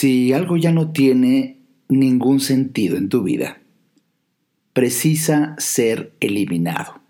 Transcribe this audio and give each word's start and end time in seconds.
Si 0.00 0.32
algo 0.32 0.56
ya 0.56 0.72
no 0.72 0.92
tiene 0.92 1.58
ningún 1.90 2.40
sentido 2.40 2.96
en 2.96 3.10
tu 3.10 3.22
vida, 3.22 3.60
precisa 4.72 5.54
ser 5.58 6.14
eliminado. 6.20 7.02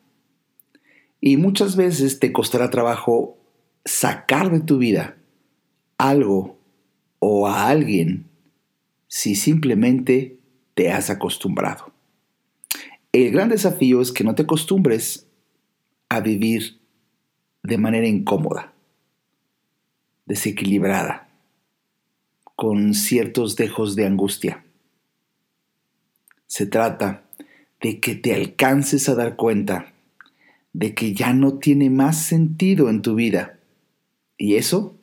Y 1.21 1.37
muchas 1.37 1.77
veces 1.77 2.19
te 2.19 2.33
costará 2.33 2.69
trabajo 2.69 3.39
sacar 3.85 4.51
de 4.51 4.59
tu 4.59 4.79
vida 4.79 5.17
algo 5.99 6.59
o 7.21 7.47
a 7.47 7.69
alguien 7.69 8.29
si 9.07 9.37
simplemente 9.37 10.41
te 10.75 10.91
has 10.91 11.11
acostumbrado. 11.11 11.93
El 13.13 13.31
gran 13.31 13.51
desafío 13.51 14.01
es 14.01 14.11
que 14.11 14.25
no 14.25 14.35
te 14.35 14.43
acostumbres 14.43 15.29
a 16.09 16.19
vivir 16.19 16.81
de 17.63 17.79
manera 17.79 18.09
incómoda, 18.09 18.75
desequilibrada, 20.27 21.30
con 22.61 22.93
ciertos 22.93 23.57
dejos 23.57 23.97
de 23.97 24.05
angustia. 24.05 24.67
Se 26.47 26.67
trata 26.67 27.23
de 27.81 28.01
que 28.01 28.15
te 28.15 28.35
alcances 28.35 29.09
a 29.09 29.15
dar 29.15 29.35
cuenta 29.35 29.95
de 30.75 30.95
que 30.95 31.15
ya 31.15 31.33
no 31.33 31.55
tiene 31.55 31.89
más 31.89 32.23
sentido 32.23 32.91
en 32.91 33.01
tu 33.01 33.15
vida 33.15 33.61
y 34.37 34.57
eso 34.57 34.95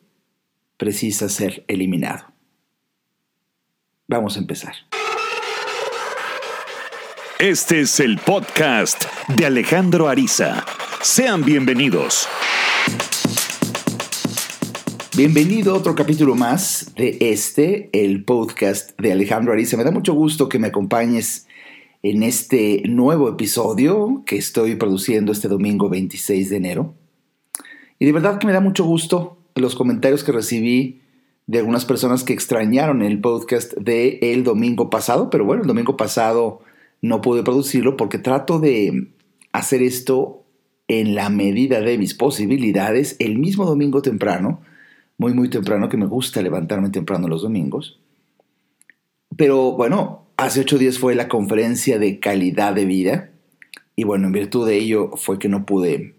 precisa 0.77 1.29
ser 1.29 1.65
eliminado. 1.67 2.31
Vamos 4.07 4.35
a 4.35 4.39
empezar. 4.39 4.75
Este 7.39 7.81
es 7.81 7.99
el 7.99 8.19
podcast 8.19 9.05
de 9.35 9.47
Alejandro 9.47 10.09
Ariza. 10.09 10.63
Sean 11.01 11.43
bienvenidos. 11.43 12.27
Bienvenido 15.17 15.73
a 15.73 15.77
otro 15.79 15.95
capítulo 15.95 16.35
más 16.35 16.93
de 16.95 17.17
este, 17.19 17.89
el 17.91 18.23
podcast 18.23 18.91
de 19.01 19.11
Alejandro 19.11 19.51
Ariza. 19.51 19.75
Me 19.75 19.83
da 19.83 19.89
mucho 19.89 20.13
gusto 20.13 20.47
que 20.47 20.59
me 20.59 20.67
acompañes 20.67 21.47
en 22.03 22.21
este 22.21 22.83
nuevo 22.87 23.27
episodio 23.27 24.21
que 24.27 24.37
estoy 24.37 24.75
produciendo 24.75 25.31
este 25.31 25.47
domingo 25.47 25.89
26 25.89 26.51
de 26.51 26.57
enero. 26.57 26.93
Y 27.97 28.05
de 28.05 28.11
verdad 28.11 28.37
que 28.37 28.45
me 28.45 28.53
da 28.53 28.59
mucho 28.59 28.85
gusto 28.85 29.39
los 29.55 29.73
comentarios 29.73 30.23
que 30.23 30.31
recibí 30.31 31.01
de 31.47 31.57
algunas 31.57 31.85
personas 31.85 32.23
que 32.23 32.33
extrañaron 32.33 33.01
el 33.01 33.19
podcast 33.19 33.73
de 33.73 34.19
el 34.21 34.43
domingo 34.43 34.91
pasado, 34.91 35.31
pero 35.31 35.45
bueno, 35.45 35.63
el 35.63 35.67
domingo 35.67 35.97
pasado 35.97 36.61
no 37.01 37.21
pude 37.21 37.41
producirlo 37.41 37.97
porque 37.97 38.19
trato 38.19 38.59
de 38.59 39.07
hacer 39.51 39.81
esto 39.81 40.43
en 40.87 41.15
la 41.15 41.31
medida 41.31 41.81
de 41.81 41.97
mis 41.97 42.13
posibilidades 42.13 43.15
el 43.17 43.39
mismo 43.39 43.65
domingo 43.65 44.03
temprano 44.03 44.61
muy, 45.17 45.33
muy 45.33 45.49
temprano, 45.49 45.89
que 45.89 45.97
me 45.97 46.05
gusta 46.05 46.41
levantarme 46.41 46.89
temprano 46.89 47.27
los 47.27 47.41
domingos. 47.41 47.99
Pero 49.35 49.73
bueno, 49.73 50.25
hace 50.37 50.61
ocho 50.61 50.77
días 50.77 50.99
fue 50.99 51.15
la 51.15 51.27
conferencia 51.27 51.99
de 51.99 52.19
calidad 52.19 52.73
de 52.73 52.85
vida 52.85 53.31
y 53.95 54.03
bueno, 54.03 54.27
en 54.27 54.33
virtud 54.33 54.67
de 54.67 54.77
ello 54.77 55.11
fue 55.15 55.39
que 55.39 55.49
no 55.49 55.65
pude, 55.65 56.15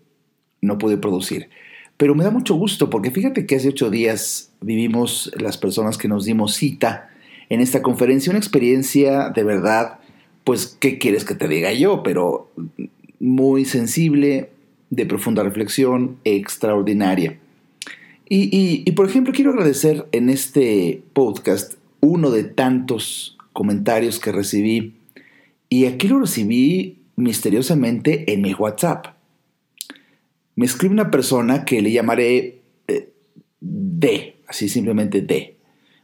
no 0.60 0.78
pude 0.78 0.96
producir. 0.96 1.48
Pero 1.96 2.14
me 2.14 2.24
da 2.24 2.30
mucho 2.30 2.55
gusto 2.55 2.90
porque 2.90 3.10
fíjate 3.10 3.46
que 3.46 3.56
hace 3.56 3.68
ocho 3.68 3.90
días 3.90 4.52
vivimos 4.60 5.33
las 5.38 5.58
personas 5.58 5.98
que 5.98 6.08
nos 6.08 6.24
dimos 6.24 6.55
cita 6.55 7.10
en 7.48 7.60
esta 7.60 7.83
conferencia, 7.83 8.30
una 8.30 8.38
experiencia 8.38 9.30
de 9.30 9.42
verdad, 9.42 9.98
pues, 10.44 10.77
¿qué 10.80 10.98
quieres 10.98 11.24
que 11.24 11.34
te 11.34 11.48
diga 11.48 11.72
yo? 11.72 12.02
Pero 12.02 12.52
muy 13.20 13.64
sensible, 13.64 14.50
de 14.90 15.06
profunda 15.06 15.42
reflexión, 15.42 16.18
extraordinaria. 16.24 17.38
Y, 18.30 18.90
por 18.92 19.08
ejemplo, 19.08 19.32
quiero 19.32 19.52
agradecer 19.52 20.06
en 20.12 20.28
este 20.28 21.02
podcast 21.14 21.74
uno 22.00 22.30
de 22.30 22.44
tantos 22.44 23.38
comentarios 23.54 24.20
que 24.20 24.32
recibí. 24.32 24.96
Y 25.70 25.86
aquí 25.86 26.08
lo 26.08 26.20
recibí 26.20 26.98
misteriosamente 27.16 28.32
en 28.32 28.42
mi 28.42 28.52
WhatsApp. 28.52 29.06
Me 30.56 30.67
escribe 30.67 30.92
una 30.92 31.11
persona 31.11 31.64
que 31.64 31.80
le 31.80 31.90
llamaré 31.90 32.61
eh, 32.86 33.12
D, 33.61 34.36
así 34.46 34.68
simplemente 34.68 35.22
D. 35.22 35.56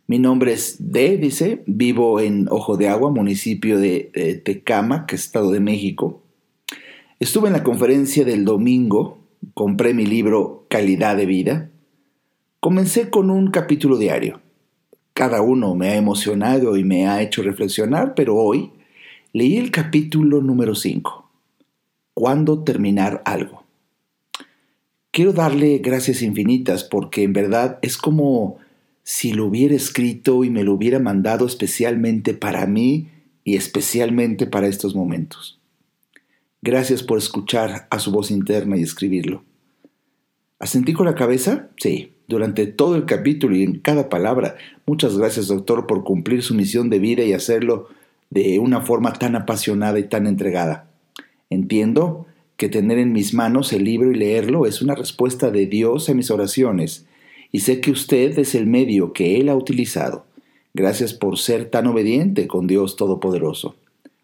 Mi 0.06 0.18
nombre 0.18 0.52
es 0.52 0.76
D, 0.78 1.18
dice, 1.18 1.62
vivo 1.66 2.20
en 2.20 2.46
Ojo 2.50 2.76
de 2.76 2.88
Agua, 2.88 3.10
municipio 3.10 3.78
de 3.78 4.10
eh, 4.14 4.34
Tecama, 4.34 5.06
que 5.06 5.16
es 5.16 5.24
Estado 5.24 5.50
de 5.50 5.60
México. 5.60 6.22
Estuve 7.20 7.48
en 7.48 7.54
la 7.54 7.64
conferencia 7.64 8.24
del 8.24 8.44
domingo, 8.44 9.18
compré 9.52 9.92
mi 9.92 10.06
libro 10.06 10.66
Calidad 10.68 11.16
de 11.16 11.26
Vida 11.26 11.70
Comencé 12.64 13.10
con 13.10 13.28
un 13.28 13.50
capítulo 13.50 13.98
diario. 13.98 14.41
Cada 15.12 15.42
uno 15.42 15.75
me 15.75 15.88
ha 15.91 15.97
emocionado 15.97 16.78
y 16.78 16.82
me 16.82 17.06
ha 17.06 17.20
hecho 17.20 17.42
reflexionar, 17.42 18.14
pero 18.14 18.36
hoy 18.36 18.72
leí 19.34 19.58
el 19.58 19.70
capítulo 19.70 20.41
número 20.41 20.75
5. 20.75 21.30
¿Cuándo 22.14 22.64
terminar 22.64 23.20
algo? 23.26 23.64
Quiero 25.10 25.34
darle 25.34 25.76
gracias 25.76 26.22
infinitas 26.22 26.84
porque 26.84 27.22
en 27.22 27.34
verdad 27.34 27.78
es 27.82 27.98
como 27.98 28.56
si 29.02 29.34
lo 29.34 29.44
hubiera 29.44 29.75
escrito 29.75 30.42
y 30.42 30.48
me 30.48 30.64
lo 30.64 30.72
hubiera 30.72 30.98
mandado 30.98 31.44
especialmente 31.44 32.32
para 32.32 32.64
mí 32.64 33.10
y 33.44 33.56
especialmente 33.56 34.46
para 34.46 34.69
estos 34.69 34.94
momentos. 34.94 35.60
Gracias 36.62 37.02
por 37.02 37.19
escuchar 37.19 37.88
a 37.91 37.98
su 37.98 38.10
voz 38.10 38.31
interna 38.31 38.78
y 38.78 38.82
escribirlo. 38.82 39.44
¿Asentí 40.58 40.94
con 40.94 41.04
la 41.04 41.14
cabeza? 41.14 41.69
Sí 41.76 42.13
durante 42.26 42.66
todo 42.66 42.96
el 42.96 43.04
capítulo 43.04 43.56
y 43.56 43.62
en 43.62 43.80
cada 43.80 44.08
palabra. 44.08 44.56
Muchas 44.86 45.16
gracias, 45.16 45.48
doctor, 45.48 45.86
por 45.86 46.04
cumplir 46.04 46.42
su 46.42 46.54
misión 46.54 46.90
de 46.90 46.98
vida 46.98 47.24
y 47.24 47.32
hacerlo 47.32 47.88
de 48.30 48.58
una 48.58 48.80
forma 48.80 49.12
tan 49.12 49.36
apasionada 49.36 49.98
y 49.98 50.04
tan 50.04 50.26
entregada. 50.26 50.88
Entiendo 51.50 52.26
que 52.56 52.68
tener 52.68 52.98
en 52.98 53.12
mis 53.12 53.34
manos 53.34 53.72
el 53.72 53.84
libro 53.84 54.10
y 54.10 54.14
leerlo 54.14 54.66
es 54.66 54.82
una 54.82 54.94
respuesta 54.94 55.50
de 55.50 55.66
Dios 55.66 56.08
a 56.08 56.14
mis 56.14 56.30
oraciones, 56.30 57.06
y 57.52 57.60
sé 57.60 57.80
que 57.80 57.90
usted 57.90 58.38
es 58.38 58.54
el 58.54 58.66
medio 58.66 59.12
que 59.12 59.36
Él 59.36 59.48
ha 59.48 59.54
utilizado. 59.54 60.26
Gracias 60.72 61.14
por 61.14 61.38
ser 61.38 61.70
tan 61.70 61.86
obediente 61.86 62.48
con 62.48 62.66
Dios 62.66 62.96
Todopoderoso. 62.96 63.76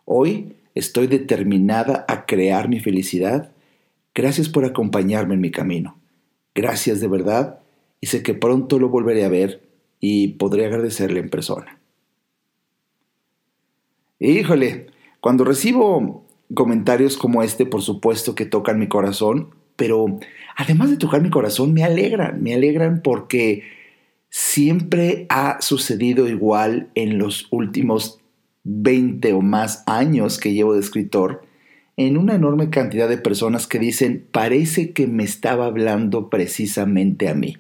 Hoy 0.05 0.55
estoy 0.75 1.06
determinada 1.06 2.05
a 2.09 2.27
crear 2.27 2.69
mi 2.69 2.81
felicidad. 2.81 3.53
Gracias 4.16 4.49
por 4.49 4.65
acompañarme 4.65 5.34
en 5.34 5.41
mi 5.41 5.53
camino. 5.53 5.97
Gracias 6.56 7.00
de 7.00 7.06
verdad 7.06 7.60
y 8.00 8.06
sé 8.06 8.22
que 8.22 8.34
pronto 8.34 8.78
lo 8.78 8.88
volveré 8.88 9.25
a 9.25 9.28
ver 9.28 9.62
y 10.00 10.28
podré 10.28 10.66
agradecerle 10.66 11.21
en 11.21 11.28
persona. 11.28 11.78
Híjole, 14.19 14.87
cuando 15.21 15.44
recibo 15.44 16.25
comentarios 16.55 17.16
como 17.16 17.43
este, 17.43 17.66
por 17.66 17.83
supuesto 17.83 18.34
que 18.34 18.47
tocan 18.47 18.78
mi 18.78 18.89
corazón, 18.89 19.50
pero 19.77 20.19
además 20.56 20.91
de 20.91 20.97
tocar 20.97 21.22
mi 21.22 21.31
corazón, 21.31 21.72
me 21.72 21.84
alegran, 21.84 22.43
me 22.43 22.55
alegran 22.55 23.00
porque 23.03 23.62
siempre 24.28 25.27
ha 25.28 25.60
sucedido 25.60 26.28
igual 26.28 26.91
en 26.94 27.19
los 27.19 27.49
últimos 27.50 28.21
20 28.65 29.33
o 29.33 29.41
más 29.41 29.83
años 29.87 30.39
que 30.39 30.53
llevo 30.53 30.75
de 30.75 30.81
escritor, 30.81 31.43
en 31.97 32.16
una 32.16 32.34
enorme 32.34 32.71
cantidad 32.71 33.09
de 33.09 33.19
personas 33.19 33.66
que 33.66 33.78
dicen, 33.78 34.27
parece 34.33 34.93
que 34.93 35.06
me 35.06 35.25
estaba 35.25 35.66
hablando 35.66 36.31
precisamente 36.31 37.28
a 37.28 37.34
mí. 37.34 37.56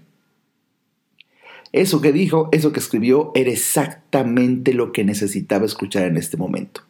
Eso 1.72 2.00
que 2.00 2.12
dijo, 2.12 2.48
eso 2.52 2.72
que 2.72 2.80
escribió, 2.80 3.30
era 3.34 3.50
exactamente 3.50 4.74
lo 4.74 4.92
que 4.92 5.04
necesitaba 5.04 5.64
escuchar 5.64 6.04
en 6.04 6.16
este 6.16 6.36
momento. 6.36 6.82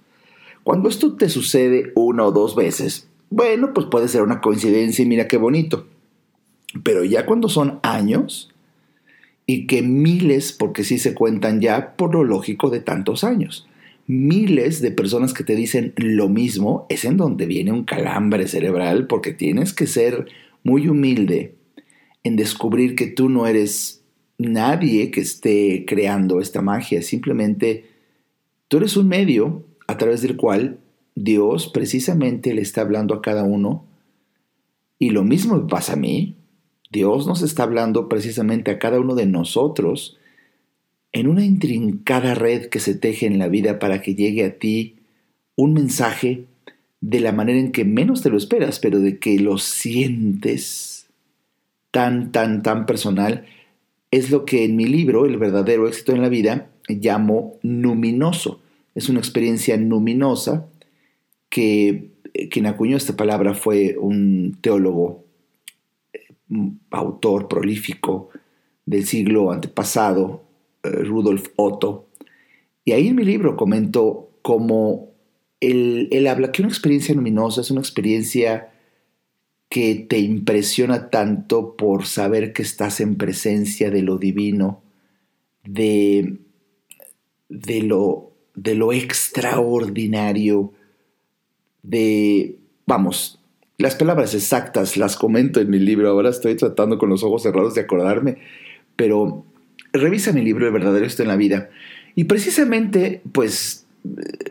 Cuando 0.63 0.89
esto 0.89 1.17
te 1.17 1.29
sucede 1.29 1.93
una 1.95 2.25
o 2.25 2.33
dos 2.33 2.55
veces, 2.55 3.09
bueno, 3.29 3.73
pues 3.75 3.87
puede 3.91 4.09
ser 4.09 4.23
una 4.23 4.41
coincidencia 4.41 5.03
y 5.03 5.09
mira 5.09 5.29
qué 5.29 5.37
bonito. 5.37 5.87
Pero 6.83 7.05
ya 7.05 7.27
cuando 7.27 7.49
son 7.49 7.81
años, 7.83 8.51
y 9.47 9.67
que 9.67 9.83
miles, 9.83 10.53
porque 10.53 10.85
sí 10.85 10.99
se 10.99 11.15
cuentan 11.15 11.61
ya 11.61 11.97
por 11.97 12.15
lo 12.15 12.25
lógico 12.25 12.71
de 12.71 12.81
tantos 12.81 13.25
años, 13.25 13.67
miles 14.07 14.81
de 14.81 14.93
personas 14.93 15.35
que 15.35 15.45
te 15.45 15.57
dicen 15.57 15.93
lo 15.97 16.29
mismo, 16.29 16.87
es 16.89 17.05
en 17.05 17.17
donde 17.17 17.47
viene 17.47 17.73
un 17.73 17.85
calambre 17.85 18.47
cerebral, 18.47 19.07
porque 19.07 19.33
tienes 19.33 19.73
que 19.73 19.87
ser 19.87 20.27
muy 20.63 20.89
humilde 20.89 21.55
en 22.23 22.37
descubrir 22.37 22.95
que 22.95 23.07
tú 23.07 23.29
no 23.29 23.47
eres 23.47 24.00
nadie 24.41 25.11
que 25.11 25.21
esté 25.21 25.85
creando 25.87 26.41
esta 26.41 26.63
magia, 26.63 27.03
simplemente 27.03 27.85
tú 28.69 28.79
eres 28.79 28.97
un 28.97 29.09
medio 29.09 29.65
a 29.87 29.99
través 29.99 30.23
del 30.23 30.37
cual 30.37 30.79
Dios 31.15 31.69
precisamente 31.69 32.55
le 32.55 32.63
está 32.63 32.81
hablando 32.81 33.15
a 33.15 33.23
cada 33.23 33.45
uno. 33.45 33.85
Y 34.99 35.11
lo 35.11 35.25
mismo 35.25 35.67
pasa 35.67 35.95
a 35.95 35.97
mí. 35.97 36.37
Dios 36.91 37.27
nos 37.27 37.43
está 37.43 37.65
hablando 37.65 38.09
precisamente 38.09 38.71
a 38.71 38.79
cada 38.79 38.99
uno 38.99 39.15
de 39.15 39.27
nosotros 39.27 40.19
en 41.13 41.29
una 41.29 41.45
intrincada 41.45 42.35
red 42.35 42.67
que 42.67 42.81
se 42.81 42.95
teje 42.95 43.27
en 43.27 43.39
la 43.39 43.49
vida 43.49 43.79
para 43.79 44.01
que 44.01 44.15
llegue 44.15 44.45
a 44.45 44.59
ti 44.59 44.97
un 45.57 45.75
mensaje 45.75 46.47
de 47.01 47.21
la 47.21 47.33
manera 47.33 47.59
en 47.59 47.73
que 47.73 47.85
menos 47.85 48.23
te 48.23 48.31
lo 48.31 48.37
esperas, 48.37 48.79
pero 48.79 49.01
de 49.01 49.19
que 49.19 49.39
lo 49.39 49.59
sientes 49.59 51.09
tan, 51.91 52.33
tan, 52.33 52.63
tan 52.63 52.87
personal 52.87 53.47
es 54.11 54.31
lo 54.31 54.45
que 54.45 54.65
en 54.65 54.77
mi 54.77 54.87
libro, 54.87 55.27
El 55.27 55.39
verdadero 55.39 55.87
éxito 55.87 56.13
en 56.13 56.23
la 56.23 56.29
vida, 56.29 56.71
llamo 56.89 57.59
numinoso. 57.63 58.61
Es 58.95 59.09
una 59.09 59.21
experiencia 59.21 59.77
numinosa 59.77 60.67
que 61.49 62.11
quien 62.51 62.67
acuñó 62.67 62.97
esta 62.97 63.17
palabra 63.17 63.55
fue 63.55 63.97
un 63.99 64.59
teólogo, 64.61 65.25
autor 66.91 67.49
prolífico 67.49 68.31
del 68.87 69.07
siglo 69.07 69.53
antepasado, 69.53 70.43
eh, 70.83 70.89
Rudolf 70.91 71.49
Otto. 71.57 72.09
Y 72.85 72.93
ahí 72.93 73.09
en 73.09 73.17
mi 73.17 73.25
libro 73.25 73.57
comento 73.57 74.31
cómo 74.43 75.11
él, 75.61 76.09
él 76.11 76.27
habla 76.27 76.51
que 76.51 76.63
una 76.63 76.71
experiencia 76.71 77.15
luminosa 77.15 77.61
es 77.61 77.71
una 77.71 77.81
experiencia 77.81 78.70
que 79.71 79.95
te 79.95 80.19
impresiona 80.19 81.11
tanto 81.11 81.77
por 81.77 82.05
saber 82.05 82.53
que 82.53 82.63
estás 82.63 83.01
en 83.01 83.15
presencia 83.15 83.91
de 83.91 84.03
lo 84.03 84.19
divino, 84.19 84.83
de, 85.65 86.39
de, 87.49 87.83
lo, 87.83 88.33
de 88.57 88.75
lo 88.75 88.93
extraordinario, 88.93 90.73
de, 91.85 92.59
vamos, 92.85 93.41
las 93.79 93.95
palabras 93.95 94.35
exactas 94.35 94.97
las 94.97 95.17
comento 95.17 95.61
en 95.61 95.71
mi 95.71 95.79
libro, 95.79 96.11
ahora 96.11 96.31
estoy 96.31 96.57
tratando 96.57 96.99
con 96.99 97.09
los 97.09 97.23
ojos 97.23 97.45
cerrados 97.45 97.77
de 97.77 97.83
acordarme, 97.83 98.39
pero 98.97 99.47
revisa 99.93 100.33
mi 100.33 100.43
libro 100.43 100.67
El 100.67 100.73
verdadero 100.73 101.07
esto 101.07 101.23
en 101.23 101.29
la 101.29 101.37
vida. 101.37 101.71
Y 102.17 102.25
precisamente, 102.25 103.23
pues, 103.33 103.87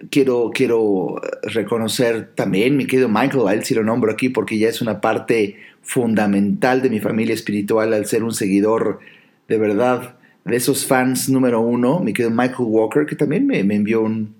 quiero, 0.09 0.51
quiero 0.53 1.21
reconocer 1.43 2.31
también 2.35 2.77
mi 2.77 2.85
querido 2.85 3.09
Michael, 3.09 3.47
a 3.47 3.53
él 3.53 3.63
sí 3.63 3.73
lo 3.73 3.83
nombro 3.83 4.11
aquí 4.11 4.29
porque 4.29 4.57
ya 4.57 4.69
es 4.69 4.81
una 4.81 5.01
parte 5.01 5.57
fundamental 5.81 6.81
de 6.81 6.89
mi 6.89 6.99
familia 6.99 7.33
espiritual 7.33 7.93
al 7.93 8.05
ser 8.05 8.23
un 8.23 8.33
seguidor 8.33 8.99
de 9.47 9.57
verdad 9.57 10.15
de 10.45 10.55
esos 10.55 10.85
fans 10.85 11.29
número 11.29 11.61
uno, 11.61 11.99
mi 11.99 12.13
querido 12.13 12.31
Michael 12.31 12.67
Walker, 12.69 13.05
que 13.05 13.15
también 13.15 13.45
me, 13.45 13.63
me 13.63 13.75
envió 13.75 14.01
un, 14.01 14.35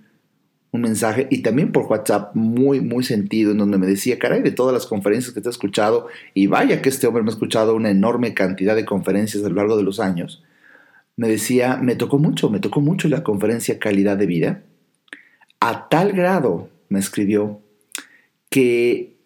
un 0.72 0.82
mensaje 0.82 1.28
y 1.30 1.42
también 1.42 1.72
por 1.72 1.86
WhatsApp 1.86 2.36
muy, 2.36 2.80
muy 2.80 3.04
sentido, 3.04 3.52
en 3.52 3.58
donde 3.58 3.78
me 3.78 3.88
decía, 3.88 4.20
caray, 4.20 4.42
de 4.42 4.52
todas 4.52 4.74
las 4.74 4.86
conferencias 4.86 5.34
que 5.34 5.42
te 5.42 5.50
he 5.50 5.52
escuchado, 5.52 6.08
y 6.34 6.48
vaya 6.48 6.82
que 6.82 6.90
este 6.90 7.08
hombre 7.08 7.24
me 7.24 7.30
ha 7.30 7.34
escuchado 7.34 7.76
una 7.76 7.90
enorme 7.90 8.34
cantidad 8.34 8.76
de 8.76 8.86
conferencias 8.86 9.44
a 9.44 9.50
lo 9.50 9.56
largo 9.56 9.78
de 9.78 9.84
los 9.84 10.00
años, 10.00 10.44
me 11.16 11.28
decía, 11.28 11.78
me 11.78 11.96
tocó 11.96 12.18
mucho, 12.18 12.50
me 12.50 12.60
tocó 12.60 12.82
mucho 12.82 13.10
la 13.10 13.24
conferencia 13.24 13.78
calidad 13.80 14.18
de 14.18 14.26
vida, 14.26 14.64
a 15.60 15.90
tal 15.90 16.14
grado, 16.14 16.70
me 16.90 17.00
escribió, 17.00 17.62
que 18.50 19.18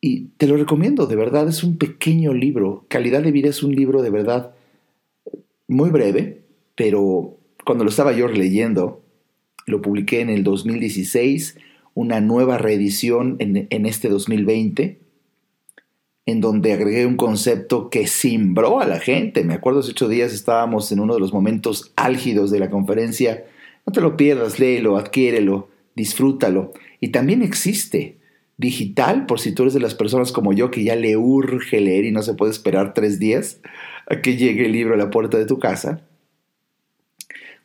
Y 0.00 0.26
te 0.36 0.46
lo 0.46 0.56
recomiendo, 0.56 1.06
de 1.06 1.16
verdad, 1.16 1.48
es 1.48 1.64
un 1.64 1.76
pequeño 1.76 2.34
libro. 2.34 2.84
Calidad 2.88 3.22
de 3.22 3.32
vida 3.32 3.48
es 3.48 3.62
un 3.62 3.74
libro 3.74 4.02
de 4.02 4.10
verdad 4.10 4.52
muy 5.66 5.90
breve, 5.90 6.42
pero 6.76 7.36
cuando 7.64 7.84
lo 7.84 7.90
estaba 7.90 8.12
yo 8.12 8.28
leyendo, 8.28 9.02
lo 9.66 9.82
publiqué 9.82 10.20
en 10.20 10.30
el 10.30 10.44
2016, 10.44 11.56
una 11.94 12.20
nueva 12.20 12.58
reedición 12.58 13.36
en, 13.38 13.86
este 13.86 14.08
2020, 14.08 14.98
en 16.26 16.40
donde 16.40 16.72
agregué 16.72 17.06
un 17.06 17.16
concepto 17.16 17.90
que 17.90 18.06
cimbró 18.06 18.80
a 18.80 18.86
la 18.86 18.98
gente. 18.98 19.44
Me 19.44 19.54
acuerdo 19.54 19.80
hace 19.80 19.90
ocho 19.90 20.08
días 20.08 20.32
estábamos 20.32 20.90
en 20.92 21.00
uno 21.00 21.14
de 21.14 21.20
los 21.20 21.32
momentos 21.32 21.92
álgidos 21.96 22.50
de 22.50 22.60
la 22.60 22.70
conferencia. 22.70 23.44
No 23.86 23.92
te 23.92 24.00
lo 24.00 24.16
pierdas, 24.16 24.58
léelo, 24.58 24.96
adquiérelo, 24.96 25.68
disfrútalo. 25.94 26.72
Y 27.00 27.08
también 27.08 27.42
existe 27.42 28.18
digital, 28.56 29.26
por 29.26 29.40
si 29.40 29.52
tú 29.52 29.64
eres 29.64 29.74
de 29.74 29.80
las 29.80 29.94
personas 29.94 30.32
como 30.32 30.52
yo 30.52 30.70
que 30.70 30.84
ya 30.84 30.96
le 30.96 31.16
urge 31.16 31.80
leer 31.80 32.04
y 32.04 32.12
no 32.12 32.22
se 32.22 32.34
puede 32.34 32.52
esperar 32.52 32.94
tres 32.94 33.18
días 33.18 33.60
a 34.08 34.22
que 34.22 34.36
llegue 34.36 34.66
el 34.66 34.72
libro 34.72 34.94
a 34.94 34.96
la 34.96 35.10
puerta 35.10 35.36
de 35.36 35.46
tu 35.46 35.58
casa 35.58 36.04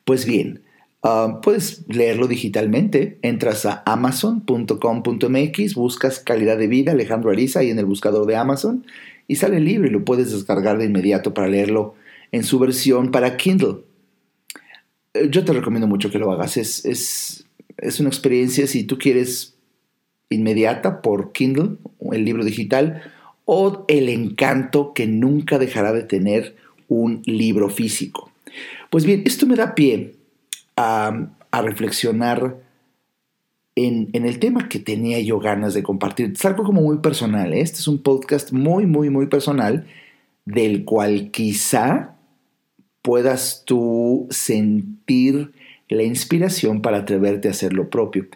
pues 0.09 0.25
bien, 0.25 0.63
ah, 1.03 1.39
puedes 1.41 1.85
leerlo 1.87 2.27
digitalmente. 2.27 3.19
Entras 3.21 3.65
a 3.65 3.83
amazon.com.mx, 3.85 5.75
buscas 5.75 6.19
calidad 6.19 6.57
de 6.57 6.67
vida 6.67 6.91
Alejandro 6.91 7.31
Ariza 7.31 7.59
ahí 7.59 7.69
en 7.69 7.79
el 7.79 7.85
buscador 7.85 8.25
de 8.25 8.35
Amazon 8.35 8.85
y 9.27 9.35
sale 9.35 9.57
el 9.57 9.65
libro 9.65 9.87
y 9.87 9.91
lo 9.91 10.03
puedes 10.03 10.31
descargar 10.31 10.77
de 10.77 10.85
inmediato 10.85 11.33
para 11.33 11.47
leerlo 11.47 11.95
en 12.31 12.43
su 12.43 12.59
versión 12.59 13.11
para 13.11 13.37
Kindle. 13.37 13.77
Eh, 15.13 15.29
yo 15.31 15.45
te 15.45 15.53
recomiendo 15.53 15.87
mucho 15.87 16.11
que 16.11 16.19
lo 16.19 16.31
hagas. 16.31 16.57
Es, 16.57 16.85
es, 16.85 17.45
es 17.77 17.99
una 17.99 18.09
experiencia 18.09 18.67
si 18.67 18.83
tú 18.83 18.97
quieres 18.97 19.55
inmediata 20.29 21.01
por 21.01 21.31
Kindle, 21.31 21.77
el 22.11 22.25
libro 22.25 22.43
digital, 22.43 23.01
o 23.45 23.85
el 23.87 24.09
encanto 24.09 24.93
que 24.93 25.07
nunca 25.07 25.57
dejará 25.57 25.91
de 25.91 26.03
tener 26.03 26.55
un 26.87 27.21
libro 27.25 27.69
físico. 27.69 28.31
Pues 28.89 29.05
bien, 29.05 29.23
esto 29.25 29.45
me 29.45 29.55
da 29.55 29.75
pie 29.75 30.15
a, 30.79 31.61
reflexionar 31.61 32.57
en, 33.75 34.09
el 34.13 34.39
tema 34.39 34.69
que 34.69 34.79
tenía 34.79 35.19
yo 35.19 35.39
ganas 35.39 35.73
de 35.73 35.83
compartir. 35.83 36.33
Es 36.33 36.45
algo 36.45 36.63
como 36.63 36.81
muy 36.81 36.99
personal. 36.99 37.53
¿eh? 37.53 37.61
Este 37.61 37.79
es 37.79 37.87
un 37.87 38.01
podcast 38.01 38.51
muy, 38.51 38.85
muy, 38.85 39.09
muy 39.09 39.27
personal 39.27 39.85
del 40.45 40.85
cual 40.85 41.31
quizá 41.31 42.15
puedas 43.01 43.63
tú 43.65 44.27
sentir 44.29 45.51
la 45.89 46.03
inspiración 46.03 46.81
para 46.81 46.99
atreverte 46.99 47.47
a 47.47 47.51
hacer 47.51 47.73
lo 47.73 47.89
propio. 47.89 48.27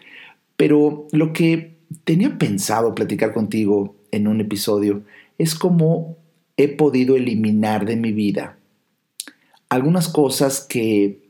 Pero 0.56 1.06
lo 1.12 1.32
que 1.32 1.76
tenía 2.04 2.36
pensado 2.38 2.94
platicar 2.94 3.32
contigo 3.32 3.96
en 4.10 4.28
un 4.28 4.40
episodio 4.40 5.02
es 5.38 5.54
cómo 5.54 6.16
he 6.56 6.68
podido 6.68 7.16
eliminar 7.16 7.84
de 7.84 7.96
mi 7.96 8.12
vida 8.12 8.58
algunas 9.68 10.08
cosas 10.08 10.60
que 10.60 11.23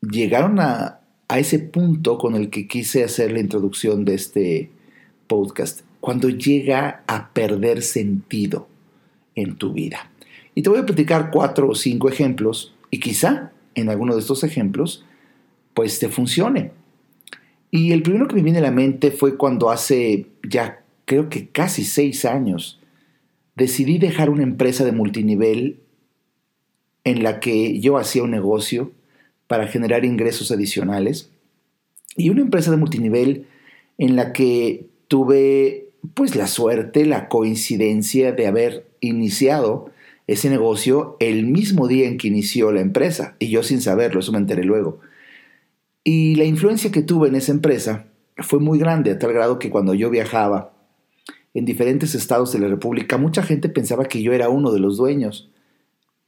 llegaron 0.00 0.60
a, 0.60 1.00
ese 1.36 1.58
punto 1.58 2.16
con 2.16 2.34
el 2.34 2.48
que 2.48 2.66
quise 2.66 3.04
hacer 3.04 3.32
la 3.32 3.40
introducción 3.40 4.06
de 4.06 4.14
este 4.14 4.70
podcast, 5.26 5.82
cuando 6.00 6.30
llega 6.30 7.02
a 7.06 7.34
perder 7.34 7.82
sentido 7.82 8.66
en 9.34 9.56
tu 9.56 9.74
vida. 9.74 10.10
Y 10.54 10.62
te 10.62 10.70
voy 10.70 10.78
a 10.78 10.86
platicar 10.86 11.30
cuatro 11.30 11.68
o 11.68 11.74
cinco 11.74 12.08
ejemplos 12.08 12.74
y 12.90 12.98
quizá 12.98 13.52
en 13.74 13.90
alguno 13.90 14.14
de 14.14 14.20
estos 14.20 14.42
ejemplos 14.42 15.04
pues 15.74 15.98
te 15.98 16.08
funcione. 16.08 16.72
Y 17.70 17.92
el 17.92 18.02
primero 18.02 18.26
que 18.26 18.36
me 18.36 18.42
viene 18.42 18.58
a 18.58 18.62
la 18.62 18.70
mente 18.70 19.10
fue 19.10 19.36
cuando 19.36 19.70
hace 19.70 20.28
ya 20.48 20.82
creo 21.04 21.28
que 21.28 21.48
casi 21.48 21.84
seis 21.84 22.24
años 22.24 22.80
decidí 23.54 23.98
dejar 23.98 24.30
una 24.30 24.44
empresa 24.44 24.84
de 24.84 24.92
multinivel 24.92 25.80
en 27.04 27.22
la 27.22 27.38
que 27.38 27.80
yo 27.80 27.98
hacía 27.98 28.22
un 28.22 28.30
negocio 28.30 28.92
para 29.48 29.66
generar 29.66 30.04
ingresos 30.04 30.52
adicionales. 30.52 31.30
Y 32.16 32.30
una 32.30 32.42
empresa 32.42 32.70
de 32.70 32.76
multinivel 32.76 33.46
en 33.96 34.14
la 34.14 34.32
que 34.32 34.86
tuve 35.08 35.88
pues 36.14 36.36
la 36.36 36.46
suerte, 36.46 37.04
la 37.04 37.28
coincidencia 37.28 38.32
de 38.32 38.46
haber 38.46 38.86
iniciado 39.00 39.90
ese 40.28 40.50
negocio 40.50 41.16
el 41.20 41.46
mismo 41.46 41.88
día 41.88 42.06
en 42.06 42.18
que 42.18 42.28
inició 42.28 42.70
la 42.70 42.80
empresa. 42.80 43.34
Y 43.38 43.48
yo 43.48 43.62
sin 43.62 43.80
saberlo, 43.80 44.20
eso 44.20 44.30
me 44.30 44.38
enteré 44.38 44.62
luego. 44.62 45.00
Y 46.04 46.36
la 46.36 46.44
influencia 46.44 46.92
que 46.92 47.02
tuve 47.02 47.28
en 47.28 47.34
esa 47.34 47.52
empresa 47.52 48.06
fue 48.36 48.60
muy 48.60 48.78
grande 48.78 49.10
a 49.10 49.18
tal 49.18 49.32
grado 49.32 49.58
que 49.58 49.70
cuando 49.70 49.94
yo 49.94 50.10
viajaba 50.10 50.72
en 51.54 51.64
diferentes 51.64 52.14
estados 52.14 52.52
de 52.52 52.60
la 52.60 52.68
República, 52.68 53.16
mucha 53.16 53.42
gente 53.42 53.68
pensaba 53.68 54.04
que 54.04 54.22
yo 54.22 54.32
era 54.32 54.48
uno 54.48 54.70
de 54.70 54.80
los 54.80 54.96
dueños 54.96 55.50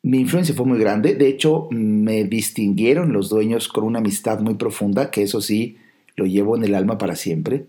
mi 0.03 0.21
influencia 0.21 0.55
fue 0.55 0.67
muy 0.67 0.79
grande, 0.79 1.15
de 1.15 1.29
hecho 1.29 1.69
me 1.71 2.25
distinguieron 2.25 3.13
los 3.13 3.29
dueños 3.29 3.69
con 3.69 3.85
una 3.85 3.99
amistad 3.99 4.41
muy 4.41 4.55
profunda, 4.55 5.11
que 5.11 5.23
eso 5.23 5.41
sí, 5.41 5.77
lo 6.17 6.25
llevo 6.25 6.57
en 6.57 6.65
el 6.65 6.75
alma 6.75 6.97
para 6.99 7.17
siempre, 7.17 7.67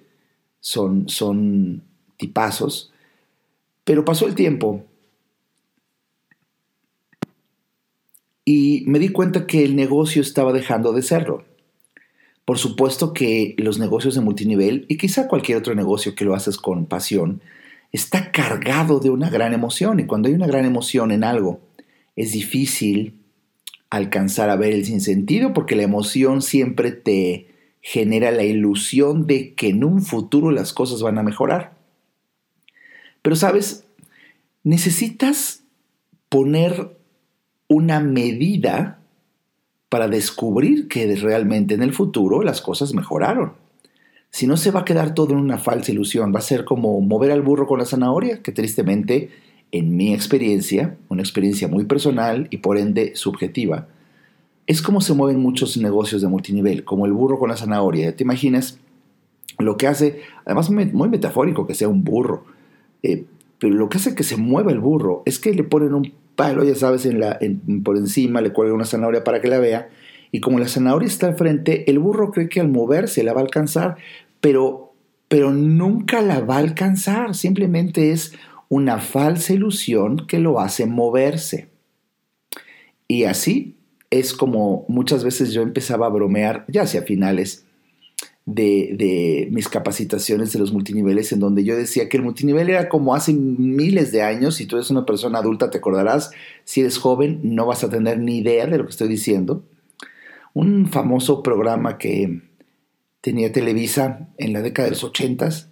son, 0.59 1.09
son 1.09 1.83
tipazos, 2.17 2.91
pero 3.83 4.05
pasó 4.05 4.27
el 4.27 4.35
tiempo. 4.35 4.85
Y 8.45 8.83
me 8.87 8.99
di 8.99 9.09
cuenta 9.09 9.45
que 9.45 9.63
el 9.63 9.75
negocio 9.75 10.21
estaba 10.21 10.51
dejando 10.51 10.93
de 10.93 11.01
serlo. 11.03 11.45
Por 12.45 12.57
supuesto 12.57 13.13
que 13.13 13.55
los 13.57 13.77
negocios 13.77 14.15
de 14.15 14.21
multinivel, 14.21 14.85
y 14.87 14.97
quizá 14.97 15.27
cualquier 15.27 15.57
otro 15.57 15.75
negocio 15.75 16.15
que 16.15 16.25
lo 16.25 16.33
haces 16.33 16.57
con 16.57 16.85
pasión, 16.85 17.41
está 17.91 18.31
cargado 18.31 18.99
de 18.99 19.09
una 19.09 19.29
gran 19.29 19.53
emoción, 19.53 19.99
y 19.99 20.05
cuando 20.05 20.27
hay 20.27 20.33
una 20.35 20.47
gran 20.47 20.65
emoción 20.65 21.11
en 21.11 21.23
algo, 21.23 21.59
es 22.15 22.33
difícil 22.33 23.21
alcanzar 23.89 24.49
a 24.49 24.55
ver 24.55 24.73
el 24.73 24.85
sinsentido 24.85 25.53
porque 25.53 25.75
la 25.75 25.83
emoción 25.83 26.41
siempre 26.41 26.91
te 26.91 27.47
genera 27.81 28.31
la 28.31 28.43
ilusión 28.43 29.27
de 29.27 29.53
que 29.53 29.69
en 29.69 29.83
un 29.83 30.01
futuro 30.01 30.51
las 30.51 30.71
cosas 30.73 31.01
van 31.01 31.17
a 31.17 31.23
mejorar. 31.23 31.75
Pero 33.21 33.35
sabes, 33.35 33.85
necesitas 34.63 35.63
poner 36.29 36.97
una 37.67 37.99
medida 37.99 38.99
para 39.89 40.07
descubrir 40.07 40.87
que 40.87 41.13
realmente 41.15 41.73
en 41.73 41.83
el 41.83 41.93
futuro 41.93 42.43
las 42.43 42.61
cosas 42.61 42.93
mejoraron. 42.93 43.53
Si 44.29 44.47
no 44.47 44.55
se 44.55 44.71
va 44.71 44.81
a 44.81 44.85
quedar 44.85 45.13
todo 45.13 45.33
en 45.33 45.39
una 45.39 45.57
falsa 45.57 45.91
ilusión, 45.91 46.33
va 46.33 46.39
a 46.39 46.43
ser 46.43 46.63
como 46.63 47.01
mover 47.01 47.31
al 47.31 47.41
burro 47.41 47.67
con 47.67 47.79
la 47.79 47.85
zanahoria, 47.85 48.41
que 48.41 48.53
tristemente 48.53 49.29
en 49.71 49.95
mi 49.95 50.13
experiencia, 50.13 50.97
una 51.09 51.21
experiencia 51.21 51.67
muy 51.67 51.85
personal 51.85 52.47
y 52.49 52.57
por 52.57 52.77
ende 52.77 53.15
subjetiva, 53.15 53.87
es 54.67 54.81
como 54.81 55.01
se 55.01 55.13
mueven 55.13 55.39
muchos 55.39 55.77
negocios 55.77 56.21
de 56.21 56.27
multinivel, 56.27 56.83
como 56.83 57.05
el 57.05 57.13
burro 57.13 57.39
con 57.39 57.49
la 57.49 57.57
zanahoria. 57.57 58.15
¿Te 58.15 58.23
imaginas 58.23 58.79
lo 59.59 59.77
que 59.77 59.87
hace, 59.87 60.21
además 60.45 60.69
muy 60.69 61.09
metafórico 61.09 61.67
que 61.67 61.75
sea 61.75 61.87
un 61.87 62.03
burro, 62.03 62.45
eh, 63.03 63.25
pero 63.59 63.75
lo 63.75 63.89
que 63.89 63.97
hace 63.97 64.15
que 64.15 64.23
se 64.23 64.37
mueva 64.37 64.71
el 64.71 64.79
burro 64.79 65.23
es 65.25 65.39
que 65.39 65.53
le 65.53 65.63
ponen 65.63 65.93
un 65.93 66.13
palo, 66.35 66.63
ya 66.63 66.75
sabes, 66.75 67.07
por 67.83 67.97
encima, 67.97 68.41
le 68.41 68.51
cuelgan 68.53 68.75
una 68.75 68.85
zanahoria 68.85 69.23
para 69.23 69.41
que 69.41 69.47
la 69.47 69.59
vea, 69.59 69.89
y 70.31 70.39
como 70.39 70.59
la 70.59 70.67
zanahoria 70.67 71.07
está 71.07 71.27
al 71.27 71.35
frente, 71.35 71.89
el 71.89 71.99
burro 71.99 72.31
cree 72.31 72.49
que 72.49 72.59
al 72.59 72.69
moverse 72.69 73.23
la 73.23 73.33
va 73.33 73.41
a 73.41 73.43
alcanzar, 73.43 73.97
pero, 74.39 74.93
pero 75.27 75.51
nunca 75.51 76.21
la 76.21 76.39
va 76.39 76.55
a 76.55 76.59
alcanzar, 76.59 77.35
simplemente 77.35 78.11
es 78.11 78.33
una 78.71 78.99
falsa 78.99 79.51
ilusión 79.51 80.27
que 80.27 80.39
lo 80.39 80.61
hace 80.61 80.85
moverse. 80.85 81.67
Y 83.05 83.25
así 83.25 83.75
es 84.09 84.33
como 84.33 84.85
muchas 84.87 85.25
veces 85.25 85.51
yo 85.51 85.61
empezaba 85.61 86.05
a 86.05 86.09
bromear, 86.09 86.63
ya 86.69 86.83
hacia 86.83 87.01
finales 87.01 87.65
de, 88.45 89.49
mis 89.51 89.67
capacitaciones 89.67 90.53
de 90.53 90.59
los 90.59 90.71
multiniveles, 90.71 91.33
en 91.33 91.41
donde 91.41 91.65
yo 91.65 91.75
decía 91.75 92.07
que 92.07 92.15
el 92.15 92.23
multinivel 92.23 92.69
era 92.69 92.87
como 92.87 93.13
hace 93.13 93.33
miles 93.33 94.13
de 94.13 94.21
años, 94.21 94.55
si 94.55 94.65
tú 94.67 94.77
eres 94.77 94.89
una 94.89 95.05
persona 95.05 95.39
adulta 95.39 95.69
te 95.69 95.79
acordarás, 95.79 96.31
si 96.63 96.79
eres 96.79 96.97
joven 96.97 97.41
no 97.43 97.65
vas 97.65 97.83
a 97.83 97.89
tener 97.89 98.19
ni 98.19 98.37
idea 98.37 98.67
de 98.67 98.77
lo 98.77 98.85
que 98.85 98.91
estoy 98.91 99.09
diciendo. 99.09 99.65
Un 100.53 100.87
famoso 100.87 101.43
programa 101.43 101.97
que 101.97 102.39
tenía 103.19 103.51
Televisa 103.51 104.29
en 104.37 104.53
la 104.53 104.61
década 104.61 104.85
de 104.85 104.91
los 104.91 105.03
ochentas, 105.03 105.70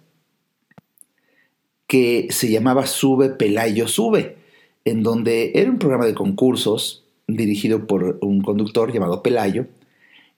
que 1.90 2.28
se 2.30 2.48
llamaba 2.48 2.86
Sube 2.86 3.30
Pelayo 3.30 3.88
Sube, 3.88 4.36
en 4.84 5.02
donde 5.02 5.50
era 5.56 5.68
un 5.68 5.80
programa 5.80 6.06
de 6.06 6.14
concursos 6.14 7.02
dirigido 7.26 7.88
por 7.88 8.20
un 8.20 8.42
conductor 8.42 8.92
llamado 8.92 9.24
Pelayo, 9.24 9.66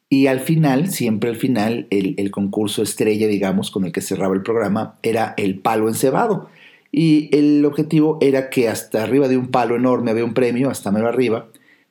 y 0.09 0.28
al 0.28 0.40
final, 0.40 0.88
siempre 0.88 1.28
al 1.28 1.37
final, 1.37 1.88
el, 1.90 2.30
concurso 2.30 2.82
estrella, 2.82 3.26
digamos, 3.26 3.71
con 3.71 3.85
el 3.85 3.92
que 3.92 4.00
cerraba 4.00 4.35
el 4.35 4.42
programa, 4.42 4.99
era 5.02 5.35
el 5.37 5.59
palo 5.59 5.88
encebado. 5.88 6.49
Y 6.90 7.28
el 7.37 7.62
objetivo 7.66 8.16
era 8.23 8.49
que 8.49 8.71
hasta 8.71 9.02
arriba 9.02 9.28
de 9.28 9.37
un 9.37 9.49
palo 9.49 9.76
enorme 9.76 10.11
había 10.11 10.25
un 10.25 10.32
premio, 10.32 10.71
hasta 10.71 10.90
menos 10.90 11.11
arriba, 11.11 11.49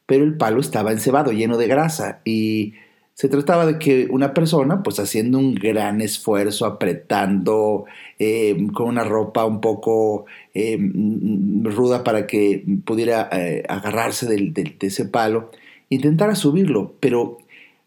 pero 0.08 0.24
el 0.24 0.38
palo 0.38 0.60
estaba 0.60 0.92
encebado, 0.92 1.32
lleno 1.34 1.58
de 1.58 1.68
grasa. 1.68 2.22
Y 2.26 2.74
se 3.14 3.30
trataba 3.30 3.66
de 3.66 3.78
que 3.78 4.08
una 4.10 4.34
persona, 4.34 4.82
pues 4.84 5.00
haciendo 5.00 5.38
un 5.38 5.54
gran 5.54 6.02
esfuerzo, 6.02 6.66
apretando, 6.66 7.86
eh, 8.18 8.68
con 8.74 8.88
una 8.88 9.04
ropa 9.04 9.46
un 9.46 9.62
poco 9.62 10.26
eh, 10.54 10.80
ruda 11.62 12.04
para 12.04 12.26
que 12.26 12.66
pudiera 12.86 13.30
eh, 13.32 13.64
agarrarse 13.68 14.28
de 14.28 14.76
ese 14.80 15.06
palo, 15.06 15.52
intentara 15.90 16.36
subirlo. 16.36 16.96
Pero 17.00 17.38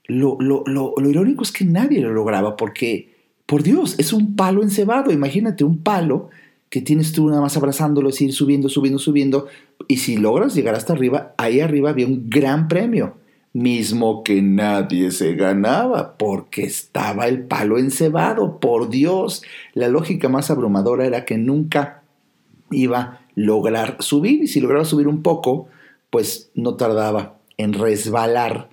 lo, 0.06 0.38
lo, 0.38 1.10
irónico 1.10 1.42
es 1.42 1.52
que 1.52 1.64
nadie 1.64 2.00
lo 2.00 2.12
lograba 2.12 2.56
porque, 2.56 3.08
por 3.46 3.62
Dios, 3.62 3.96
es 3.98 4.12
un 4.12 4.36
palo 4.36 4.62
encebado. 4.62 5.10
Imagínate 5.10 5.64
un 5.64 5.78
palo 5.78 6.28
que 6.68 6.80
tienes 6.80 7.12
tú 7.12 7.28
nada 7.28 7.40
más 7.40 7.56
abrazándolo, 7.56 8.10
es 8.10 8.20
ir 8.20 8.32
subiendo, 8.32 8.68
subiendo, 8.68 8.98
subiendo. 8.98 9.46
Y 9.88 9.96
si 9.96 10.16
logras 10.16 10.54
llegar 10.54 10.74
hasta 10.74 10.92
arriba, 10.92 11.34
ahí 11.38 11.60
arriba 11.60 11.90
había 11.90 12.06
un 12.06 12.28
gran 12.28 12.68
premio 12.68 13.23
mismo 13.54 14.24
que 14.24 14.42
nadie 14.42 15.12
se 15.12 15.34
ganaba, 15.36 16.18
porque 16.18 16.64
estaba 16.64 17.28
el 17.28 17.44
palo 17.44 17.78
encebado, 17.78 18.58
por 18.58 18.90
Dios. 18.90 19.42
La 19.72 19.88
lógica 19.88 20.28
más 20.28 20.50
abrumadora 20.50 21.06
era 21.06 21.24
que 21.24 21.38
nunca 21.38 22.02
iba 22.70 22.98
a 22.98 23.20
lograr 23.36 23.96
subir, 24.00 24.42
y 24.42 24.48
si 24.48 24.60
lograba 24.60 24.84
subir 24.84 25.08
un 25.08 25.22
poco, 25.22 25.68
pues 26.10 26.50
no 26.54 26.74
tardaba 26.74 27.38
en 27.56 27.72
resbalar 27.72 28.68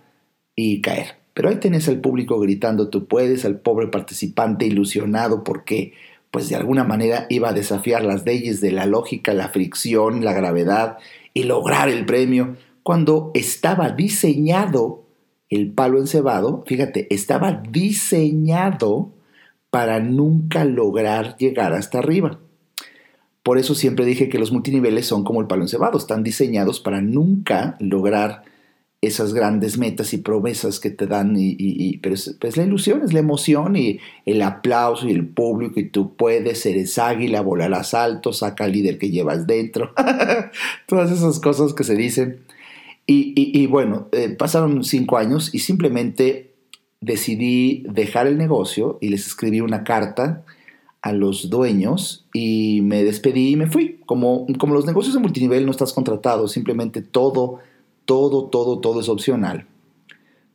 y 0.55 0.81
caer. 0.81 1.21
Pero 1.33 1.49
ahí 1.49 1.57
tenés 1.57 1.87
al 1.87 2.01
público 2.01 2.39
gritando, 2.39 2.89
tú 2.89 3.05
puedes, 3.05 3.45
al 3.45 3.59
pobre 3.59 3.87
participante 3.87 4.65
ilusionado 4.65 5.43
porque, 5.43 5.93
pues 6.31 6.49
de 6.49 6.55
alguna 6.55 6.83
manera 6.83 7.27
iba 7.29 7.49
a 7.49 7.53
desafiar 7.53 8.03
las 8.03 8.25
leyes 8.25 8.61
de 8.61 8.71
la 8.71 8.87
lógica, 8.87 9.33
la 9.33 9.49
fricción, 9.49 10.25
la 10.25 10.33
gravedad 10.33 10.97
y 11.33 11.43
lograr 11.43 11.87
el 11.87 12.05
premio 12.05 12.57
cuando 12.83 13.31
estaba 13.33 13.89
diseñado 13.89 15.03
el 15.49 15.71
palo 15.71 15.99
encebado, 15.99 16.63
fíjate, 16.65 17.13
estaba 17.13 17.61
diseñado 17.69 19.11
para 19.69 19.99
nunca 19.99 20.65
lograr 20.65 21.35
llegar 21.37 21.73
hasta 21.73 21.99
arriba. 21.99 22.39
Por 23.43 23.57
eso 23.57 23.75
siempre 23.75 24.05
dije 24.05 24.29
que 24.29 24.39
los 24.39 24.51
multiniveles 24.51 25.07
son 25.07 25.23
como 25.23 25.41
el 25.41 25.47
palo 25.47 25.63
encebado, 25.63 25.97
están 25.97 26.23
diseñados 26.23 26.79
para 26.79 27.01
nunca 27.01 27.75
lograr 27.79 28.43
esas 29.01 29.33
grandes 29.33 29.79
metas 29.79 30.13
y 30.13 30.19
promesas 30.19 30.79
que 30.79 30.91
te 30.91 31.07
dan, 31.07 31.35
y, 31.35 31.97
pero 31.97 32.13
es, 32.13 32.37
pues 32.39 32.55
la 32.55 32.63
ilusión, 32.63 33.01
es 33.03 33.13
la 33.13 33.19
emoción 33.19 33.75
y 33.75 33.99
el 34.27 34.43
aplauso 34.43 35.07
y 35.07 35.11
el 35.11 35.27
público 35.27 35.79
y 35.79 35.89
tú 35.89 36.15
puedes, 36.15 36.63
eres 36.67 36.99
águila, 36.99 37.41
volarás 37.41 37.95
alto, 37.95 38.31
saca 38.31 38.65
al 38.65 38.73
líder 38.73 38.99
que 38.99 39.09
llevas 39.09 39.47
dentro, 39.47 39.91
todas 40.85 41.11
esas 41.11 41.39
cosas 41.39 41.73
que 41.73 41.83
se 41.83 41.95
dicen 41.95 42.41
y, 43.07 43.65
bueno, 43.67 44.07
eh, 44.13 44.29
pasaron 44.29 44.83
cinco 44.83 45.17
años 45.17 45.53
y 45.53 45.59
simplemente 45.59 46.53
decidí 47.01 47.83
dejar 47.89 48.27
el 48.27 48.37
negocio 48.37 48.97
y 49.01 49.09
les 49.09 49.27
escribí 49.27 49.59
una 49.59 49.83
carta 49.83 50.45
a 51.01 51.13
los 51.13 51.49
dueños 51.49 52.25
y 52.31 52.81
me 52.83 53.03
despedí 53.03 53.49
y 53.49 53.55
me 53.55 53.67
fui. 53.67 53.99
Como, 54.05 54.45
como 54.57 54.73
los 54.73 54.85
negocios 54.85 55.15
de 55.15 55.19
multinivel 55.19 55.65
no 55.65 55.71
estás 55.71 55.93
contratado, 55.93 56.47
simplemente 56.47 57.01
todo, 57.01 57.59
todo, 58.05 58.45
todo, 58.45 58.79
todo 58.79 59.01
es 59.01 59.09
opcional. 59.09 59.65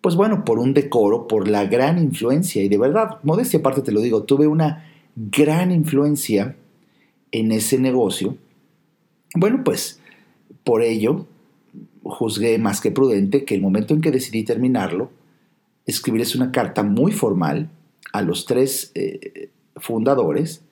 Pues 0.01 0.15
bueno, 0.15 0.45
por 0.45 0.59
un 0.59 0.73
decoro, 0.73 1.27
por 1.27 1.49
la 1.49 1.67
gran 1.67 1.99
influencia, 1.99 2.63
y 2.63 2.69
de 2.69 2.79
verdad, 2.79 3.19
modestia 3.25 3.59
aparte 3.59 3.83
te 3.83 3.93
lo 3.93 4.01
digo, 4.01 4.23
tuve 4.23 4.47
una 4.47 4.85
gran 5.17 5.73
influencia 5.73 6.57
en 7.33 7.51
ese 7.51 7.79
negocio. 7.79 8.37
Bueno, 9.35 9.65
pues 9.65 10.01
por 10.63 10.83
ello 10.83 11.27
juzgué 12.11 12.59
más 12.59 12.81
que 12.81 12.91
prudente 12.91 13.45
que 13.45 13.55
el 13.55 13.63
momento 13.63 13.95
en 13.95 14.01
que 14.01 14.11
decidí 14.11 14.45
terminarlo, 14.45 15.11
escribirles 15.87 16.35
una 16.35 16.53
carta 16.53 16.83
muy 16.83 17.13
formal 17.13 17.71
a 18.13 18.23
los 18.23 18.47
tres 18.47 18.93
eh, 18.95 19.51
fundadores 19.77 20.63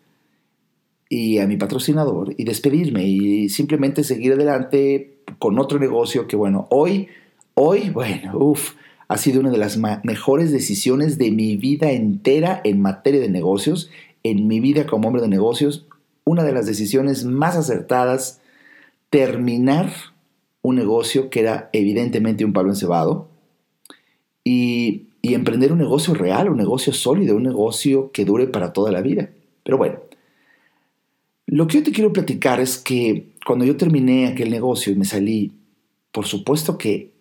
y 1.09 1.39
a 1.39 1.47
mi 1.47 1.57
patrocinador 1.57 2.35
y 2.37 2.45
despedirme 2.45 3.05
y 3.05 3.49
simplemente 3.49 4.05
seguir 4.05 4.33
adelante 4.33 5.19
con 5.39 5.59
otro 5.59 5.79
negocio 5.79 6.27
que, 6.27 6.37
bueno, 6.37 6.67
hoy, 6.71 7.09
hoy, 7.55 7.91
bueno, 7.91 8.37
uff, 8.39 8.73
ha 9.09 9.19
sido 9.19 9.41
una 9.41 9.51
de 9.51 9.59
las 9.59 9.79
mejores 10.03 10.51
decisiones 10.51 11.19
de 11.19 11.31
mi 11.31 11.57
vida 11.57 11.93
entera 11.93 12.61
en 12.65 12.81
materia 12.81 13.21
de 13.21 13.29
negocios, 13.29 13.91
en 14.23 14.49
mi 14.49 14.61
vida 14.61 14.87
como 14.87 15.09
hombre 15.09 15.23
de 15.23 15.29
negocios, 15.29 15.87
una 16.25 16.43
de 16.43 16.53
las 16.53 16.67
decisiones 16.67 17.25
más 17.25 17.57
acertadas, 17.57 18.41
terminar 19.11 19.93
un 20.65 20.77
negocio 20.77 21.29
que 21.29 21.41
era 21.41 21.69
evidentemente 21.75 22.43
un 22.43 22.55
palo 22.55 22.71
encebado 22.71 23.29
y, 24.43 25.09
y 25.21 25.35
emprender 25.35 25.73
un 25.73 25.79
negocio 25.79 26.15
real, 26.15 26.49
un 26.49 26.57
negocio 26.57 26.95
sólido, 26.95 27.37
un 27.37 27.43
negocio 27.43 28.11
que 28.13 28.25
dure 28.25 28.47
para 28.47 28.73
toda 28.73 28.91
la 28.91 29.03
vida. 29.03 29.29
Pero 29.63 29.77
bueno, 29.77 29.99
lo 31.45 31.67
que 31.67 31.79
yo 31.79 31.85
te 31.85 31.93
quiero 31.93 32.15
platicar 32.15 32.61
es 32.61 32.79
que 32.79 33.35
cuando 33.47 33.67
yo 33.67 33.77
terminé 33.77 34.27
aquel 34.27 34.51
negocio 34.51 34.91
y 34.91 34.97
me 34.97 35.05
salí, 35.05 35.53
por 36.13 36.25
supuesto 36.25 36.79
que 36.79 37.13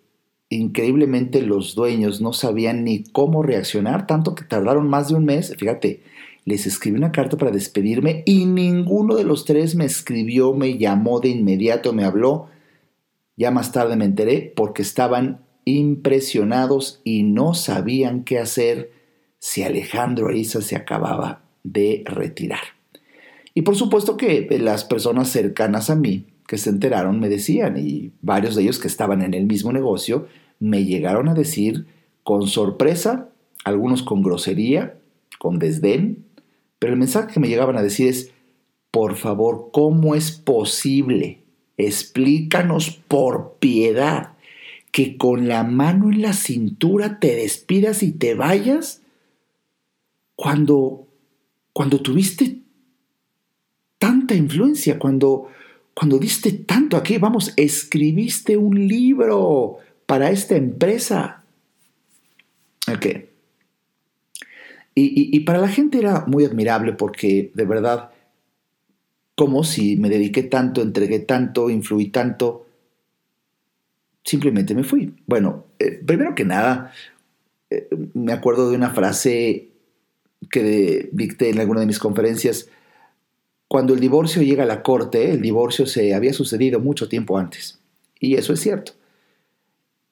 increíblemente 0.47 1.41
los 1.41 1.75
dueños 1.75 2.21
no 2.21 2.31
sabían 2.31 2.85
ni 2.85 3.03
cómo 3.03 3.43
reaccionar, 3.43 4.07
tanto 4.07 4.35
que 4.35 4.45
tardaron 4.45 4.87
más 4.87 5.09
de 5.09 5.15
un 5.15 5.25
mes. 5.25 5.53
Fíjate, 5.57 6.01
les 6.45 6.65
escribí 6.65 6.97
una 6.97 7.11
carta 7.11 7.35
para 7.35 7.51
despedirme 7.51 8.23
y 8.25 8.45
ninguno 8.45 9.15
de 9.15 9.25
los 9.25 9.43
tres 9.43 9.75
me 9.75 9.83
escribió, 9.83 10.53
me 10.53 10.77
llamó 10.77 11.19
de 11.19 11.27
inmediato, 11.27 11.91
me 11.91 12.05
habló. 12.05 12.52
Ya 13.35 13.51
más 13.51 13.71
tarde 13.71 13.95
me 13.95 14.05
enteré 14.05 14.53
porque 14.55 14.81
estaban 14.81 15.41
impresionados 15.65 17.01
y 17.03 17.23
no 17.23 17.53
sabían 17.53 18.23
qué 18.23 18.39
hacer 18.39 18.91
si 19.39 19.63
Alejandro 19.63 20.27
Ariza 20.27 20.61
se 20.61 20.75
acababa 20.75 21.43
de 21.63 22.03
retirar. 22.05 22.61
Y 23.53 23.61
por 23.61 23.75
supuesto 23.75 24.17
que 24.17 24.47
las 24.59 24.83
personas 24.83 25.29
cercanas 25.29 25.89
a 25.89 25.95
mí 25.95 26.25
que 26.47 26.57
se 26.57 26.69
enteraron 26.69 27.19
me 27.19 27.29
decían, 27.29 27.77
y 27.77 28.11
varios 28.21 28.55
de 28.55 28.63
ellos 28.63 28.79
que 28.79 28.87
estaban 28.87 29.21
en 29.21 29.33
el 29.33 29.45
mismo 29.45 29.71
negocio, 29.71 30.27
me 30.59 30.85
llegaron 30.85 31.29
a 31.29 31.33
decir 31.33 31.87
con 32.23 32.47
sorpresa, 32.47 33.29
algunos 33.63 34.03
con 34.03 34.21
grosería, 34.21 34.97
con 35.39 35.59
desdén, 35.59 36.25
pero 36.79 36.93
el 36.93 36.99
mensaje 36.99 37.33
que 37.33 37.39
me 37.39 37.47
llegaban 37.47 37.77
a 37.77 37.81
decir 37.81 38.07
es, 38.07 38.31
por 38.91 39.15
favor, 39.15 39.69
¿cómo 39.71 40.15
es 40.15 40.31
posible? 40.31 41.42
Explícanos 41.77 42.91
por 42.91 43.55
piedad 43.59 44.33
que 44.91 45.17
con 45.17 45.47
la 45.47 45.63
mano 45.63 46.11
en 46.11 46.21
la 46.21 46.33
cintura 46.33 47.19
te 47.19 47.35
despidas 47.35 48.03
y 48.03 48.11
te 48.11 48.35
vayas 48.35 49.01
cuando, 50.35 51.07
cuando 51.73 51.99
tuviste 52.01 52.59
tanta 53.97 54.35
influencia, 54.35 54.99
cuando, 54.99 55.49
cuando 55.93 56.19
diste 56.19 56.51
tanto 56.51 56.97
aquí, 56.97 57.17
vamos, 57.17 57.53
escribiste 57.55 58.55
un 58.57 58.87
libro 58.87 59.77
para 60.05 60.29
esta 60.29 60.55
empresa. 60.55 61.43
Ok. 62.91 63.05
Y, 64.95 65.35
y, 65.35 65.39
para 65.39 65.57
la 65.57 65.69
gente 65.69 65.97
era 65.97 66.25
muy 66.27 66.45
admirable 66.45 66.93
porque 66.93 67.49
de 67.55 67.65
verdad, 67.65 68.11
como 69.35 69.63
si 69.63 69.97
me 69.97 70.09
dediqué 70.09 70.43
tanto, 70.43 70.81
entregué 70.81 71.19
tanto, 71.19 71.69
influí 71.69 72.07
tanto, 72.07 72.67
simplemente 74.23 74.75
me 74.75 74.83
fui. 74.83 75.13
Bueno, 75.25 75.65
eh, 75.79 76.01
primero 76.05 76.35
que 76.35 76.45
nada, 76.45 76.93
eh, 77.69 77.87
me 78.13 78.33
acuerdo 78.33 78.69
de 78.69 78.75
una 78.75 78.91
frase 78.91 79.69
que 80.51 81.09
dicté 81.11 81.49
en 81.49 81.59
alguna 81.59 81.79
de 81.79 81.87
mis 81.87 81.99
conferencias, 81.99 82.69
cuando 83.67 83.93
el 83.93 83.99
divorcio 83.99 84.43
llega 84.43 84.63
a 84.63 84.67
la 84.67 84.83
corte, 84.83 85.31
el 85.31 85.41
divorcio 85.41 85.87
se 85.87 86.13
había 86.13 86.33
sucedido 86.33 86.79
mucho 86.79 87.09
tiempo 87.09 87.37
antes. 87.37 87.79
Y 88.19 88.35
eso 88.35 88.53
es 88.53 88.59
cierto. 88.59 88.93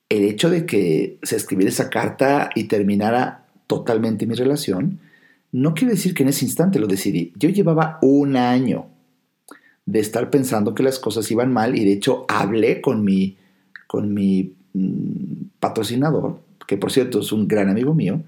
El 0.09 0.23
hecho 0.23 0.49
de 0.49 0.65
que 0.65 1.19
se 1.21 1.35
escribiera 1.35 1.69
esa 1.69 1.89
carta 1.89 2.49
y 2.55 2.63
terminara 2.63 3.45
totalmente 3.67 4.25
mi 4.25 4.33
relación, 4.33 4.99
no 5.51 5.73
quiere 5.73 5.93
decir 5.93 6.13
que 6.13 6.23
en 6.23 6.29
ese 6.29 6.45
instante 6.45 6.79
lo 6.79 6.87
decidí. 6.87 7.33
Yo 7.35 7.49
llevaba 7.49 7.99
un 8.01 8.35
año 8.35 8.87
de 9.91 9.99
estar 9.99 10.29
pensando 10.29 10.73
que 10.73 10.83
las 10.83 10.99
cosas 10.99 11.29
iban 11.31 11.51
mal 11.51 11.77
y 11.77 11.83
de 11.83 11.91
hecho 11.91 12.25
hablé 12.29 12.79
con 12.79 13.03
mi, 13.03 13.35
con 13.87 14.13
mi 14.13 14.53
mm, 14.73 15.49
patrocinador, 15.59 16.39
que 16.65 16.77
por 16.77 16.91
cierto 16.91 17.19
es 17.19 17.31
un 17.33 17.47
gran 17.47 17.69
amigo 17.69 17.93
mío, 17.93 18.21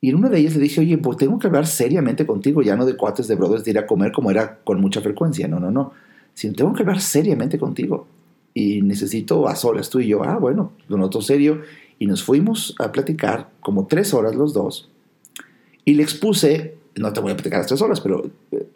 y 0.00 0.10
en 0.10 0.16
una 0.16 0.28
de 0.28 0.38
ellas 0.38 0.54
le 0.54 0.62
dije, 0.62 0.80
oye, 0.80 0.96
pues 0.98 1.18
tengo 1.18 1.38
que 1.38 1.48
hablar 1.48 1.66
seriamente 1.66 2.26
contigo, 2.26 2.62
ya 2.62 2.76
no 2.76 2.86
de 2.86 2.96
cuates 2.96 3.28
de 3.28 3.34
brothers 3.34 3.64
de 3.64 3.72
ir 3.72 3.78
a 3.78 3.86
comer 3.86 4.12
como 4.12 4.30
era 4.30 4.58
con 4.64 4.80
mucha 4.80 5.02
frecuencia, 5.02 5.48
no, 5.48 5.60
no, 5.60 5.70
no, 5.70 5.92
sino 6.32 6.54
tengo 6.54 6.72
que 6.72 6.82
hablar 6.82 7.00
seriamente 7.00 7.58
contigo. 7.58 8.06
Y 8.54 8.80
necesito 8.80 9.48
a 9.48 9.56
solas 9.56 9.90
tú 9.90 10.00
y 10.00 10.08
yo, 10.08 10.22
ah, 10.24 10.38
bueno, 10.38 10.72
lo 10.88 10.96
noto 10.96 11.20
serio. 11.20 11.60
Y 11.98 12.06
nos 12.06 12.22
fuimos 12.22 12.74
a 12.78 12.90
platicar 12.92 13.50
como 13.60 13.86
tres 13.86 14.14
horas 14.14 14.34
los 14.34 14.54
dos. 14.54 14.88
Y 15.84 15.94
le 15.94 16.02
expuse, 16.02 16.74
no 16.94 17.12
te 17.12 17.20
voy 17.20 17.32
a 17.32 17.36
platicar 17.36 17.60
las 17.60 17.66
tres 17.66 17.82
horas, 17.82 18.00
pero 18.00 18.30
eh, 18.52 18.66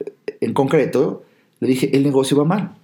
en 0.41 0.53
concreto, 0.53 1.23
le 1.61 1.69
dije, 1.69 1.97
el 1.97 2.03
negocio 2.03 2.37
va 2.37 2.45
mal. 2.45 2.77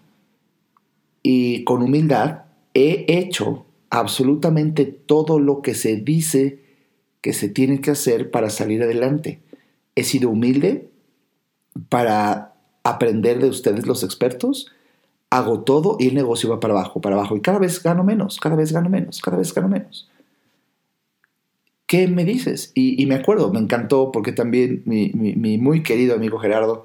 Y 1.23 1.65
con 1.65 1.83
humildad 1.83 2.45
he 2.75 3.07
hecho 3.09 3.67
absolutamente 3.91 4.85
todo 4.85 5.39
lo 5.39 5.62
que 5.62 5.75
se 5.75 5.97
dice 5.97 6.61
que 7.23 7.33
se 7.33 7.49
tienen 7.49 7.81
que 7.81 7.91
hacer 7.91 8.31
para 8.31 8.51
salir 8.51 8.83
adelante. 8.83 9.41
He 9.95 10.05
sido 10.05 10.31
humilde 10.31 10.91
para 11.89 12.55
aprender 12.85 13.41
de 13.41 13.49
ustedes 13.49 13.87
los 13.87 14.05
expertos, 14.05 14.71
hago 15.31 15.65
todo 15.65 15.97
y 15.99 16.09
el 16.09 16.15
negocio 16.15 16.51
va 16.51 16.61
para 16.61 16.75
abajo, 16.75 17.01
para 17.01 17.17
abajo. 17.17 17.37
Y 17.37 17.41
cada 17.41 17.59
vez 17.59 17.83
gano 17.83 18.05
menos, 18.05 18.39
cada 18.39 18.55
vez 18.55 18.73
gano 18.73 18.91
menos, 18.91 19.21
cada 19.21 19.39
vez 19.39 19.53
gano 19.55 19.69
menos. 19.69 20.09
¿Qué 21.87 22.09
me 22.09 22.25
dices? 22.25 22.73
Y, 22.75 23.05
me 23.07 23.15
acuerdo, 23.15 23.53
me 23.53 23.61
encantó 23.61 24.12
porque 24.12 24.33
también 24.33 24.83
mi 24.85 25.59
muy 25.59 25.83
querido 25.83 26.15
amigo 26.15 26.39
Gerardo 26.39 26.85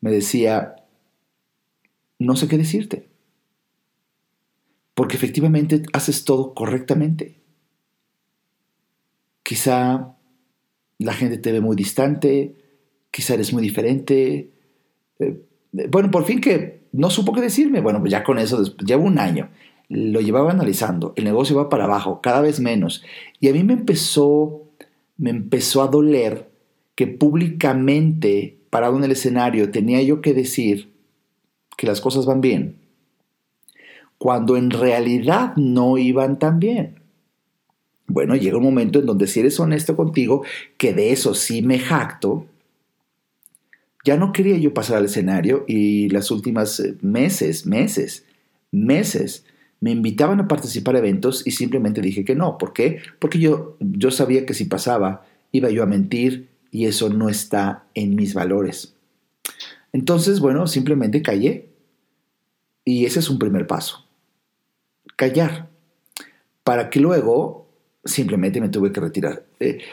me 0.00 0.10
decía, 0.10 0.77
no 2.18 2.36
sé 2.36 2.48
qué 2.48 2.58
decirte. 2.58 3.08
Porque 4.94 5.16
efectivamente 5.16 5.82
haces 5.92 6.24
todo 6.24 6.54
correctamente. 6.54 7.40
Quizá 9.42 10.16
la 10.98 11.12
gente 11.14 11.38
te 11.38 11.52
ve 11.52 11.60
muy 11.60 11.76
distante, 11.76 12.56
quizá 13.10 13.34
eres 13.34 13.52
muy 13.52 13.62
diferente. 13.62 14.50
Eh, 15.20 15.40
bueno, 15.90 16.10
por 16.10 16.24
fin 16.24 16.40
que 16.40 16.88
no 16.92 17.10
supo 17.10 17.32
qué 17.32 17.40
decirme. 17.40 17.80
Bueno, 17.80 18.00
pues 18.00 18.10
ya 18.10 18.24
con 18.24 18.38
eso, 18.38 18.62
llevo 18.78 19.04
un 19.04 19.18
año. 19.18 19.50
Lo 19.88 20.20
llevaba 20.20 20.50
analizando. 20.50 21.14
El 21.16 21.24
negocio 21.24 21.56
va 21.56 21.68
para 21.68 21.84
abajo, 21.84 22.20
cada 22.20 22.40
vez 22.40 22.60
menos. 22.60 23.04
Y 23.40 23.48
a 23.48 23.52
mí 23.52 23.62
me 23.62 23.74
empezó, 23.74 24.64
me 25.16 25.30
empezó 25.30 25.82
a 25.82 25.86
doler 25.86 26.50
que 26.94 27.06
públicamente, 27.06 28.58
parado 28.70 28.96
en 28.98 29.04
el 29.04 29.12
escenario, 29.12 29.70
tenía 29.70 30.02
yo 30.02 30.20
que 30.20 30.34
decir 30.34 30.87
que 31.78 31.86
las 31.86 32.00
cosas 32.00 32.26
van 32.26 32.40
bien, 32.40 32.74
cuando 34.18 34.56
en 34.56 34.70
realidad 34.70 35.54
no 35.54 35.96
iban 35.96 36.40
tan 36.40 36.58
bien. 36.58 36.96
Bueno, 38.08 38.34
llega 38.34 38.56
un 38.56 38.64
momento 38.64 38.98
en 38.98 39.06
donde 39.06 39.28
si 39.28 39.38
eres 39.38 39.60
honesto 39.60 39.94
contigo, 39.94 40.42
que 40.76 40.92
de 40.92 41.12
eso 41.12 41.34
sí 41.34 41.62
me 41.62 41.78
jacto, 41.78 42.46
ya 44.04 44.16
no 44.16 44.32
quería 44.32 44.58
yo 44.58 44.74
pasar 44.74 44.96
al 44.96 45.04
escenario 45.04 45.64
y 45.68 46.08
las 46.08 46.32
últimas 46.32 46.80
eh, 46.80 46.96
meses, 47.00 47.64
meses, 47.64 48.24
meses 48.72 49.44
me 49.80 49.92
invitaban 49.92 50.40
a 50.40 50.48
participar 50.48 50.96
a 50.96 50.98
eventos 50.98 51.46
y 51.46 51.52
simplemente 51.52 52.00
dije 52.00 52.24
que 52.24 52.34
no. 52.34 52.58
¿Por 52.58 52.72
qué? 52.72 52.98
Porque 53.20 53.38
yo, 53.38 53.76
yo 53.78 54.10
sabía 54.10 54.46
que 54.46 54.54
si 54.54 54.64
pasaba 54.64 55.24
iba 55.52 55.70
yo 55.70 55.84
a 55.84 55.86
mentir 55.86 56.48
y 56.72 56.86
eso 56.86 57.08
no 57.08 57.28
está 57.28 57.84
en 57.94 58.16
mis 58.16 58.34
valores. 58.34 58.94
Entonces, 59.92 60.40
bueno, 60.40 60.66
simplemente 60.66 61.22
callé. 61.22 61.67
Y 62.88 63.04
ese 63.04 63.18
es 63.18 63.28
un 63.28 63.38
primer 63.38 63.66
paso. 63.66 64.06
Callar. 65.14 65.68
Para 66.64 66.88
que 66.88 67.00
luego 67.00 67.68
simplemente 68.02 68.62
me 68.62 68.70
tuve 68.70 68.92
que 68.92 69.00
retirar. 69.00 69.44
Eh, 69.60 69.84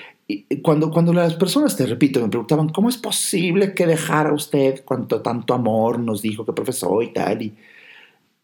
cuando, 0.62 0.90
cuando 0.92 1.12
las 1.12 1.34
personas, 1.34 1.76
te 1.76 1.86
repito, 1.86 2.22
me 2.22 2.30
preguntaban, 2.30 2.70
¿cómo 2.70 2.88
es 2.88 2.96
posible 2.96 3.74
que 3.74 3.86
dejara 3.86 4.32
usted 4.32 4.86
cuanto 4.86 5.22
tanto 5.22 5.54
amor 5.54 6.00
nos 6.00 6.22
dijo 6.22 6.46
que 6.46 6.54
profesó 6.54 7.02
y 7.02 7.12
tal? 7.12 7.42
Y 7.42 7.54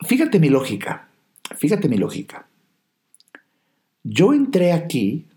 fíjate 0.02 0.38
mi 0.38 0.50
lógica, 0.50 1.08
fíjate 1.56 1.88
mi 1.88 1.96
lógica. 1.96 2.46
Yo 4.04 4.34
entré 4.34 4.74
aquí 4.74 5.28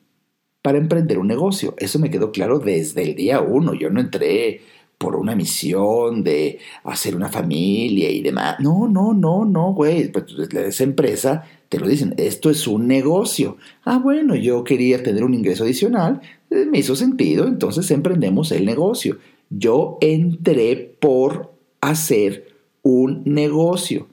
para 0.60 0.78
emprender 0.78 1.20
un 1.20 1.28
negocio. 1.28 1.76
Eso 1.78 2.00
me 2.00 2.10
quedó 2.10 2.32
claro 2.32 2.58
desde 2.58 3.04
el 3.04 3.14
día 3.14 3.40
uno. 3.40 3.74
Yo 3.74 3.90
no 3.90 4.00
entré 4.00 4.62
por 4.98 5.16
una 5.16 5.34
misión 5.34 6.22
de 6.22 6.58
hacer 6.84 7.14
una 7.14 7.28
familia 7.28 8.10
y 8.10 8.22
demás. 8.22 8.56
No, 8.60 8.88
no, 8.88 9.12
no, 9.12 9.44
no, 9.44 9.72
güey. 9.72 10.10
Pues, 10.10 10.24
esa 10.54 10.84
empresa 10.84 11.44
te 11.68 11.78
lo 11.78 11.88
dicen, 11.88 12.14
esto 12.16 12.50
es 12.50 12.66
un 12.66 12.86
negocio. 12.86 13.56
Ah, 13.84 13.98
bueno, 13.98 14.34
yo 14.34 14.64
quería 14.64 15.02
tener 15.02 15.24
un 15.24 15.34
ingreso 15.34 15.64
adicional, 15.64 16.20
eh, 16.50 16.66
me 16.70 16.78
hizo 16.78 16.94
sentido, 16.94 17.46
entonces 17.46 17.90
emprendemos 17.90 18.52
el 18.52 18.64
negocio. 18.64 19.18
Yo 19.50 19.98
entré 20.00 20.96
por 21.00 21.52
hacer 21.80 22.54
un 22.82 23.22
negocio. 23.24 24.08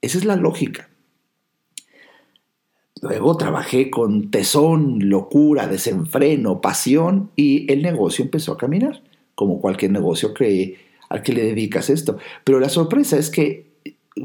Esa 0.00 0.18
es 0.18 0.24
la 0.24 0.36
lógica. 0.36 0.88
Luego 3.02 3.36
trabajé 3.36 3.90
con 3.90 4.30
tesón, 4.30 5.08
locura, 5.08 5.66
desenfreno, 5.66 6.60
pasión 6.60 7.32
y 7.34 7.70
el 7.72 7.82
negocio 7.82 8.24
empezó 8.24 8.52
a 8.52 8.56
caminar, 8.56 9.02
como 9.42 9.60
cualquier 9.60 9.90
negocio 9.90 10.32
al 11.08 11.22
que 11.22 11.32
le 11.32 11.42
dedicas 11.42 11.90
esto. 11.90 12.16
Pero 12.44 12.60
la 12.60 12.68
sorpresa 12.68 13.18
es 13.18 13.28
que 13.28 13.72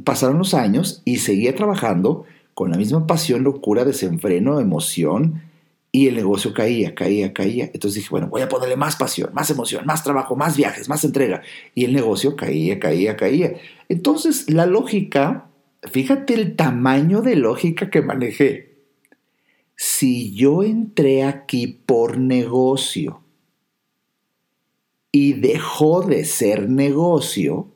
pasaron 0.04 0.38
los 0.38 0.54
años 0.54 1.02
y 1.06 1.18
seguía 1.18 1.56
trabajando 1.56 2.26
con 2.54 2.70
la 2.70 2.78
misma 2.78 3.08
pasión, 3.08 3.44
locura, 3.44 3.84
desenfreno, 3.84 4.60
emoción 4.60 5.42
y 5.92 6.08
el 6.08 6.16
negocio 6.16 6.54
caía, 6.54 6.94
caía, 6.94 7.34
caía. 7.34 7.72
Entonces 7.74 7.96
dije, 7.96 8.10
bueno, 8.12 8.28
voy 8.28 8.44
a 8.44 8.50
ponerle 8.50 8.76
más 8.76 8.96
pasión, 8.96 9.32
más 9.34 9.50
emoción, 9.50 9.88
más 9.88 10.04
trabajo, 10.04 10.36
más 10.36 10.56
viajes, 10.56 10.88
más 10.88 11.04
entrega. 11.04 11.42
Y 11.74 11.86
el 11.86 11.94
negocio 11.94 12.36
caía, 12.36 12.80
caía, 12.80 13.16
caía. 13.16 13.54
Entonces 13.90 14.52
la 14.52 14.68
lógica, 14.68 15.48
fíjate 15.82 16.36
el 16.36 16.56
tamaño 16.56 17.24
de 17.24 17.38
lógica 17.38 17.90
que 17.90 18.04
manejé. 18.04 18.76
Si 19.76 20.36
yo 20.36 20.62
entré 20.62 21.24
aquí 21.24 21.66
por 21.68 22.20
negocio 22.20 23.24
y 25.12 25.34
dejó 25.34 26.02
de 26.02 26.26
ser 26.26 26.70
negocio, 26.70 27.72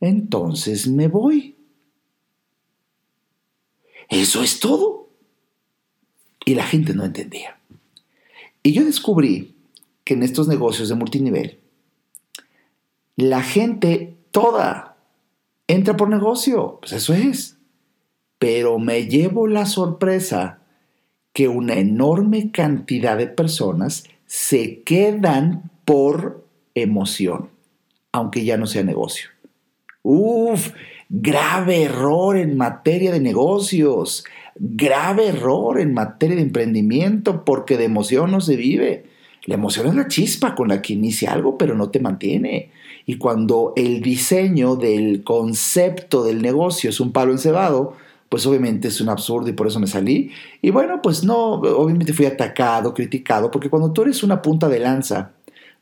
entonces 0.00 0.86
me 0.86 1.08
voy. 1.08 1.56
Eso 4.08 4.42
es 4.42 4.60
todo. 4.60 5.10
Y 6.44 6.54
la 6.54 6.64
gente 6.64 6.94
no 6.94 7.04
entendía. 7.04 7.58
Y 8.62 8.72
yo 8.72 8.84
descubrí 8.84 9.54
que 10.04 10.14
en 10.14 10.22
estos 10.22 10.48
negocios 10.48 10.88
de 10.88 10.94
multinivel, 10.94 11.60
la 13.16 13.42
gente 13.42 14.16
toda 14.30 14.96
entra 15.66 15.96
por 15.96 16.08
negocio. 16.08 16.78
Pues 16.80 16.92
eso 16.92 17.12
es. 17.12 17.58
Pero 18.38 18.78
me 18.78 19.06
llevo 19.06 19.46
la 19.46 19.66
sorpresa 19.66 20.62
que 21.32 21.48
una 21.48 21.74
enorme 21.74 22.50
cantidad 22.50 23.18
de 23.18 23.26
personas 23.26 24.04
se 24.28 24.82
quedan 24.82 25.70
por 25.86 26.44
emoción, 26.74 27.48
aunque 28.12 28.44
ya 28.44 28.56
no 28.58 28.66
sea 28.66 28.84
negocio. 28.84 29.30
Uf, 30.02 30.72
grave 31.08 31.82
error 31.82 32.36
en 32.36 32.56
materia 32.56 33.10
de 33.10 33.20
negocios, 33.20 34.24
grave 34.54 35.28
error 35.28 35.80
en 35.80 35.94
materia 35.94 36.36
de 36.36 36.42
emprendimiento, 36.42 37.44
porque 37.44 37.78
de 37.78 37.84
emoción 37.84 38.30
no 38.30 38.40
se 38.40 38.56
vive. 38.56 39.06
La 39.46 39.54
emoción 39.54 39.86
es 39.86 39.94
la 39.94 40.08
chispa 40.08 40.54
con 40.54 40.68
la 40.68 40.82
que 40.82 40.92
inicia 40.92 41.32
algo, 41.32 41.56
pero 41.56 41.74
no 41.74 41.90
te 41.90 42.00
mantiene. 42.00 42.70
Y 43.06 43.16
cuando 43.16 43.72
el 43.76 44.02
diseño 44.02 44.76
del 44.76 45.24
concepto 45.24 46.22
del 46.22 46.42
negocio 46.42 46.90
es 46.90 47.00
un 47.00 47.12
palo 47.12 47.32
encebado, 47.32 47.96
pues 48.28 48.46
obviamente 48.46 48.88
es 48.88 49.00
un 49.00 49.08
absurdo 49.08 49.48
y 49.48 49.52
por 49.52 49.66
eso 49.66 49.80
me 49.80 49.86
salí. 49.86 50.30
Y 50.60 50.70
bueno, 50.70 51.00
pues 51.02 51.24
no, 51.24 51.52
obviamente 51.54 52.12
fui 52.12 52.26
atacado, 52.26 52.94
criticado, 52.94 53.50
porque 53.50 53.70
cuando 53.70 53.92
tú 53.92 54.02
eres 54.02 54.22
una 54.22 54.42
punta 54.42 54.68
de 54.68 54.78
lanza, 54.80 55.32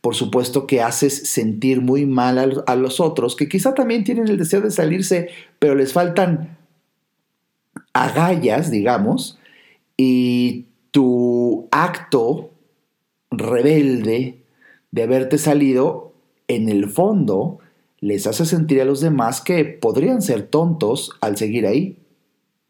por 0.01 0.15
supuesto 0.15 0.67
que 0.67 0.83
haces 0.83 1.29
sentir 1.29 1.81
muy 1.81 2.07
mal 2.07 2.63
a, 2.67 2.77
los 2.77 3.01
otros, 3.01 3.35
que 3.35 3.49
quizá 3.49 3.75
también 3.75 4.05
tienen 4.05 4.29
el 4.29 4.39
deseo 4.39 4.61
de 4.61 4.71
salirse, 4.71 5.31
pero 5.59 5.75
les 5.75 5.93
faltan 5.93 6.57
agallas, 7.93 8.71
digamos, 8.71 9.39
y 9.97 10.67
tu 10.93 11.67
acto 11.73 12.51
rebelde 13.31 14.45
de 14.93 15.03
haberte 15.03 15.39
salido, 15.39 16.13
en 16.49 16.69
el 16.69 16.89
fondo, 16.89 17.59
les 17.99 18.27
hace 18.27 18.45
sentir 18.45 18.81
a 18.81 18.85
los 18.85 19.01
demás 19.01 19.41
que 19.41 19.65
podrían 19.65 20.23
ser 20.23 20.43
tontos 20.47 21.11
al 21.21 21.37
seguir 21.37 21.67
ahí. 21.67 21.99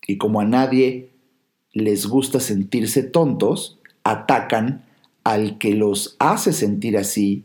Y 0.06 0.18
como 0.18 0.40
a 0.40 0.44
nadie 0.44 1.10
les 1.72 2.06
gusta 2.06 2.40
sentirse 2.40 3.02
tontos, 3.02 3.78
atacan 4.04 4.84
al 5.24 5.58
que 5.58 5.74
los 5.74 6.16
hace 6.18 6.52
sentir 6.52 6.96
así 6.96 7.44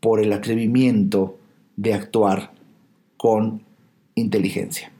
por 0.00 0.20
el 0.20 0.32
atrevimiento 0.32 1.38
de 1.76 1.94
actuar 1.94 2.52
con 3.16 3.62
inteligencia. 4.14 4.92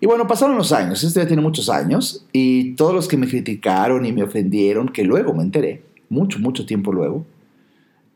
Y 0.00 0.06
bueno, 0.06 0.26
pasaron 0.26 0.56
los 0.56 0.72
años, 0.72 1.02
esto 1.02 1.20
ya 1.20 1.26
tiene 1.26 1.42
muchos 1.42 1.70
años, 1.70 2.26
y 2.32 2.74
todos 2.74 2.94
los 2.94 3.08
que 3.08 3.16
me 3.16 3.26
criticaron 3.26 4.04
y 4.04 4.12
me 4.12 4.22
ofendieron, 4.22 4.88
que 4.88 5.02
luego 5.02 5.32
me 5.32 5.42
enteré, 5.42 5.82
mucho, 6.10 6.38
mucho 6.38 6.66
tiempo 6.66 6.92
luego, 6.92 7.24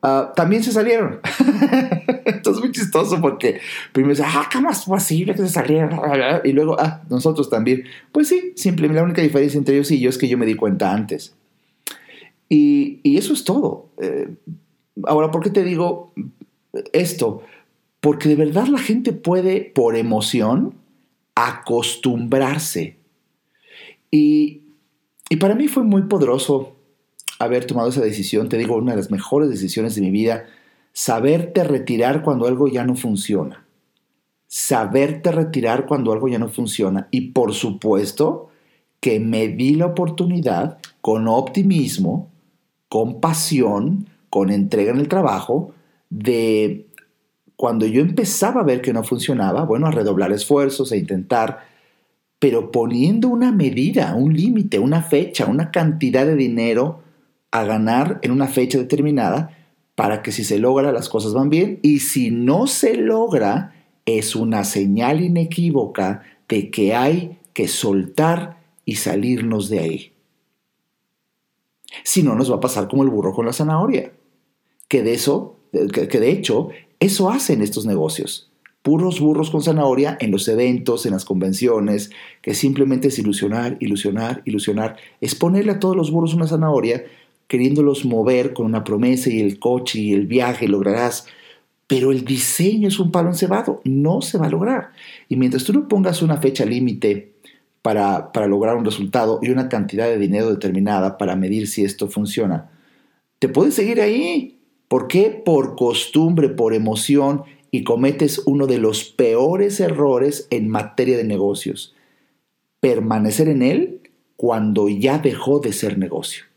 ah, 0.02 0.32
también 0.34 0.62
se 0.62 0.72
salieron. 0.72 1.20
Entonces 2.24 2.56
es 2.56 2.60
muy 2.60 2.72
chistoso 2.72 3.20
porque 3.20 3.60
primero 3.92 4.14
dice, 4.14 4.26
ah, 4.26 4.48
¿cómo 4.52 4.70
es 4.70 4.84
posible 4.84 5.34
que 5.34 5.42
se 5.42 5.48
salieron? 5.48 6.00
Y 6.44 6.52
luego, 6.52 6.76
ah, 6.78 7.02
nosotros 7.08 7.50
también. 7.50 7.84
Pues 8.12 8.28
sí, 8.28 8.52
simplemente 8.56 9.00
la 9.00 9.04
única 9.04 9.22
diferencia 9.22 9.58
entre 9.58 9.74
ellos 9.74 9.90
y 9.90 10.00
yo 10.00 10.10
es 10.10 10.18
que 10.18 10.28
yo 10.28 10.38
me 10.38 10.46
di 10.46 10.54
cuenta 10.54 10.92
antes. 10.92 11.34
Y, 12.48 13.00
eso 13.16 13.32
es 13.32 13.44
todo. 13.44 13.88
Eh, 14.00 14.28
ahora, 15.04 15.30
¿por 15.30 15.42
qué 15.42 15.50
te 15.50 15.64
digo 15.64 16.12
esto? 16.92 17.42
Porque 18.00 18.28
de 18.28 18.36
verdad 18.36 18.68
la 18.68 18.78
gente 18.78 19.12
puede, 19.12 19.60
por 19.74 19.96
emoción, 19.96 20.74
acostumbrarse. 21.34 22.96
Y, 24.10 24.62
y 25.28 25.36
para 25.36 25.54
mí 25.54 25.68
fue 25.68 25.82
muy 25.82 26.02
poderoso 26.02 26.77
haber 27.38 27.66
tomado 27.66 27.88
esa 27.88 28.00
decisión. 28.00 28.48
Te 28.48 28.58
digo, 28.58 28.76
una 28.76 28.92
de 28.92 28.98
las 28.98 29.10
mejores 29.10 29.50
decisiones 29.50 29.94
de 29.94 30.02
mi 30.02 30.10
vida. 30.10 30.46
Saberte 30.92 31.64
retirar 31.64 32.22
cuando 32.22 32.46
algo 32.46 32.68
ya 32.68 32.84
no 32.84 32.96
funciona. 32.96 33.64
Saberte 34.46 35.30
retirar 35.30 35.86
cuando 35.86 36.12
algo 36.12 36.28
ya 36.28 36.38
no 36.38 36.48
funciona. 36.48 37.08
Y 37.10 37.32
por 37.32 37.54
supuesto 37.54 38.48
que 39.00 39.20
me 39.20 39.48
di 39.48 39.74
la 39.74 39.86
oportunidad 39.86 40.78
con 41.00 41.28
optimismo 41.28 42.30
con 42.88 43.20
pasión, 43.20 44.08
con 44.30 44.50
entrega 44.50 44.92
en 44.92 44.98
el 44.98 45.08
trabajo, 45.08 45.72
de 46.10 46.86
cuando 47.56 47.86
yo 47.86 48.00
empezaba 48.00 48.60
a 48.62 48.64
ver 48.64 48.80
que 48.80 48.92
no 48.92 49.04
funcionaba, 49.04 49.64
bueno, 49.64 49.86
a 49.86 49.90
redoblar 49.90 50.32
esfuerzos, 50.32 50.92
a 50.92 50.96
intentar, 50.96 51.66
pero 52.38 52.70
poniendo 52.70 53.28
una 53.28 53.52
medida, 53.52 54.14
un 54.14 54.34
límite, 54.34 54.78
una 54.78 55.02
fecha, 55.02 55.46
una 55.46 55.70
cantidad 55.70 56.24
de 56.24 56.36
dinero 56.36 57.02
a 57.50 57.64
ganar 57.64 58.18
en 58.22 58.30
una 58.30 58.46
fecha 58.46 58.78
determinada 58.78 59.56
para 59.94 60.22
que 60.22 60.32
si 60.32 60.44
se 60.44 60.58
logra 60.58 60.92
las 60.92 61.08
cosas 61.08 61.34
van 61.34 61.50
bien 61.50 61.80
y 61.82 62.00
si 62.00 62.30
no 62.30 62.66
se 62.66 62.94
logra 62.94 63.74
es 64.06 64.36
una 64.36 64.64
señal 64.64 65.22
inequívoca 65.22 66.22
de 66.48 66.70
que 66.70 66.94
hay 66.94 67.38
que 67.52 67.68
soltar 67.68 68.62
y 68.84 68.96
salirnos 68.96 69.68
de 69.68 69.78
ahí. 69.80 70.12
Si 72.04 72.22
no, 72.22 72.34
nos 72.34 72.50
va 72.50 72.56
a 72.56 72.60
pasar 72.60 72.88
como 72.88 73.02
el 73.02 73.10
burro 73.10 73.34
con 73.34 73.46
la 73.46 73.52
zanahoria. 73.52 74.12
Que 74.88 75.02
de 75.02 75.14
eso, 75.14 75.56
que, 75.72 76.06
de 76.06 76.30
hecho, 76.30 76.68
eso 77.00 77.30
hacen 77.30 77.60
estos 77.60 77.84
negocios. 77.84 78.50
Puros 78.82 79.20
burros 79.20 79.50
con 79.50 79.62
zanahoria 79.62 80.16
en 80.20 80.30
los 80.30 80.48
eventos, 80.48 81.04
en 81.04 81.12
las 81.12 81.24
convenciones, 81.24 82.10
que 82.40 82.54
simplemente 82.54 83.08
es 83.08 83.18
ilusionar, 83.18 83.76
ilusionar, 83.80 84.42
ilusionar. 84.44 84.96
Es 85.20 85.34
ponerle 85.34 85.72
a 85.72 85.80
todos 85.80 85.96
los 85.96 86.10
burros 86.10 86.34
una 86.34 86.46
zanahoria, 86.46 87.04
queriéndolos 87.48 88.04
mover 88.04 88.52
con 88.52 88.66
una 88.66 88.84
promesa 88.84 89.30
y 89.30 89.40
el 89.40 89.58
coche 89.58 89.98
y 89.98 90.12
el 90.12 90.26
viaje, 90.26 90.68
lograrás. 90.68 91.26
Pero 91.88 92.12
el 92.12 92.24
diseño 92.24 92.86
es 92.86 93.00
un 93.00 93.10
palo 93.10 93.30
encebado, 93.30 93.80
no 93.84 94.20
se 94.20 94.38
va 94.38 94.46
a 94.46 94.50
lograr. 94.50 94.92
Y 95.28 95.36
mientras 95.36 95.64
tú 95.64 95.72
no 95.72 95.88
pongas 95.88 96.22
una 96.22 96.36
fecha 96.36 96.66
límite 96.66 97.32
para, 97.80 98.30
lograr 98.46 98.76
un 98.76 98.84
resultado 98.84 99.40
y 99.42 99.48
una 99.48 99.70
cantidad 99.70 100.06
de 100.06 100.18
dinero 100.18 100.50
determinada 100.50 101.16
para 101.16 101.34
medir 101.34 101.66
si 101.66 101.84
esto 101.84 102.08
funciona, 102.08 102.70
te 103.38 103.48
puedes 103.48 103.74
seguir 103.74 104.00
ahí. 104.02 104.58
¿Por 104.88 105.08
qué? 105.08 105.30
Por 105.30 105.76
costumbre, 105.76 106.50
por 106.50 106.74
emoción 106.74 107.44
y 107.70 107.84
cometes 107.84 108.42
uno 108.44 108.66
de 108.66 108.78
los 108.78 109.04
peores 109.04 109.80
errores 109.80 110.46
en 110.50 110.68
materia 110.68 111.16
de 111.16 111.24
negocios. 111.24 111.94
Permanecer 112.80 113.48
en 113.48 113.62
él 113.62 114.00
cuando 114.36 114.88
ya 114.88 115.18
dejó 115.18 115.60
de 115.60 115.72
ser 115.72 115.96
negocio. 115.98 116.47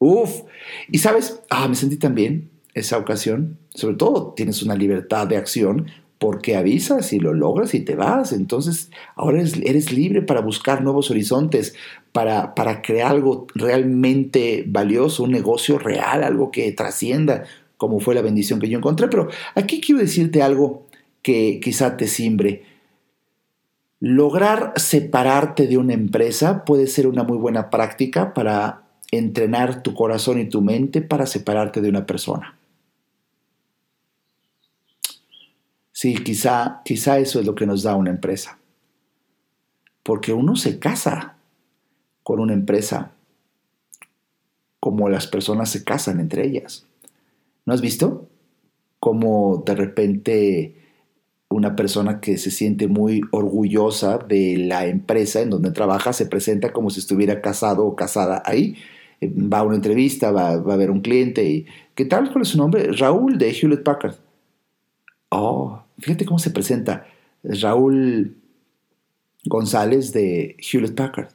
Uf, 0.00 0.44
y 0.90 0.98
sabes, 0.98 1.42
ah, 1.50 1.68
me 1.68 1.74
sentí 1.74 1.98
tan 1.98 2.14
bien 2.14 2.50
esa 2.72 2.96
ocasión. 2.96 3.58
Sobre 3.68 3.96
todo 3.96 4.32
tienes 4.34 4.62
una 4.62 4.74
libertad 4.74 5.26
de 5.26 5.36
acción 5.36 5.88
porque 6.18 6.56
avisas 6.56 7.12
y 7.12 7.20
lo 7.20 7.34
logras 7.34 7.74
y 7.74 7.80
te 7.80 7.96
vas. 7.96 8.32
Entonces 8.32 8.90
ahora 9.14 9.42
eres, 9.42 9.92
libre 9.92 10.22
para 10.22 10.40
buscar 10.40 10.82
nuevos 10.82 11.10
horizontes, 11.10 11.74
para, 12.12 12.54
para, 12.54 12.80
crear 12.80 13.10
algo 13.10 13.46
realmente 13.54 14.64
valioso, 14.66 15.24
un 15.24 15.32
negocio 15.32 15.78
real, 15.78 16.24
algo 16.24 16.50
que 16.50 16.72
trascienda, 16.72 17.44
como 17.76 18.00
fue 18.00 18.14
la 18.14 18.22
bendición 18.22 18.58
que 18.58 18.70
yo 18.70 18.78
encontré. 18.78 19.08
Pero 19.08 19.28
aquí 19.54 19.82
quiero 19.82 20.00
decirte 20.00 20.40
algo 20.40 20.86
que 21.20 21.60
quizá 21.62 21.98
te 21.98 22.06
simbre. 22.06 22.64
Lograr 23.98 24.72
separarte 24.76 25.66
de 25.66 25.76
una 25.76 25.92
empresa 25.92 26.64
puede 26.64 26.86
ser 26.86 27.06
una 27.06 27.22
muy 27.22 27.36
buena 27.36 27.68
práctica 27.68 28.32
para 28.32 28.89
entrenar 29.12 29.82
tu 29.82 29.94
corazón 29.94 30.38
y 30.40 30.48
tu 30.48 30.62
mente 30.62 31.02
para 31.02 31.26
separarte 31.26 31.80
de 31.80 31.88
una 31.88 32.06
persona. 32.06 32.56
Sí, 35.92 36.14
quizá, 36.14 36.80
quizá 36.84 37.18
eso 37.18 37.40
es 37.40 37.46
lo 37.46 37.54
que 37.54 37.66
nos 37.66 37.82
da 37.82 37.94
una 37.96 38.10
empresa. 38.10 38.58
porque 40.02 40.32
uno 40.32 40.56
se 40.56 40.78
casa 40.78 41.36
con 42.22 42.40
una 42.40 42.52
empresa 42.54 43.12
como 44.80 45.08
las 45.08 45.26
personas 45.26 45.70
se 45.70 45.84
casan 45.84 46.20
entre 46.20 46.46
ellas. 46.46 46.86
¿No 47.66 47.74
has 47.74 47.80
visto? 47.80 48.28
Cómo 48.98 49.62
de 49.66 49.74
repente 49.74 50.74
una 51.48 51.76
persona 51.76 52.20
que 52.20 52.38
se 52.38 52.50
siente 52.50 52.88
muy 52.88 53.20
orgullosa 53.32 54.18
de 54.18 54.56
la 54.56 54.86
empresa 54.86 55.40
en 55.40 55.50
donde 55.50 55.70
trabaja 55.72 56.12
se 56.12 56.26
presenta 56.26 56.72
como 56.72 56.90
si 56.90 57.00
estuviera 57.00 57.40
casado 57.40 57.84
o 57.86 57.96
casada 57.96 58.42
ahí. 58.46 58.76
Va 59.22 59.58
a 59.58 59.62
una 59.62 59.76
entrevista, 59.76 60.32
va, 60.32 60.56
va 60.56 60.74
a 60.74 60.78
ver 60.78 60.90
un 60.90 61.00
cliente 61.00 61.44
y 61.44 61.66
¿qué 61.94 62.06
tal? 62.06 62.30
¿Cuál 62.32 62.42
es 62.42 62.48
su 62.48 62.58
nombre? 62.58 62.90
Raúl 62.92 63.36
de 63.36 63.50
Hewlett 63.50 63.82
Packard. 63.82 64.16
Oh, 65.28 65.82
fíjate 65.98 66.24
cómo 66.24 66.38
se 66.38 66.50
presenta. 66.50 67.06
Raúl 67.42 68.36
González 69.44 70.12
de 70.12 70.56
Hewlett 70.58 70.94
Packard. 70.94 71.28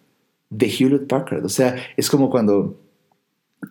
De 0.50 0.68
Hewlett 0.68 1.08
Packard. 1.08 1.46
O 1.46 1.50
sea, 1.50 1.76
es 1.96 2.10
como 2.10 2.30
cuando 2.30 2.80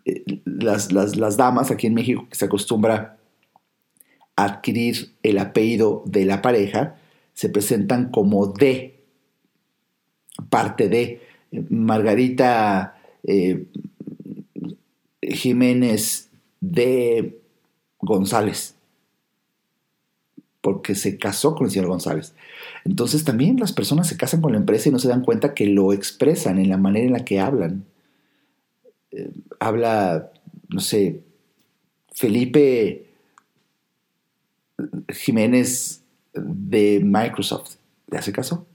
eh, 0.04 0.24
las, 0.44 0.92
las, 0.92 1.36
damas 1.36 1.70
aquí 1.70 1.86
en 1.86 1.94
México 1.94 2.26
que 2.28 2.36
se 2.36 2.44
acostumbra 2.46 3.18
a 4.36 4.44
adquirir 4.44 5.12
el 5.22 5.38
apellido 5.38 6.02
de 6.06 6.24
la 6.24 6.42
pareja, 6.42 6.96
se 7.32 7.48
presentan 7.48 8.10
como 8.10 8.46
de, 8.48 9.04
parte 10.50 10.88
de 10.88 11.20
Margarita 11.70 12.96
eh, 13.22 13.66
Jiménez 15.32 16.28
de 16.60 17.38
González, 18.00 18.74
porque 20.60 20.94
se 20.94 21.18
casó 21.18 21.54
con 21.54 21.66
el 21.66 21.72
señor 21.72 21.88
González. 21.88 22.34
Entonces 22.84 23.24
también 23.24 23.58
las 23.58 23.72
personas 23.72 24.08
se 24.08 24.16
casan 24.16 24.40
con 24.40 24.52
la 24.52 24.58
empresa 24.58 24.88
y 24.88 24.92
no 24.92 24.98
se 24.98 25.08
dan 25.08 25.24
cuenta 25.24 25.54
que 25.54 25.66
lo 25.66 25.92
expresan 25.92 26.58
en 26.58 26.68
la 26.68 26.76
manera 26.76 27.06
en 27.06 27.12
la 27.12 27.24
que 27.24 27.40
hablan. 27.40 27.84
Eh, 29.10 29.30
habla, 29.60 30.30
no 30.68 30.80
sé, 30.80 31.20
Felipe 32.12 33.06
Jiménez 35.08 36.02
de 36.32 37.00
Microsoft. 37.02 37.76
¿Le 38.08 38.18
hace 38.18 38.32
caso? 38.32 38.66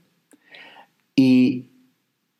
Y, 1.14 1.66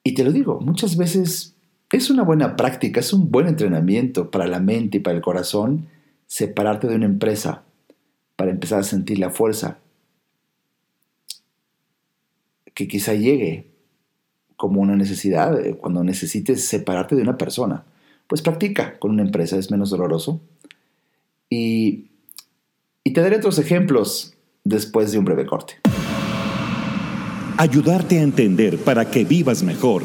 y 0.02 0.14
te 0.14 0.24
lo 0.24 0.32
digo, 0.32 0.60
muchas 0.60 0.96
veces 0.96 1.54
es 1.98 2.10
una 2.10 2.22
buena 2.22 2.56
práctica, 2.56 3.00
es 3.00 3.12
un 3.12 3.30
buen 3.30 3.48
entrenamiento 3.48 4.30
para 4.30 4.46
la 4.46 4.60
mente 4.60 4.98
y 4.98 5.00
para 5.00 5.16
el 5.16 5.22
corazón 5.22 5.88
separarte 6.26 6.86
de 6.86 6.94
una 6.94 7.06
empresa 7.06 7.64
para 8.36 8.52
empezar 8.52 8.80
a 8.80 8.84
sentir 8.84 9.18
la 9.18 9.30
fuerza 9.30 9.78
que 12.74 12.88
quizá 12.88 13.14
llegue 13.14 13.66
como 14.56 14.80
una 14.80 14.96
necesidad 14.96 15.60
eh, 15.60 15.74
cuando 15.74 16.04
necesites 16.04 16.64
separarte 16.66 17.16
de 17.16 17.22
una 17.22 17.36
persona. 17.36 17.84
Pues 18.26 18.42
practica 18.42 18.98
con 18.98 19.10
una 19.10 19.22
empresa, 19.22 19.56
es 19.56 19.70
menos 19.70 19.90
doloroso. 19.90 20.40
Y, 21.48 22.10
y 23.02 23.12
te 23.12 23.20
daré 23.20 23.36
otros 23.36 23.58
ejemplos 23.58 24.34
después 24.64 25.12
de 25.12 25.18
un 25.18 25.24
breve 25.24 25.46
corte. 25.46 25.74
Ayudarte 27.56 28.18
a 28.18 28.22
entender 28.22 28.78
para 28.78 29.10
que 29.10 29.24
vivas 29.24 29.62
mejor. 29.62 30.04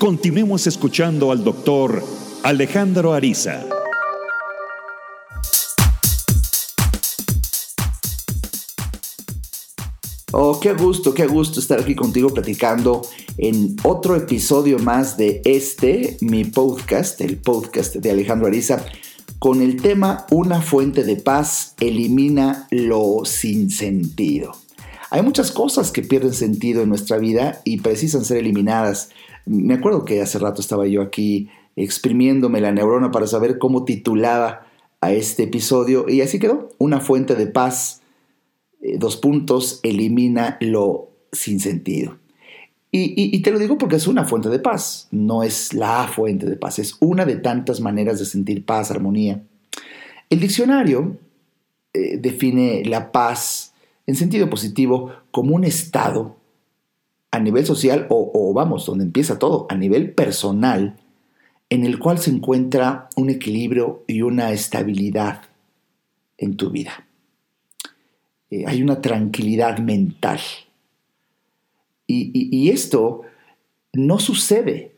Continuemos 0.00 0.66
escuchando 0.66 1.30
al 1.30 1.44
doctor 1.44 2.02
Alejandro 2.42 3.12
Ariza. 3.12 3.66
Oh, 10.32 10.58
qué 10.58 10.72
gusto, 10.72 11.12
qué 11.12 11.26
gusto 11.26 11.60
estar 11.60 11.80
aquí 11.80 11.94
contigo 11.94 12.30
platicando 12.30 13.02
en 13.36 13.76
otro 13.82 14.16
episodio 14.16 14.78
más 14.78 15.18
de 15.18 15.42
este, 15.44 16.16
mi 16.22 16.44
podcast, 16.44 17.20
el 17.20 17.36
podcast 17.36 17.96
de 17.96 18.10
Alejandro 18.10 18.46
Ariza, 18.46 18.82
con 19.38 19.60
el 19.60 19.82
tema 19.82 20.24
Una 20.30 20.62
fuente 20.62 21.04
de 21.04 21.16
paz 21.16 21.74
elimina 21.78 22.68
lo 22.70 23.26
sin 23.26 23.68
sentido. 23.68 24.52
Hay 25.10 25.22
muchas 25.22 25.50
cosas 25.50 25.90
que 25.90 26.02
pierden 26.02 26.32
sentido 26.32 26.82
en 26.82 26.88
nuestra 26.88 27.18
vida 27.18 27.60
y 27.64 27.80
precisan 27.80 28.24
ser 28.24 28.38
eliminadas. 28.38 29.10
Me 29.46 29.74
acuerdo 29.74 30.04
que 30.04 30.20
hace 30.20 30.38
rato 30.38 30.60
estaba 30.60 30.86
yo 30.86 31.02
aquí 31.02 31.48
exprimiéndome 31.76 32.60
la 32.60 32.72
neurona 32.72 33.10
para 33.10 33.26
saber 33.26 33.58
cómo 33.58 33.84
titulaba 33.84 34.66
a 35.00 35.12
este 35.12 35.44
episodio 35.44 36.06
y 36.08 36.20
así 36.20 36.38
quedó, 36.38 36.68
Una 36.78 37.00
fuente 37.00 37.34
de 37.34 37.46
paz 37.46 38.00
eh, 38.80 38.96
dos 38.98 39.16
puntos, 39.16 39.80
elimina 39.82 40.56
lo 40.60 41.10
sin 41.32 41.60
sentido. 41.60 42.18
Y, 42.92 43.40
te 43.42 43.52
lo 43.52 43.60
digo 43.60 43.78
porque 43.78 43.94
es 43.94 44.08
una 44.08 44.24
fuente 44.24 44.48
de 44.48 44.58
paz, 44.58 45.06
no 45.12 45.44
es 45.44 45.74
la 45.74 46.08
fuente 46.08 46.46
de 46.46 46.56
paz, 46.56 46.80
es 46.80 46.96
una 46.98 47.24
de 47.24 47.36
tantas 47.36 47.80
maneras 47.80 48.18
de 48.18 48.24
sentir 48.24 48.66
paz, 48.66 48.90
armonía. 48.90 49.44
El 50.28 50.40
diccionario 50.40 51.16
eh, 51.92 52.16
define 52.18 52.82
la 52.84 53.12
paz 53.12 53.74
en 54.08 54.16
sentido 54.16 54.50
positivo 54.50 55.12
como 55.30 55.54
un 55.54 55.62
estado 55.62 56.36
a 57.30 57.38
nivel 57.38 57.64
social 57.64 58.06
o, 58.10 58.52
vamos, 58.54 58.86
donde 58.86 59.04
empieza 59.04 59.38
todo, 59.38 59.66
a 59.68 59.76
nivel 59.76 60.12
personal, 60.12 60.96
en 61.68 61.84
el 61.84 61.98
cual 61.98 62.18
se 62.18 62.30
encuentra 62.30 63.08
un 63.16 63.30
equilibrio 63.30 64.02
y 64.08 64.22
una 64.22 64.50
estabilidad 64.50 65.42
en 66.38 66.56
tu 66.56 66.70
vida. 66.70 67.06
Eh, 68.50 68.64
hay 68.66 68.82
una 68.82 69.00
tranquilidad 69.00 69.78
mental. 69.78 70.40
Y, 72.12 72.70
esto 72.70 73.22
no 73.92 74.18
sucede, 74.18 74.96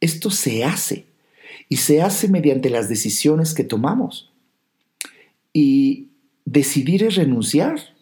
esto 0.00 0.30
se 0.30 0.64
hace. 0.64 1.04
Y 1.68 1.76
se 1.76 2.00
hace 2.00 2.28
mediante 2.28 2.70
las 2.70 2.88
decisiones 2.88 3.52
que 3.52 3.62
tomamos. 3.62 4.32
Y 5.52 6.08
decidir 6.46 7.04
es 7.04 7.16
renunciar. 7.16 7.93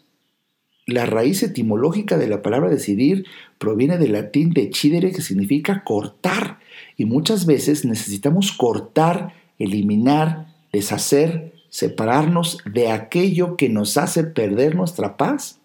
La 0.87 1.07
raíz 1.07 1.43
etimológica 1.43 2.19
de 2.19 2.27
la 2.27 2.43
palabra 2.43 2.69
decidir 2.69 3.27
proviene 3.59 3.99
del 3.99 4.13
latín 4.13 4.51
decidere, 4.51 5.13
que 5.13 5.23
significa 5.23 5.85
cortar. 5.85 6.59
Y 6.97 7.05
muchas 7.05 7.47
veces 7.47 7.85
necesitamos 7.85 8.53
cortar, 8.53 9.35
eliminar, 9.59 10.55
deshacer, 10.73 11.53
separarnos 11.69 12.59
de 12.65 12.91
aquello 12.91 13.57
que 13.57 13.69
nos 13.69 13.97
hace 13.97 14.25
perder 14.25 14.75
nuestra 14.75 15.17
paz, 15.17 15.61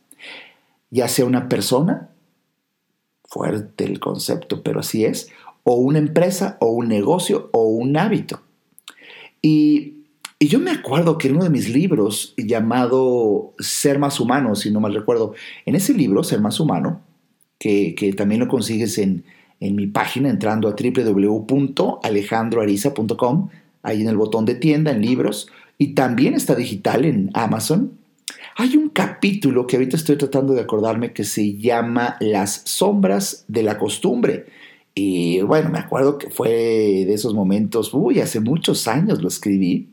ya 0.90 1.08
sea 1.08 1.26
una 1.26 1.50
persona, 1.50 2.10
fuerte 3.26 3.84
el 3.84 4.00
concepto, 4.00 4.64
pero 4.64 4.80
así 4.80 5.04
es, 5.04 5.30
o 5.64 5.76
una 5.76 5.98
empresa, 5.98 6.58
o 6.62 6.68
un 6.68 6.88
negocio, 6.88 7.50
o 7.52 7.64
un 7.64 7.98
hábito. 7.98 8.42
Y, 9.42 9.97
yo 10.40 10.60
me 10.60 10.70
acuerdo 10.70 11.18
que 11.18 11.30
en 11.30 11.36
uno 11.36 11.46
de 11.46 11.50
mis 11.50 11.70
libros 11.70 12.36
llamado 12.38 13.56
Ser 13.58 13.98
más 13.98 14.20
humano, 14.20 14.54
si 14.56 14.70
no 14.70 14.80
mal 14.80 14.94
recuerdo, 14.94 15.34
en 15.66 15.74
ese 15.76 15.96
libro, 15.96 16.24
Ser 16.24 16.42
más 16.42 16.60
humano, 16.60 17.02
que, 17.58 18.14
también 18.16 18.42
lo 18.42 18.48
consigues 18.48 19.00
en, 19.00 19.24
en 19.60 19.76
mi 19.76 19.88
página 19.88 20.30
entrando 20.30 20.68
a 20.68 20.76
www.alejandroariza.com, 20.76 23.50
ahí 23.82 24.02
en 24.02 24.10
el 24.10 24.18
botón 24.18 24.46
de 24.46 24.54
tienda, 24.56 24.92
en 24.92 25.02
libros, 25.02 25.50
y 25.80 25.96
también 25.96 26.36
está 26.36 26.54
digital 26.54 27.06
en 27.06 27.32
Amazon. 27.34 27.94
Hay 28.58 28.78
un 28.78 28.90
capítulo 28.90 29.66
que 29.66 29.78
ahorita 29.78 29.98
estoy 29.98 30.18
tratando 30.18 30.54
de 30.54 30.62
acordarme 30.62 31.14
que 31.14 31.24
se 31.24 31.58
llama 31.58 32.16
Las 32.20 32.62
sombras 32.66 33.46
de 33.48 33.64
la 33.64 33.78
costumbre, 33.78 34.46
Y 34.94 35.42
bueno, 35.42 35.70
me 35.70 35.80
acuerdo 35.80 36.18
que 36.18 36.30
fue 36.30 36.50
de 36.50 37.14
esos 37.14 37.34
momentos, 37.34 37.94
uy, 37.94 38.20
hace 38.20 38.40
muchos 38.40 38.88
años 38.88 39.22
lo 39.22 39.28
escribí, 39.28 39.90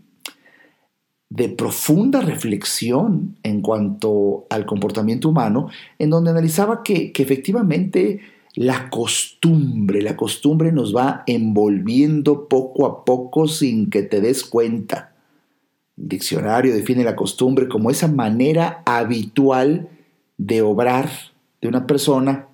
de 1.34 1.48
profunda 1.48 2.20
reflexión 2.20 3.34
en 3.42 3.60
cuanto 3.60 4.46
al 4.50 4.66
comportamiento 4.66 5.30
humano, 5.30 5.68
en 5.98 6.10
donde 6.10 6.30
analizaba 6.30 6.84
que, 6.84 7.10
que 7.10 7.24
efectivamente 7.24 8.20
la 8.54 8.88
costumbre, 8.88 10.00
la 10.00 10.16
costumbre 10.16 10.70
nos 10.70 10.94
va 10.94 11.24
envolviendo 11.26 12.48
poco 12.48 12.86
a 12.86 13.04
poco 13.04 13.48
sin 13.48 13.90
que 13.90 14.02
te 14.02 14.20
des 14.20 14.44
cuenta. 14.44 15.12
El 15.96 16.08
diccionario 16.08 16.72
define 16.72 17.02
la 17.02 17.16
costumbre 17.16 17.66
como 17.66 17.90
esa 17.90 18.06
manera 18.06 18.84
habitual 18.86 19.88
de 20.38 20.62
obrar 20.62 21.10
de 21.60 21.66
una 21.66 21.88
persona 21.88 22.46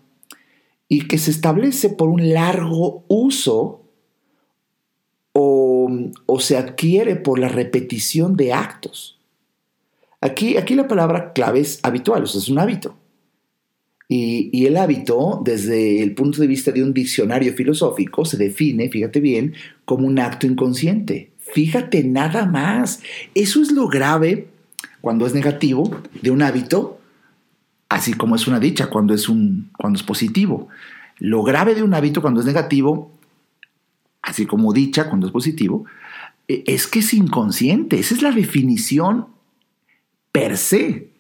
y 0.88 1.06
que 1.06 1.18
se 1.18 1.30
establece 1.30 1.90
por 1.90 2.08
un 2.08 2.32
largo 2.32 3.04
uso 3.08 3.79
o, 5.32 5.90
o 6.26 6.40
se 6.40 6.56
adquiere 6.56 7.16
por 7.16 7.38
la 7.38 7.48
repetición 7.48 8.36
de 8.36 8.52
actos. 8.52 9.18
Aquí, 10.20 10.56
aquí 10.56 10.74
la 10.74 10.88
palabra 10.88 11.32
clave 11.32 11.60
es 11.60 11.80
habitual, 11.82 12.24
o 12.24 12.26
sea, 12.26 12.40
es 12.40 12.48
un 12.48 12.58
hábito. 12.58 12.96
Y, 14.12 14.66
el 14.66 14.76
hábito, 14.76 15.40
desde 15.44 16.02
el 16.02 16.16
punto 16.16 16.40
de 16.40 16.48
vista 16.48 16.72
de 16.72 16.82
un 16.82 16.92
diccionario 16.92 17.52
filosófico, 17.52 18.24
se 18.24 18.36
define, 18.36 18.88
fíjate 18.88 19.20
bien, 19.20 19.54
como 19.84 20.08
un 20.08 20.18
acto 20.18 20.48
inconsciente. 20.48 21.30
Fíjate 21.38 22.02
nada 22.02 22.44
más. 22.44 23.02
Eso 23.36 23.62
es 23.62 23.70
lo 23.70 23.86
grave 23.86 24.48
cuando 25.00 25.26
es 25.26 25.32
negativo 25.32 25.96
de 26.22 26.32
un 26.32 26.42
hábito, 26.42 26.98
así 27.88 28.12
como 28.14 28.34
es 28.34 28.48
una 28.48 28.58
dicha 28.58 28.90
cuando 28.90 29.14
es, 29.14 29.28
un, 29.28 29.70
cuando 29.78 29.96
es 29.96 30.02
positivo. 30.02 30.66
Lo 31.20 31.44
grave 31.44 31.76
de 31.76 31.84
un 31.84 31.94
hábito 31.94 32.20
cuando 32.20 32.40
es 32.40 32.46
negativo, 32.46 33.12
así 34.30 34.46
como 34.46 34.72
dicha 34.72 35.08
cuando 35.08 35.26
es 35.26 35.32
positivo, 35.32 35.84
e, 36.48 36.64
es 36.66 36.86
que 36.86 37.00
es 37.00 37.12
inconsciente. 37.12 37.98
Esa 37.98 38.14
es 38.14 38.22
la 38.22 38.32
definición 38.32 39.26
per 40.32 40.56
se 40.56 41.10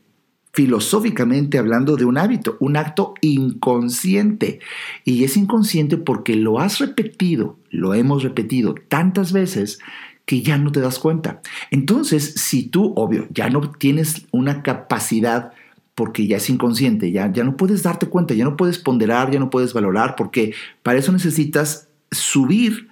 filosóficamente 0.52 1.58
hablando 1.58 1.96
de 1.96 2.04
un 2.04 2.18
hábito, 2.18 2.56
un 2.60 2.76
acto 2.76 3.14
inconsciente. 3.20 4.60
Y 5.04 5.24
es 5.24 5.36
inconsciente 5.36 5.96
porque 5.96 6.34
lo 6.34 6.58
has 6.60 6.78
repetido, 6.78 7.58
lo 7.70 7.94
hemos 7.94 8.22
repetido 8.22 8.74
tantas 8.88 9.32
veces 9.32 9.78
que 10.26 10.42
ya 10.42 10.58
no 10.58 10.72
te 10.72 10.80
das 10.80 10.98
cuenta. 10.98 11.40
Entonces, 11.70 12.34
si 12.36 12.64
tú, 12.64 12.92
obvio, 12.96 13.26
ya 13.30 13.48
no 13.50 13.70
tienes 13.72 14.26
una 14.32 14.62
capacidad 14.62 15.52
porque 15.94 16.26
ya 16.26 16.38
es 16.38 16.48
inconsciente, 16.48 17.12
ya, 17.12 17.30
ya 17.32 17.44
no 17.44 17.56
puedes 17.56 17.82
darte 17.82 18.06
cuenta, 18.06 18.34
ya 18.34 18.44
no 18.44 18.56
puedes 18.56 18.78
ponderar, 18.78 19.30
ya 19.30 19.38
no 19.38 19.50
puedes 19.50 19.72
valorar, 19.72 20.14
porque 20.16 20.54
para 20.82 20.98
eso 20.98 21.12
necesitas 21.12 21.88
subir 22.10 22.89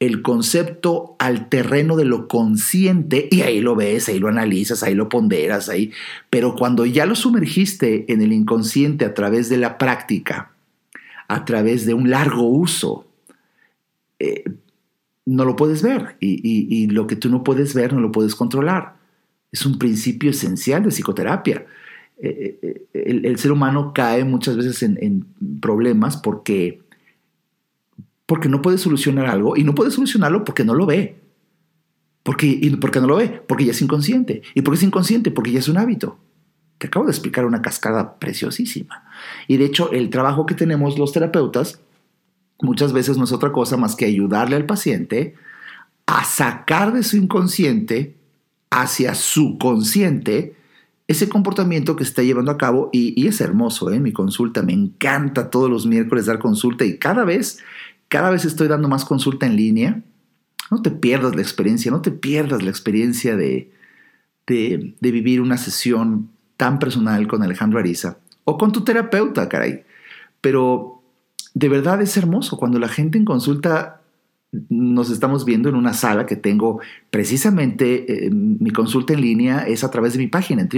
el 0.00 0.22
concepto 0.22 1.14
al 1.18 1.50
terreno 1.50 1.94
de 1.94 2.06
lo 2.06 2.26
consciente 2.26 3.28
y 3.30 3.42
ahí 3.42 3.60
lo 3.60 3.76
ves, 3.76 4.08
ahí 4.08 4.18
lo 4.18 4.28
analizas, 4.28 4.82
ahí 4.82 4.94
lo 4.94 5.10
ponderas, 5.10 5.68
ahí. 5.68 5.92
Pero 6.30 6.56
cuando 6.56 6.86
ya 6.86 7.04
lo 7.04 7.14
sumergiste 7.14 8.10
en 8.10 8.22
el 8.22 8.32
inconsciente 8.32 9.04
a 9.04 9.12
través 9.12 9.50
de 9.50 9.58
la 9.58 9.76
práctica, 9.76 10.52
a 11.28 11.44
través 11.44 11.84
de 11.84 11.92
un 11.92 12.08
largo 12.08 12.48
uso, 12.48 13.06
eh, 14.18 14.44
no 15.26 15.44
lo 15.44 15.54
puedes 15.54 15.82
ver 15.82 16.16
y, 16.18 16.86
lo 16.88 17.06
que 17.06 17.14
tú 17.14 17.28
no 17.28 17.44
puedes 17.44 17.74
ver 17.74 17.92
no 17.92 18.00
lo 18.00 18.10
puedes 18.10 18.34
controlar. 18.34 18.96
Es 19.52 19.66
un 19.66 19.78
principio 19.78 20.30
esencial 20.30 20.82
de 20.82 20.88
psicoterapia. 20.88 21.66
Eh, 22.22 22.58
eh, 22.62 22.86
el, 23.24 23.38
ser 23.38 23.52
humano 23.52 23.92
cae 23.94 24.24
muchas 24.24 24.56
veces 24.56 24.82
en, 24.82 24.98
en 25.00 25.26
problemas 25.60 26.16
porque 26.16 26.80
porque 28.30 28.48
no 28.48 28.62
puede 28.62 28.78
solucionar 28.78 29.26
algo 29.26 29.56
y 29.56 29.64
no 29.64 29.74
puede 29.74 29.90
solucionarlo 29.90 30.44
porque 30.44 30.62
no 30.62 30.72
lo 30.72 30.86
ve. 30.86 31.20
Porque, 32.22 32.46
¿Y 32.46 32.70
por 32.76 32.92
qué 32.92 33.00
no 33.00 33.08
lo 33.08 33.16
ve? 33.16 33.42
Porque 33.48 33.64
ya 33.64 33.72
es 33.72 33.82
inconsciente. 33.82 34.42
¿Y 34.54 34.62
por 34.62 34.72
qué 34.72 34.78
es 34.78 34.84
inconsciente? 34.84 35.32
Porque 35.32 35.50
ya 35.50 35.58
es 35.58 35.66
un 35.66 35.78
hábito. 35.78 36.16
Te 36.78 36.86
acabo 36.86 37.06
de 37.06 37.10
explicar 37.10 37.44
una 37.44 37.60
cascada 37.60 38.20
preciosísima. 38.20 39.02
Y 39.48 39.56
de 39.56 39.64
hecho, 39.64 39.90
el 39.90 40.10
trabajo 40.10 40.46
que 40.46 40.54
tenemos 40.54 40.96
los 40.96 41.10
terapeutas 41.10 41.80
muchas 42.62 42.92
veces 42.92 43.18
no 43.18 43.24
es 43.24 43.32
otra 43.32 43.50
cosa 43.50 43.76
más 43.76 43.96
que 43.96 44.04
ayudarle 44.04 44.54
al 44.54 44.64
paciente 44.64 45.34
a 46.06 46.22
sacar 46.22 46.92
de 46.92 47.02
su 47.02 47.16
inconsciente 47.16 48.16
hacia 48.70 49.16
su 49.16 49.58
consciente 49.58 50.54
ese 51.10 51.28
comportamiento 51.28 51.96
que 51.96 52.04
está 52.04 52.22
llevando 52.22 52.52
a 52.52 52.56
cabo 52.56 52.88
y, 52.92 53.26
es 53.26 53.40
hermoso, 53.40 53.90
¿eh? 53.90 53.98
mi 53.98 54.12
consulta, 54.12 54.62
me 54.62 54.72
encanta 54.72 55.50
todos 55.50 55.68
los 55.68 55.84
miércoles 55.84 56.26
dar 56.26 56.38
consulta 56.38 56.84
y 56.84 56.98
cada 56.98 57.24
vez 57.24 57.58
cada 58.10 58.28
vez 58.28 58.44
estoy 58.44 58.68
dando 58.68 58.88
más 58.88 59.06
consulta 59.06 59.46
en 59.46 59.56
línea. 59.56 60.02
No 60.70 60.82
te 60.82 60.90
pierdas 60.90 61.34
la 61.34 61.40
experiencia, 61.40 61.90
no 61.90 62.02
te 62.02 62.10
pierdas 62.10 62.62
la 62.62 62.68
experiencia 62.68 63.36
de, 63.36 63.72
de, 64.46 64.94
vivir 65.00 65.40
una 65.40 65.56
sesión 65.56 66.28
tan 66.56 66.78
personal 66.78 67.26
con 67.28 67.42
Alejandro 67.42 67.78
Ariza 67.78 68.18
o 68.44 68.58
con 68.58 68.72
tu 68.72 68.82
terapeuta, 68.82 69.48
caray. 69.48 69.84
Pero 70.40 71.02
de 71.54 71.68
verdad 71.68 72.02
es 72.02 72.16
hermoso 72.16 72.56
cuando 72.56 72.78
la 72.78 72.88
gente 72.88 73.16
en 73.16 73.24
consulta 73.24 74.00
nos 74.68 75.10
estamos 75.10 75.44
viendo 75.44 75.68
en 75.68 75.76
una 75.76 75.94
sala 75.94 76.26
que 76.26 76.34
tengo 76.34 76.80
precisamente 77.10 78.26
eh, 78.26 78.30
mi 78.32 78.72
consulta 78.72 79.12
en 79.12 79.20
línea 79.20 79.60
es 79.68 79.84
a 79.84 79.92
través 79.92 80.14
de 80.14 80.18
mi 80.18 80.26
página 80.26 80.62
en 80.62 80.68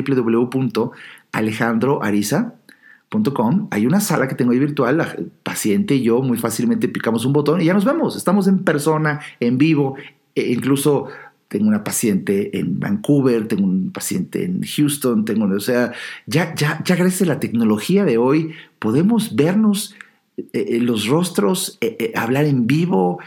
www.alejandroariza.com 3.12 3.68
hay 3.70 3.86
una 3.86 4.00
sala 4.00 4.28
que 4.28 4.34
tengo 4.34 4.52
ahí 4.52 4.58
virtual, 4.58 4.96
la 4.96 5.16
paciente 5.42 5.94
y 5.94 6.02
yo 6.02 6.22
muy 6.22 6.38
fácilmente 6.38 6.88
picamos 6.88 7.24
un 7.24 7.32
botón 7.32 7.60
y 7.60 7.66
ya 7.66 7.74
nos 7.74 7.84
vemos, 7.84 8.16
estamos 8.16 8.48
en 8.48 8.64
persona, 8.64 9.20
en 9.40 9.58
vivo, 9.58 9.96
e 10.34 10.52
incluso 10.52 11.08
tengo 11.48 11.68
una 11.68 11.84
paciente 11.84 12.58
en 12.58 12.80
Vancouver, 12.80 13.46
tengo 13.46 13.64
un 13.64 13.92
paciente 13.92 14.44
en 14.44 14.62
Houston, 14.62 15.24
tengo, 15.24 15.44
o 15.44 15.60
sea, 15.60 15.92
ya, 16.26 16.54
ya, 16.54 16.82
ya 16.84 16.96
gracias 16.96 17.22
a 17.22 17.34
la 17.34 17.40
tecnología 17.40 18.04
de 18.04 18.16
hoy 18.16 18.52
podemos 18.78 19.36
vernos 19.36 19.94
eh, 20.38 20.46
eh, 20.54 20.80
los 20.80 21.06
rostros, 21.06 21.76
eh, 21.82 22.12
hablar 22.16 22.46
en 22.46 22.66
vivo, 22.66 23.18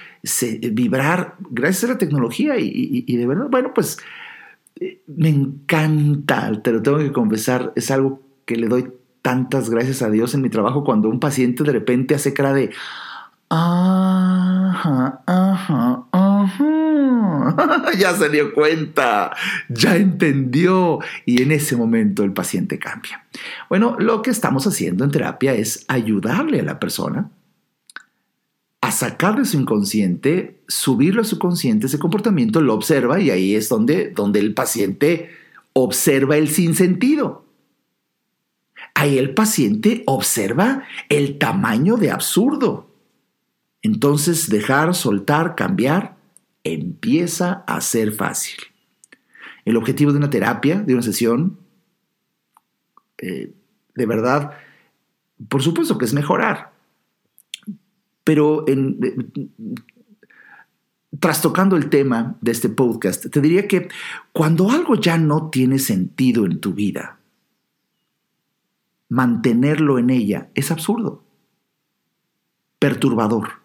vibrar, 0.72 1.36
gracias 1.52 1.84
a 1.84 1.94
la 1.94 1.98
tecnología 2.00 2.58
y, 2.58 3.06
y 3.06 3.16
de 3.16 3.28
verdad, 3.28 3.48
bueno, 3.50 3.74
pues 3.76 4.00
me 5.08 5.30
encanta, 5.30 6.52
te 6.62 6.72
lo 6.72 6.82
tengo 6.82 6.98
que 6.98 7.12
confesar, 7.12 7.72
es 7.76 7.92
algo 7.92 8.22
que 8.46 8.58
le 8.58 8.68
doy 8.68 8.88
tantas 9.26 9.72
gracias 9.72 10.04
a 10.04 10.12
Dios 10.12 10.36
en 10.36 10.44
mi 10.44 10.52
trabajo 10.52 10.84
cuando 10.84 11.10
un 11.10 11.20
paciente 11.20 11.64
de 11.64 11.72
repente 11.72 12.14
hace 12.14 12.32
cara 12.32 12.54
de, 12.54 12.70
ajá, 13.50 15.24
ajá, 15.26 16.04
ajá. 16.12 17.92
ya 17.98 18.14
se 18.14 18.30
dio 18.30 18.54
cuenta, 18.54 19.36
ya 19.68 19.96
entendió 19.96 21.00
y 21.26 21.42
en 21.42 21.52
ese 21.52 21.76
momento 21.76 22.24
el 22.24 22.34
paciente 22.34 22.78
cambia. 22.78 23.26
Bueno, 23.68 23.96
lo 23.98 24.22
que 24.22 24.30
estamos 24.30 24.68
haciendo 24.68 25.04
en 25.04 25.10
terapia 25.10 25.56
es 25.56 25.86
ayudarle 25.88 26.60
a 26.60 26.64
la 26.64 26.80
persona 26.80 27.32
a 28.82 28.92
sacar 28.92 29.40
de 29.40 29.46
su 29.46 29.60
inconsciente, 29.60 30.60
subirlo 30.68 31.24
a 31.24 31.26
su 31.26 31.40
consciente, 31.40 31.88
ese 31.88 31.98
comportamiento 31.98 32.62
lo 32.62 32.76
observa 32.76 33.20
y 33.20 33.32
ahí 33.32 33.56
es 33.56 33.70
donde, 33.70 34.12
donde 34.12 34.40
el 34.40 34.54
paciente 34.54 35.32
observa 35.74 36.38
el 36.38 36.48
sinsentido. 36.48 37.45
Ahí 39.06 39.20
el 39.20 39.36
paciente 39.36 40.02
observa 40.08 40.84
el 41.10 41.38
tamaño 41.38 41.96
de 41.96 42.10
absurdo. 42.10 42.90
Entonces 43.84 44.50
dejar, 44.50 44.96
soltar, 44.96 45.54
cambiar, 45.54 46.18
empieza 46.64 47.64
a 47.68 47.82
ser 47.82 48.14
fácil. 48.14 48.58
El 49.64 49.78
objetivo 49.78 50.12
de 50.12 50.18
una 50.18 50.32
terapia, 50.32 50.82
de 50.82 50.94
una 50.94 51.04
sesión, 51.04 51.60
eh, 53.20 53.54
de 53.94 54.06
verdad, 54.08 54.54
por 55.50 55.62
supuesto 55.62 56.00
que 56.00 56.06
es 56.06 56.14
mejorar. 56.16 56.74
Pero 58.24 58.68
en, 58.68 59.00
trastocando 61.20 61.76
el 61.76 61.92
tema 61.92 62.38
de 62.42 62.52
este 62.52 62.70
podcast, 62.70 63.28
te 63.30 63.40
diría 63.40 63.68
que 63.68 63.88
cuando 64.34 64.72
algo 64.72 64.96
ya 64.96 65.20
no 65.20 65.52
tiene 65.52 65.78
sentido 65.78 66.48
en 66.48 66.60
tu 66.60 66.74
vida, 66.74 67.15
mantenerlo 69.10 70.00
en 70.00 70.10
ella 70.10 70.50
es 70.56 70.72
absurdo, 70.72 71.24
perturbador, 72.80 73.62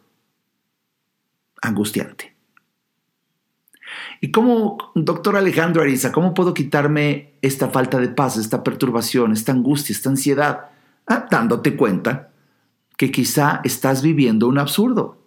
angustiante. 1.62 2.36
¿Y 4.20 4.30
cómo, 4.30 4.78
doctor 4.94 5.36
Alejandro 5.36 5.82
Ariza, 5.82 6.12
cómo 6.12 6.34
puedo 6.34 6.54
quitarme 6.54 7.34
esta 7.42 7.70
falta 7.70 7.98
de 7.98 8.08
paz, 8.08 8.36
esta 8.36 8.62
perturbación, 8.62 9.32
esta 9.32 9.52
angustia, 9.52 9.92
esta 9.92 10.10
ansiedad? 10.10 10.70
Ah, 11.06 11.26
dándote 11.30 11.76
cuenta 11.76 12.30
que 12.96 13.10
quizá 13.10 13.60
estás 13.64 14.02
viviendo 14.02 14.46
un 14.46 14.58
absurdo. 14.58 15.18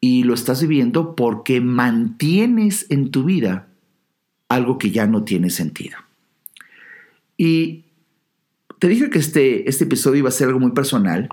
Y 0.00 0.24
lo 0.24 0.34
estás 0.34 0.60
viviendo 0.60 1.16
porque 1.16 1.60
mantienes 1.60 2.86
en 2.90 3.10
tu 3.10 3.24
vida 3.24 3.68
algo 4.48 4.76
que 4.76 4.90
ya 4.90 5.06
no 5.06 5.24
tiene 5.24 5.50
sentido. 5.50 5.96
Y 7.36 7.85
te 8.78 8.88
dije 8.88 9.10
que 9.10 9.18
este, 9.18 9.68
este 9.68 9.84
episodio 9.84 10.18
iba 10.18 10.28
a 10.28 10.32
ser 10.32 10.48
algo 10.48 10.60
muy 10.60 10.72
personal. 10.72 11.28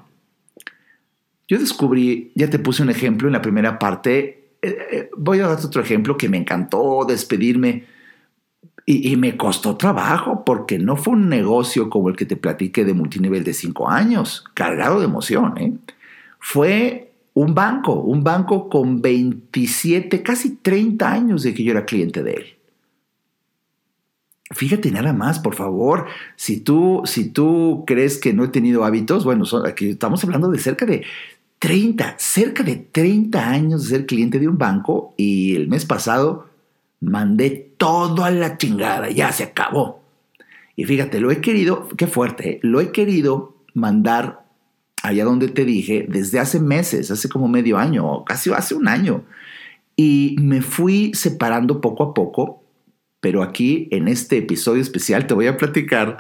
Yo 1.47 1.59
descubrí, 1.59 2.31
ya 2.35 2.49
te 2.49 2.59
puse 2.59 2.83
un 2.83 2.89
ejemplo 2.89 3.27
en 3.27 3.33
la 3.33 3.41
primera 3.41 3.79
parte, 3.79 4.43
eh, 4.61 4.77
eh, 4.91 5.09
voy 5.17 5.39
a 5.39 5.47
darte 5.47 5.67
otro 5.67 5.81
ejemplo 5.81 6.17
que 6.17 6.29
me 6.29 6.37
encantó 6.37 7.05
despedirme 7.05 7.85
y, 8.85 9.11
y, 9.11 9.17
me 9.17 9.35
costó 9.37 9.77
trabajo 9.77 10.43
porque 10.45 10.79
no 10.79 10.95
fue 10.95 11.13
un 11.13 11.29
negocio 11.29 11.89
como 11.89 12.09
el 12.09 12.15
que 12.15 12.25
te 12.25 12.37
platiqué 12.37 12.85
de 12.85 12.93
multinivel 12.93 13.43
de 13.43 13.53
cinco 13.53 13.89
años, 13.89 14.45
cargado 14.53 14.99
de 14.99 15.05
emoción. 15.05 15.57
¿eh? 15.57 15.73
Fue 16.39 17.13
un 17.33 17.53
banco, 17.55 17.93
un 17.93 18.23
banco 18.23 18.69
con 18.69 19.01
27, 19.01 20.21
casi 20.21 20.57
30 20.57 21.11
años 21.11 21.43
de 21.43 21.53
que 21.53 21.63
yo 21.63 21.71
era 21.71 21.85
cliente 21.85 22.23
de 22.23 22.33
él. 22.33 22.45
Fíjate 24.53 24.91
nada 24.91 25.13
más, 25.13 25.39
por 25.39 25.55
favor, 25.55 26.05
si 26.35 26.59
tú, 26.59 27.01
si 27.05 27.29
tú 27.29 27.83
crees 27.87 28.17
que 28.17 28.33
no 28.33 28.43
he 28.43 28.49
tenido 28.49 28.85
hábitos, 28.85 29.25
bueno, 29.25 29.45
aquí 29.65 29.89
estamos 29.89 30.23
hablando 30.23 30.49
de 30.49 30.59
cerca 30.59 30.85
de 30.85 31.03
30, 31.59 32.15
cerca 32.17 32.63
de 32.63 32.75
30 32.75 33.49
años 33.49 33.83
de 33.83 33.97
ser 33.97 34.05
cliente 34.05 34.39
de 34.39 34.47
un 34.47 34.57
banco 34.57 35.13
y 35.17 35.55
el 35.55 35.67
mes 35.69 35.85
pasado 35.85 36.49
mandé 36.99 37.73
todo 37.77 38.23
a 38.23 38.31
la 38.31 38.57
chingada, 38.57 39.09
ya 39.09 39.31
se 39.31 39.43
acabó. 39.43 40.01
Y 40.75 40.85
fíjate, 40.85 41.19
lo 41.19 41.31
he 41.31 41.41
querido, 41.41 41.87
qué 41.97 42.07
fuerte, 42.07 42.49
¿eh? 42.49 42.59
lo 42.63 42.81
he 42.81 42.91
querido 42.91 43.55
mandar 43.73 44.43
allá 45.03 45.25
donde 45.25 45.49
te 45.49 45.65
dije 45.65 46.05
desde 46.09 46.39
hace 46.39 46.59
meses, 46.59 47.11
hace 47.11 47.29
como 47.29 47.47
medio 47.47 47.77
año, 47.77 48.23
casi 48.23 48.51
hace 48.51 48.73
un 48.73 48.87
año. 48.87 49.23
Y 49.95 50.35
me 50.41 50.61
fui 50.61 51.13
separando 51.13 51.81
poco 51.81 52.03
a 52.03 52.13
poco, 52.13 52.62
pero 53.23 53.41
aquí 53.41 53.87
en 53.91 54.09
este 54.09 54.39
episodio 54.39 54.81
especial 54.81 55.27
te 55.27 55.33
voy 55.33 55.47
a 55.47 55.55
platicar 55.55 56.17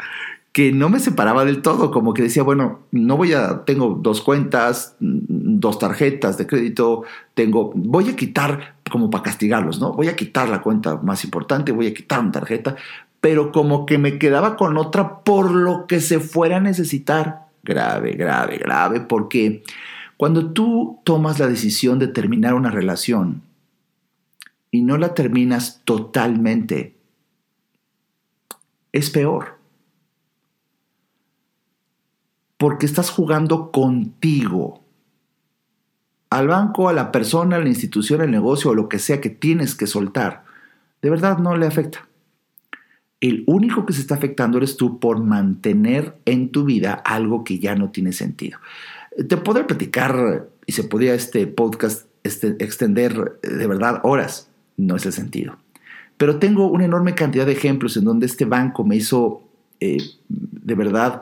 que 0.53 0.71
no 0.71 0.87
me 0.87 1.01
separaba 1.01 1.43
del 1.43 1.61
todo, 1.61 1.91
como 1.91 2.13
que 2.13 2.21
decía, 2.21 2.43
bueno, 2.43 2.79
no 2.91 3.17
voy 3.17 3.33
a, 3.33 3.65
tengo 3.65 3.99
dos 4.01 4.21
cuentas, 4.21 4.95
dos 4.99 5.79
tarjetas 5.79 6.37
de 6.37 6.47
crédito, 6.47 7.03
tengo, 7.33 7.73
voy 7.75 8.07
a 8.07 8.15
quitar 8.15 8.75
como 8.89 9.09
para 9.09 9.21
castigarlos, 9.25 9.81
¿no? 9.81 9.91
Voy 9.91 10.07
a 10.07 10.15
quitar 10.15 10.47
la 10.47 10.61
cuenta 10.61 10.95
más 10.95 11.25
importante, 11.25 11.73
voy 11.73 11.87
a 11.87 11.93
quitar 11.93 12.21
una 12.21 12.31
tarjeta, 12.31 12.77
pero 13.19 13.51
como 13.51 13.85
que 13.85 13.97
me 13.97 14.17
quedaba 14.17 14.55
con 14.55 14.77
otra 14.77 15.19
por 15.25 15.51
lo 15.51 15.87
que 15.87 15.99
se 15.99 16.21
fuera 16.21 16.57
a 16.57 16.61
necesitar. 16.61 17.47
Grave, 17.63 18.13
grave, 18.13 18.59
grave, 18.59 19.01
porque 19.01 19.63
cuando 20.15 20.53
tú 20.53 21.01
tomas 21.03 21.37
la 21.37 21.47
decisión 21.47 21.99
de 21.99 22.07
terminar 22.07 22.53
una 22.53 22.71
relación 22.71 23.41
y 24.73 24.81
no 24.81 24.97
la 24.97 25.13
terminas 25.13 25.81
totalmente, 25.85 26.92
es 28.93 29.09
peor 29.09 29.63
porque 32.63 32.85
estás 32.85 33.09
jugando 33.09 33.73
contigo. 33.73 34.85
Al 36.29 36.47
banco, 36.47 36.87
a 36.87 36.93
la 36.93 37.11
persona, 37.11 37.57
a 37.57 37.59
la 37.59 37.67
institución, 37.67 38.21
al 38.21 38.31
negocio 38.31 38.71
o 38.71 38.73
lo 38.73 38.87
que 38.87 38.99
sea 38.99 39.19
que 39.19 39.29
tienes 39.29 39.75
que 39.75 39.85
soltar, 39.85 40.45
de 41.01 41.09
verdad 41.09 41.39
no 41.39 41.57
le 41.57 41.67
afecta. 41.67 42.07
El 43.19 43.43
único 43.47 43.85
que 43.85 43.91
se 43.91 43.99
está 43.99 44.15
afectando 44.15 44.59
eres 44.59 44.77
tú 44.77 45.01
por 45.01 45.21
mantener 45.21 46.15
en 46.23 46.53
tu 46.53 46.63
vida 46.63 46.93
algo 46.93 47.43
que 47.43 47.59
ya 47.59 47.75
no 47.75 47.89
tiene 47.89 48.13
sentido. 48.13 48.59
Te 49.27 49.35
podría 49.35 49.67
platicar 49.67 50.47
y 50.65 50.71
se 50.71 50.85
podría 50.85 51.15
este 51.15 51.47
podcast 51.47 52.07
este, 52.23 52.55
extender 52.63 53.41
de 53.41 53.67
verdad 53.67 53.99
horas. 54.03 54.49
No 54.77 54.95
es 54.95 55.05
el 55.05 55.11
sentido. 55.11 55.57
Pero 56.23 56.37
tengo 56.37 56.67
una 56.67 56.85
enorme 56.85 57.15
cantidad 57.15 57.45
de 57.45 57.51
ejemplos 57.51 57.97
en 57.97 58.05
donde 58.05 58.27
este 58.27 58.45
banco 58.45 58.85
me 58.85 58.95
hizo 58.95 59.41
eh, 59.81 59.97
de 60.29 60.73
verdad 60.73 61.19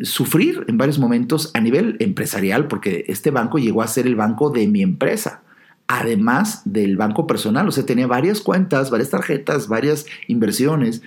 sufrir 0.00 0.64
en 0.66 0.78
varios 0.78 0.98
momentos 0.98 1.50
a 1.52 1.60
nivel 1.60 1.98
empresarial, 2.00 2.66
porque 2.66 3.04
este 3.08 3.30
banco 3.30 3.58
llegó 3.58 3.82
a 3.82 3.86
ser 3.86 4.06
el 4.06 4.16
banco 4.16 4.48
de 4.48 4.66
mi 4.66 4.80
empresa, 4.80 5.42
además 5.88 6.62
del 6.64 6.96
banco 6.96 7.26
personal, 7.26 7.68
o 7.68 7.70
sea, 7.70 7.84
tenía 7.84 8.06
varias 8.06 8.40
cuentas, 8.40 8.90
varias 8.90 9.10
tarjetas, 9.10 9.68
varias 9.68 10.06
inversiones. 10.26 11.02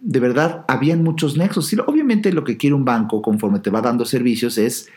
De 0.00 0.18
verdad, 0.18 0.64
habían 0.66 1.04
muchos 1.04 1.36
nexos. 1.36 1.72
Y 1.72 1.76
obviamente 1.78 2.32
lo 2.32 2.42
que 2.42 2.56
quiere 2.56 2.74
un 2.74 2.84
banco 2.84 3.22
conforme 3.22 3.60
te 3.60 3.70
va 3.70 3.82
dando 3.82 4.04
servicios 4.04 4.58
es, 4.58 4.90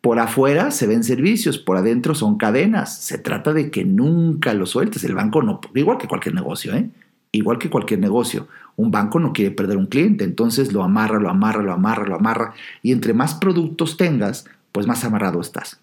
por 0.00 0.20
afuera 0.20 0.70
se 0.70 0.86
ven 0.86 1.02
servicios, 1.02 1.58
por 1.58 1.78
adentro 1.78 2.14
son 2.14 2.38
cadenas. 2.38 2.96
Se 2.96 3.18
trata 3.18 3.52
de 3.52 3.72
que 3.72 3.84
nunca 3.84 4.54
lo 4.54 4.66
sueltes. 4.66 5.02
El 5.02 5.16
banco 5.16 5.42
no, 5.42 5.60
igual 5.74 5.98
que 5.98 6.06
cualquier 6.06 6.36
negocio, 6.36 6.72
¿eh? 6.76 6.88
Igual 7.32 7.58
que 7.58 7.70
cualquier 7.70 8.00
negocio. 8.00 8.48
Un 8.76 8.90
banco 8.90 9.18
no 9.18 9.32
quiere 9.32 9.50
perder 9.50 9.76
un 9.76 9.86
cliente, 9.86 10.24
entonces 10.24 10.72
lo 10.72 10.82
amarra, 10.82 11.18
lo 11.18 11.30
amarra, 11.30 11.62
lo 11.62 11.72
amarra, 11.72 12.06
lo 12.06 12.14
amarra. 12.16 12.54
Y 12.82 12.92
entre 12.92 13.12
más 13.12 13.34
productos 13.34 13.96
tengas, 13.96 14.46
pues 14.72 14.86
más 14.86 15.04
amarrado 15.04 15.40
estás. 15.40 15.80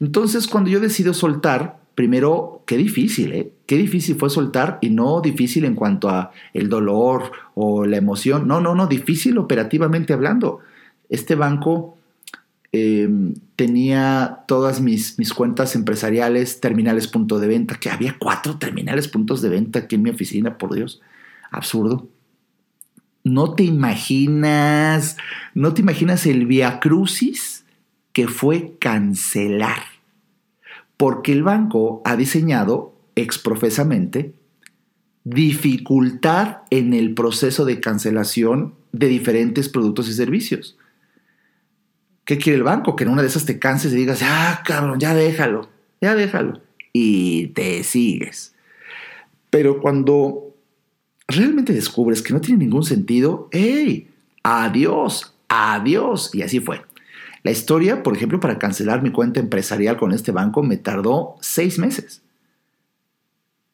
Entonces, 0.00 0.46
cuando 0.46 0.70
yo 0.70 0.80
decido 0.80 1.14
soltar, 1.14 1.78
primero, 1.94 2.62
qué 2.66 2.76
difícil, 2.76 3.32
¿eh? 3.32 3.52
Qué 3.66 3.76
difícil 3.76 4.16
fue 4.16 4.30
soltar 4.30 4.78
y 4.80 4.90
no 4.90 5.20
difícil 5.20 5.64
en 5.64 5.74
cuanto 5.74 6.08
a 6.08 6.30
el 6.54 6.68
dolor 6.68 7.32
o 7.54 7.84
la 7.84 7.96
emoción. 7.96 8.46
No, 8.46 8.60
no, 8.60 8.74
no, 8.74 8.86
difícil 8.86 9.36
operativamente 9.38 10.12
hablando. 10.12 10.60
Este 11.08 11.34
banco 11.34 11.97
Em, 12.70 13.34
tenía 13.56 14.40
todas 14.46 14.80
mis, 14.82 15.18
mis, 15.18 15.32
cuentas 15.32 15.74
empresariales, 15.74 16.60
terminales 16.60 17.08
punto 17.08 17.38
de 17.38 17.48
venta, 17.48 17.76
que 17.76 17.88
había 17.88 18.16
cuatro 18.18 18.58
terminales 18.58 19.08
puntos 19.08 19.40
de 19.40 19.48
venta 19.48 19.80
aquí 19.80 19.94
en 19.94 20.02
mi 20.02 20.10
oficina, 20.10 20.58
por 20.58 20.74
Dios, 20.74 21.00
absurdo. 21.50 22.08
No 23.24 23.54
te 23.54 23.64
imaginas, 23.64 25.16
no 25.54 25.72
te 25.72 25.80
imaginas 25.80 26.26
el 26.26 26.46
via 26.46 26.78
crucis 26.78 27.64
que 28.12 28.28
fue 28.28 28.76
cancelar, 28.78 29.82
porque 30.96 31.32
el 31.32 31.42
banco 31.42 32.02
ha 32.04 32.16
diseñado 32.16 32.94
exprofesamente 33.14 34.34
dificultad 35.24 36.58
en 36.70 36.94
el 36.94 37.14
proceso 37.14 37.64
de 37.64 37.80
cancelación 37.80 38.74
de 38.92 39.08
diferentes 39.08 39.68
productos 39.68 40.08
y 40.08 40.12
servicios. 40.12 40.76
¿Qué 42.28 42.36
quiere 42.36 42.58
el 42.58 42.62
banco? 42.62 42.94
Que 42.94 43.04
en 43.04 43.10
una 43.10 43.22
de 43.22 43.28
esas 43.28 43.46
te 43.46 43.58
canses 43.58 43.90
y 43.94 43.96
digas, 43.96 44.20
ah, 44.22 44.60
cabrón, 44.62 45.00
ya 45.00 45.14
déjalo, 45.14 45.70
ya 46.02 46.14
déjalo. 46.14 46.60
Y 46.92 47.46
te 47.54 47.82
sigues. 47.84 48.54
Pero 49.48 49.80
cuando 49.80 50.54
realmente 51.26 51.72
descubres 51.72 52.20
que 52.20 52.34
no 52.34 52.42
tiene 52.42 52.62
ningún 52.62 52.82
sentido, 52.82 53.48
¡hey! 53.50 54.10
Adiós, 54.42 55.32
adiós. 55.48 56.34
Y 56.34 56.42
así 56.42 56.60
fue. 56.60 56.82
La 57.44 57.50
historia, 57.50 58.02
por 58.02 58.14
ejemplo, 58.14 58.40
para 58.40 58.58
cancelar 58.58 59.00
mi 59.02 59.10
cuenta 59.10 59.40
empresarial 59.40 59.96
con 59.96 60.12
este 60.12 60.30
banco 60.30 60.62
me 60.62 60.76
tardó 60.76 61.36
seis 61.40 61.78
meses. 61.78 62.20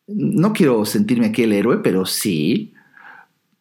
No 0.07 0.53
quiero 0.53 0.85
sentirme 0.85 1.27
aquí 1.27 1.43
el 1.43 1.55
héroe, 1.55 1.79
pero 1.79 2.07
sí, 2.07 2.73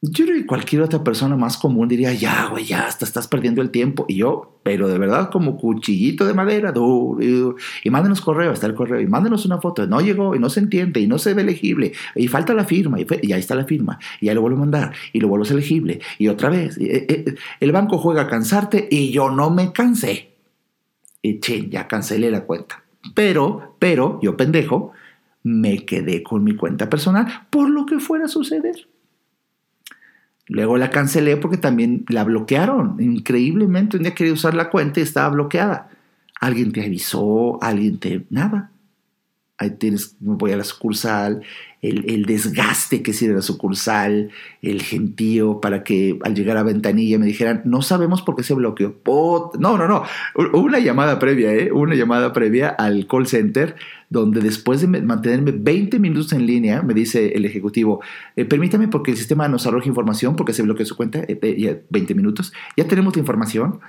yo 0.06 0.26
creo 0.26 0.36
que 0.36 0.45
cualquier 0.45 0.82
otra 0.82 1.01
persona 1.01 1.38
más 1.38 1.56
común 1.56 1.88
diría, 1.88 2.12
ya, 2.12 2.47
güey, 2.47 2.66
ya, 2.66 2.88
hasta 2.88 3.06
estás 3.06 3.30
perdiendo 3.30 3.62
el 3.62 3.70
tiempo. 3.70 4.06
Y 4.10 4.18
yo, 4.18 4.60
pero 4.62 4.89
de 4.89 4.97
verdad, 4.97 5.30
como 5.32 5.56
cuchillito 5.56 6.26
de 6.26 6.34
madera, 6.34 6.74
y 6.76 7.89
mándenos 7.89 8.20
correo, 8.20 8.51
está 8.51 8.68
el 8.68 8.76
correo, 8.76 8.99
y 8.99 9.08
mándenos 9.08 9.45
una 9.45 9.62
foto, 9.62 9.88
no 9.88 10.01
llegó, 10.01 10.36
y 10.36 10.39
no 10.39 10.49
se 10.49 10.60
entiende, 10.60 10.99
y 10.99 11.08
no 11.08 11.20
se 11.20 11.34
ve 11.34 11.45
legible, 11.45 11.93
y 12.16 12.28
falta 12.28 12.54
la 12.54 12.66
firma, 12.66 12.99
y, 12.99 13.32
ahí 13.32 13.39
está 13.39 13.56
la 13.56 13.64
firma, 13.64 13.97
y 14.20 14.26
ya 14.26 14.34
lo 14.34 14.41
vuelvo 14.41 14.58
a 14.58 14.62
mandar, 14.62 14.93
y 15.14 15.22
lo 15.22 15.30
vuelvo 15.30 15.43
a 15.43 15.47
ser 15.47 15.56
legible, 15.56 16.01
y 16.18 16.28
otra 16.28 16.49
vez. 16.49 16.78
Eh, 16.80 17.06
eh, 17.08 17.36
el 17.62 17.72
banco 17.72 17.97
juega 17.97 18.24
a 18.24 18.28
cansarte, 18.28 18.89
y 18.91 19.10
yo 19.12 19.30
no 19.30 19.51
me 19.51 19.72
cansé. 19.72 20.34
Y 21.22 21.39
che, 21.39 21.70
ya 21.70 21.88
cancelé 21.88 22.30
la 22.30 22.43
cuenta. 22.43 22.84
Pero, 23.16 23.78
pero, 23.80 24.20
yo 24.22 24.36
pendejo, 24.36 24.91
me 25.43 25.86
quedé 25.86 26.24
con 26.24 26.43
mi 26.43 26.58
cuenta 26.58 26.89
personal 26.89 27.47
por 27.49 27.70
lo 27.70 27.86
que 27.86 27.99
fuera 27.99 28.26
a 28.26 28.28
suceder. 28.28 28.88
Luego 30.48 30.78
la 30.78 30.89
cancelé 30.89 31.38
porque 31.38 31.58
también 31.58 32.06
la 32.10 32.24
bloquearon. 32.24 32.98
Increíblemente, 33.00 33.98
un 33.98 34.04
día 34.04 34.14
quería 34.14 34.34
usar 34.34 34.54
la 34.54 34.70
cuenta 34.70 35.00
y 35.00 35.04
estaba 35.04 35.30
bloqueada. 35.30 35.89
Alguien 36.39 36.72
te 36.72 36.86
avisó, 36.86 37.62
alguien 37.64 38.00
te... 38.00 38.26
Nada. 38.30 38.73
Ahí 39.64 39.72
tienes, 39.72 40.16
voy 40.20 40.51
a 40.51 40.57
la 40.57 40.64
sucursal, 40.64 41.41
el, 41.82 42.26
desgaste 42.26 43.03
que 43.03 43.14
sirve 43.14 43.36
la 43.36 43.41
sucursal, 43.41 44.30
el 44.61 44.82
gentío 44.82 45.59
para 45.59 45.84
que 45.84 46.18
al 46.24 46.34
llegar 46.34 46.55
a 46.57 46.64
ventanilla 46.64 47.20
me 47.20 47.26
dijeran, 47.26 47.61
no 47.66 47.82
sabemos 47.82 48.22
por 48.22 48.36
qué 48.36 48.43
se 48.43 48.53
bloqueó. 48.53 48.95
no, 49.59 49.78
no, 49.78 49.88
no. 49.88 50.03
Una 50.53 50.80
llamada 50.80 51.20
previa, 51.20 51.53
¿eh? 51.53 51.72
Una 51.72 51.95
llamada 51.95 52.32
previa 52.32 52.70
al 52.70 53.07
call 53.07 53.28
center 53.28 53.76
donde 54.09 54.41
después 54.41 54.80
de 54.80 55.01
mantenerme 55.01 55.51
20 55.51 55.97
minutos 55.97 56.34
en 56.34 56.45
línea, 56.45 56.84
me 56.84 56.93
dice 56.93 57.34
el 57.36 57.45
ejecutivo, 57.45 57.99
eh, 58.36 58.45
permítame 58.45 58.88
porque 58.88 59.09
el 59.09 59.18
sistema 59.18 59.47
nos 59.47 59.66
arroja 59.66 59.88
información 59.88 60.36
porque 60.36 60.53
se 60.53 60.61
bloqueó 60.61 60.86
su 60.86 60.95
cuenta, 60.95 61.24
eh, 61.28 61.84
20 61.89 62.14
minutos, 62.14 62.53
ya 62.78 62.88
tenemos 62.88 63.16
la 63.16 63.22
información, 63.22 63.80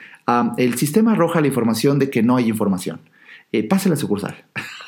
el 0.56 0.74
sistema 0.76 1.12
arroja 1.12 1.42
la 1.42 1.48
información 1.48 1.98
de 1.98 2.08
que 2.08 2.22
no 2.22 2.36
hay 2.36 2.48
información. 2.48 3.00
Eh, 3.52 3.68
pase 3.68 3.88
la 3.88 3.96
sucursal. 3.96 4.34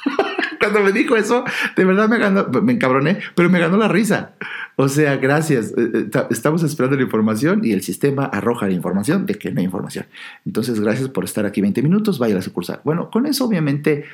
Cuando 0.71 0.93
me 0.93 0.93
dijo 0.93 1.17
eso, 1.17 1.45
de 1.77 1.85
verdad 1.85 2.09
me 2.09 2.19
ganó, 2.19 2.47
me 2.63 2.73
encabroné, 2.73 3.19
pero 3.35 3.49
me 3.49 3.59
ganó 3.59 3.77
la 3.77 3.89
risa. 3.89 4.35
O 4.77 4.89
sea, 4.89 5.17
gracias. 5.17 5.73
Eh, 5.77 5.91
eh, 5.95 6.27
estamos 6.31 6.63
esperando 6.63 6.97
la 6.97 7.03
información 7.03 7.65
y 7.65 7.73
el 7.73 7.83
sistema 7.83 8.25
arroja 8.25 8.67
la 8.67 8.75
información 8.75 9.27
de 9.27 9.37
que 9.37 9.51
no 9.51 9.61
hay 9.61 9.65
información. 9.65 10.07
Entonces, 10.45 10.81
gracias 10.81 11.09
por 11.09 11.25
estar 11.25 11.47
aquí 11.47 11.61
20 11.61 11.83
minutos, 11.83 12.19
vaya 12.19 12.35
a 12.35 12.37
la 12.39 12.43
sucursal. 12.43 12.81
Bueno, 12.85 13.11
con 13.11 13.27
eso 13.27 13.45
obviamente, 13.45 14.05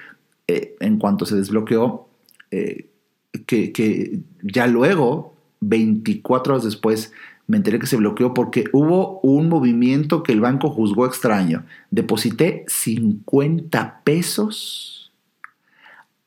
eh, 0.47 0.77
en 0.81 0.99
cuanto 0.99 1.27
se 1.27 1.37
desbloqueó, 1.37 2.09
que, 2.51 3.73
que 3.73 4.21
ya 4.43 4.67
luego, 4.67 5.35
24 5.61 6.53
horas 6.53 6.65
después, 6.65 7.13
me 7.47 7.57
enteré 7.57 7.79
que 7.79 7.87
se 7.87 7.97
bloqueó 7.97 8.35
porque 8.35 8.65
hubo 8.73 9.21
un 9.21 9.49
movimiento 9.49 10.23
que 10.23 10.33
el 10.33 10.41
banco 10.41 10.71
juzgó 10.71 11.07
extraño. 11.07 11.65
Deposité 11.91 12.65
50 12.69 14.03
pesos 14.05 14.92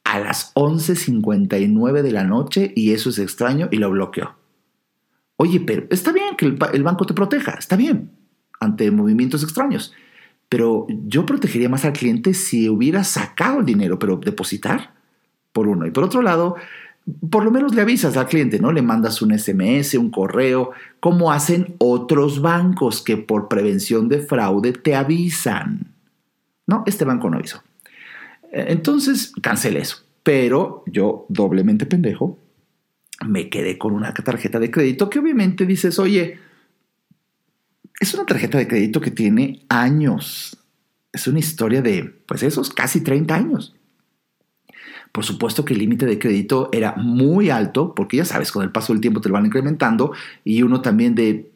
a 0.06 0.20
las 0.20 0.54
11.59 0.54 2.02
de 2.02 2.12
la 2.12 2.24
noche 2.24 2.72
y 2.76 2.94
eso 2.94 3.10
es 3.10 3.20
extraño 3.20 3.68
y 3.72 3.78
lo 3.78 3.90
bloqueó. 3.90 4.36
Oye, 5.36 5.60
pero 5.60 5.86
está 5.90 6.14
bien 6.14 6.38
que 6.38 6.46
el, 6.46 6.84
banco 6.84 7.06
te 7.06 7.14
proteja, 7.14 7.56
está 7.56 7.76
bien, 7.76 8.12
ante 8.62 8.90
movimientos 8.92 9.44
extraños. 9.44 9.94
Pero 10.48 10.88
yo 11.08 11.26
protegería 11.26 11.68
más 11.68 11.84
al 11.86 11.94
cliente 11.94 12.34
si 12.34 12.70
hubiera 12.70 13.04
sacado 13.04 13.60
el 13.60 13.66
dinero, 13.66 14.00
pero 14.00 14.16
depositar, 14.18 14.94
por 15.52 15.68
uno. 15.68 15.88
Y 15.88 15.92
por 15.92 16.04
otro 16.04 16.22
lado, 16.22 16.56
por 17.30 17.44
lo 17.44 17.52
menos 17.52 17.74
le 17.74 17.82
avisas 17.82 18.16
al 18.16 18.28
cliente, 18.28 18.60
¿no? 18.60 18.72
Le 18.72 18.84
mandas 18.84 19.22
un 19.24 19.38
SMS, 19.38 19.96
un 19.96 20.12
correo, 20.12 20.72
como 21.00 21.32
hacen 21.32 21.76
otros 21.80 22.42
bancos 22.42 23.02
que 23.02 23.18
por 23.18 23.48
prevención 23.48 24.08
de 24.08 24.20
fraude 24.20 24.72
te 24.72 24.96
avisan. 24.96 25.92
No, 26.68 26.84
este 26.86 27.06
banco 27.06 27.30
no 27.30 27.38
avisó. 27.38 27.64
Entonces, 28.56 29.34
cancele 29.42 29.80
eso. 29.80 29.98
Pero 30.24 30.84
yo, 30.88 31.26
doblemente 31.28 31.86
pendejo, 31.86 32.40
me 33.28 33.50
quedé 33.50 33.78
con 33.78 33.94
una 33.94 34.14
tarjeta 34.14 34.60
de 34.60 34.72
crédito 34.72 35.10
que 35.10 35.20
obviamente 35.20 35.66
dices, 35.66 36.00
oye, 36.00 36.40
es 38.00 38.14
una 38.14 38.26
tarjeta 38.26 38.58
de 38.58 38.68
crédito 38.68 39.02
que 39.02 39.12
tiene 39.12 39.66
años. 39.68 40.58
Es 41.12 41.28
una 41.28 41.40
historia 41.40 41.82
de, 41.82 42.04
pues 42.26 42.44
esos 42.44 42.70
casi 42.72 43.02
30 43.02 43.36
años. 43.36 43.76
Por 45.12 45.26
supuesto 45.26 45.66
que 45.66 45.74
el 45.74 45.80
límite 45.80 46.06
de 46.06 46.20
crédito 46.20 46.70
era 46.72 46.96
muy 46.96 47.50
alto, 47.50 47.94
porque 47.94 48.18
ya 48.18 48.26
sabes, 48.26 48.52
con 48.52 48.64
el 48.64 48.72
paso 48.72 48.94
del 48.94 49.02
tiempo 49.02 49.22
te 49.22 49.30
lo 49.30 49.34
van 49.34 49.46
incrementando 49.46 50.14
y 50.44 50.62
uno 50.62 50.82
también 50.82 51.14
de, 51.14 51.52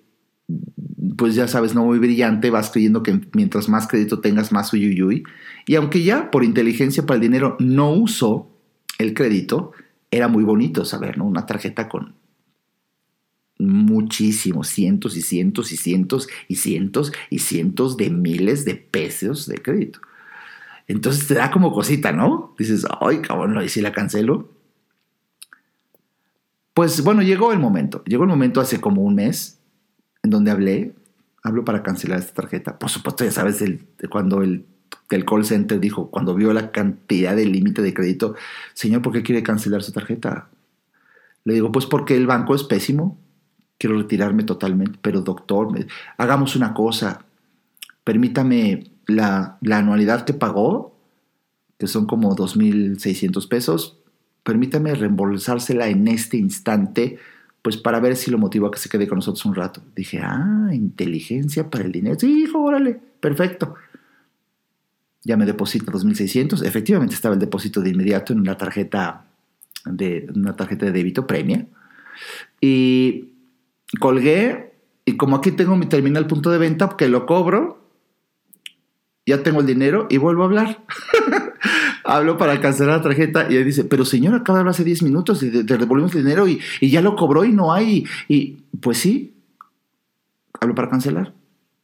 pues 1.18 1.36
ya 1.36 1.48
sabes, 1.48 1.76
no 1.76 1.86
muy 1.86 2.00
brillante, 2.00 2.50
vas 2.50 2.72
creyendo 2.72 3.04
que 3.04 3.20
mientras 3.34 3.70
más 3.70 3.88
crédito 3.88 4.20
tengas, 4.20 4.52
más 4.52 4.74
uyuyuy. 4.74 5.24
Y 5.66 5.76
aunque 5.76 6.04
ya 6.04 6.32
por 6.32 6.44
inteligencia 6.44 7.06
para 7.06 7.16
el 7.16 7.22
dinero 7.22 7.58
no 7.60 7.92
uso 7.92 8.50
el 8.98 9.14
crédito, 9.14 9.72
era 10.12 10.28
muy 10.28 10.44
bonito 10.44 10.86
saber, 10.86 11.18
¿no? 11.18 11.26
Una 11.26 11.46
tarjeta 11.46 11.88
con 11.88 12.16
muchísimos, 13.60 14.70
cientos 14.70 15.18
y 15.18 15.22
cientos 15.22 15.72
y 15.72 15.78
cientos 15.78 16.30
y 16.48 16.56
cientos 16.56 17.12
y 17.30 17.40
cientos 17.40 17.98
de 17.98 18.10
miles 18.10 18.64
de 18.64 18.76
pesos 18.76 19.48
de 19.48 19.58
crédito. 19.58 20.00
Entonces 20.88 21.28
te 21.28 21.36
da 21.36 21.52
como 21.52 21.72
cosita, 21.72 22.12
¿no? 22.12 22.56
Dices, 22.58 22.88
ay, 23.02 23.22
cabrón, 23.22 23.62
¿y 23.64 23.70
si 23.70 23.82
la 23.82 23.92
cancelo? 23.92 24.50
Pues 26.74 27.04
bueno, 27.04 27.22
llegó 27.22 27.52
el 27.52 27.60
momento. 27.60 28.04
Llegó 28.06 28.24
el 28.24 28.30
momento 28.30 28.62
hace 28.62 28.80
como 28.80 29.04
un 29.04 29.16
mes 29.16 29.59
en 30.24 30.30
donde 30.30 30.52
hablé. 30.52 30.94
Hablo 31.44 31.64
para 31.64 31.84
cancelar 31.84 32.20
esta 32.20 32.34
tarjeta. 32.34 32.78
Por 32.78 32.90
supuesto, 32.90 33.24
ya 33.24 33.32
sabes, 33.32 33.62
el, 33.62 33.86
cuando 34.10 34.42
el, 34.42 34.66
el 35.10 35.26
call 35.26 35.46
center 35.46 35.80
dijo, 35.80 36.10
cuando 36.10 36.36
vio 36.36 36.54
la 36.54 36.72
cantidad 36.72 37.36
de 37.36 37.46
límite 37.46 37.82
de 37.82 37.94
crédito, 37.94 38.36
señor, 38.74 39.02
¿por 39.02 39.14
qué 39.14 39.24
quiere 39.24 39.44
cancelar 39.44 39.84
su 39.84 39.92
tarjeta? 39.92 40.50
Le 41.46 41.54
digo, 41.54 41.72
pues 41.72 41.86
porque 41.86 42.16
el 42.16 42.28
banco 42.28 42.56
es 42.56 42.64
pésimo. 42.64 43.18
Quiero 43.78 43.98
retirarme 43.98 44.44
totalmente. 44.44 45.00
Pero 45.02 45.22
doctor, 45.22 45.70
hagamos 46.18 46.56
una 46.56 46.74
cosa. 46.74 47.26
Permítame 48.04 48.92
la, 49.10 49.58
anualidad 49.72 50.26
que 50.26 50.34
pagó, 50.34 50.96
que 51.78 51.88
son 51.88 52.06
como 52.06 52.36
2.600 52.36 53.48
pesos, 53.48 54.00
permítame 54.44 54.96
reembolsársela 54.96 55.88
en 55.88 56.08
este 56.08 56.38
instante, 56.38 57.20
pues 57.62 57.78
para 57.78 58.00
ver 58.00 58.16
si 58.16 58.32
lo 58.32 58.38
motivo 58.38 58.68
a 58.68 58.72
que 58.72 58.80
se 58.80 58.90
quede 58.90 59.08
con 59.08 59.18
nosotros 59.18 59.46
un 59.46 59.56
rato. 59.56 59.82
Dije, 59.96 60.20
ah, 60.24 60.70
inteligencia 60.72 61.70
para 61.70 61.84
el 61.84 61.92
dinero. 61.92 62.18
Sí, 62.20 62.44
hijo, 62.44 62.62
órale, 62.62 63.00
perfecto. 63.20 63.76
Ya 65.24 65.36
me 65.36 65.46
deposita 65.46 65.92
2.600. 65.92 66.66
Efectivamente 66.66 67.16
estaba 67.16 67.34
el 67.34 67.40
depósito 67.40 67.82
de 67.82 67.90
inmediato 67.90 68.34
en 68.34 68.40
una 68.40 68.58
tarjeta 68.58 69.26
de, 69.86 70.28
una 70.34 70.56
tarjeta 70.56 70.86
de 70.86 70.92
débito 70.92 71.28
premia. 71.28 71.66
Y 72.62 73.34
colgué, 74.00 74.74
y 75.06 75.18
como 75.18 75.36
aquí 75.36 75.52
tengo 75.52 75.76
mi 75.76 75.88
terminal 75.88 76.28
punto 76.28 76.52
de 76.52 76.58
venta, 76.58 76.96
que 76.98 77.10
lo 77.10 77.26
cobro, 77.26 77.80
ya 79.26 79.44
tengo 79.44 79.60
el 79.60 79.66
dinero 79.66 80.08
y 80.10 80.18
vuelvo 80.18 80.44
a 80.44 80.46
hablar. 80.46 80.86
Hablo 82.10 82.38
para 82.38 82.60
cancelar 82.60 82.98
la 82.98 83.04
tarjeta 83.04 83.48
y 83.50 83.56
él 83.56 83.66
dice, 83.66 83.84
pero 83.84 84.04
señor, 84.04 84.34
acaba 84.34 84.58
de 84.58 84.62
hablar 84.62 84.72
hace 84.72 84.84
10 84.84 85.04
minutos 85.04 85.44
y 85.44 85.52
te 85.52 85.78
devolvimos 85.78 86.14
el 86.16 86.24
dinero 86.24 86.48
y, 86.48 86.60
ya 86.82 87.02
lo 87.02 87.16
cobró 87.16 87.46
y 87.46 87.52
no 87.52 87.72
hay. 87.72 88.04
Y 88.28 88.58
pues 88.82 88.98
sí, 88.98 89.36
hablo 90.60 90.74
para 90.74 90.90
cancelar. 90.90 91.34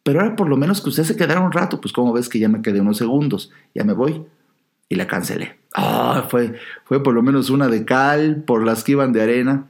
Pero 0.02 0.22
ahora 0.22 0.36
por 0.36 0.50
lo 0.50 0.58
menos 0.58 0.82
que 0.82 0.90
usted 0.90 1.04
se 1.04 1.16
quedara 1.16 1.42
un 1.42 1.52
rato, 1.52 1.80
pues 1.80 1.94
como 1.94 2.12
ves 2.12 2.28
que 2.28 2.40
ya 2.40 2.50
me 2.50 2.64
quedé 2.64 2.82
unos 2.82 2.98
segundos, 2.98 3.52
ya 3.76 3.84
me 3.84 3.94
voy. 3.94 4.26
Y 4.90 4.96
la 4.96 5.06
cancelé. 5.06 5.58
Ah, 5.76 6.28
fue, 6.30 6.56
fue 6.86 7.04
por 7.04 7.14
lo 7.14 7.22
menos 7.22 7.50
una 7.52 7.68
de 7.68 7.86
cal 7.86 8.44
por 8.48 8.64
las 8.64 8.84
que 8.84 8.94
iban 8.94 9.14
de 9.14 9.22
arena. 9.22 9.68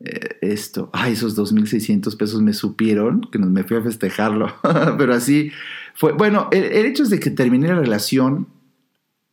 Eh, 0.00 0.38
esto, 0.40 0.90
ay, 0.92 1.12
esos 1.12 1.38
2.600 1.38 2.16
pesos 2.16 2.40
me 2.42 2.54
supieron, 2.54 3.20
que 3.30 3.38
me 3.38 3.62
fui 3.64 3.76
a 3.76 3.82
festejarlo. 3.82 4.52
Pero 4.98 5.14
así, 5.14 5.52
fue, 5.94 6.12
bueno, 6.12 6.48
el, 6.50 6.64
hecho 6.86 7.02
es 7.02 7.10
de 7.10 7.20
que 7.20 7.30
terminé 7.30 7.68
la 7.68 7.74
relación 7.74 8.48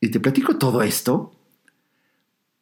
y 0.00 0.10
te 0.10 0.20
platico 0.20 0.56
todo 0.56 0.82
esto 0.82 1.32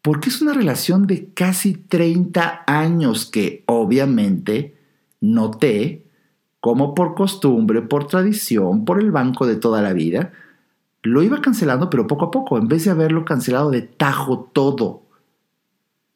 porque 0.07 0.29
es 0.29 0.41
una 0.41 0.53
relación 0.53 1.09
de 1.09 1.33
casi 1.35 1.75
30 1.75 2.63
años 2.69 3.27
que 3.27 3.65
obviamente 3.67 4.79
noté 5.21 6.07
como 6.61 6.95
por 6.95 7.17
costumbre, 7.17 7.83
por 7.83 8.07
tradición, 8.07 8.85
por 8.85 9.01
el 9.01 9.11
banco 9.11 9.47
de 9.47 9.57
toda 9.57 9.83
la 9.83 9.93
vida, 9.93 10.33
lo 11.03 11.25
iba 11.25 11.41
cancelando, 11.41 11.91
pero 11.91 12.07
poco 12.07 12.27
a 12.27 12.31
poco, 12.31 12.57
en 12.57 12.69
vez 12.69 12.85
de 12.85 12.93
haberlo 12.93 13.25
cancelado 13.25 13.71
de 13.71 13.83
tajo 13.83 14.49
todo. 14.53 15.03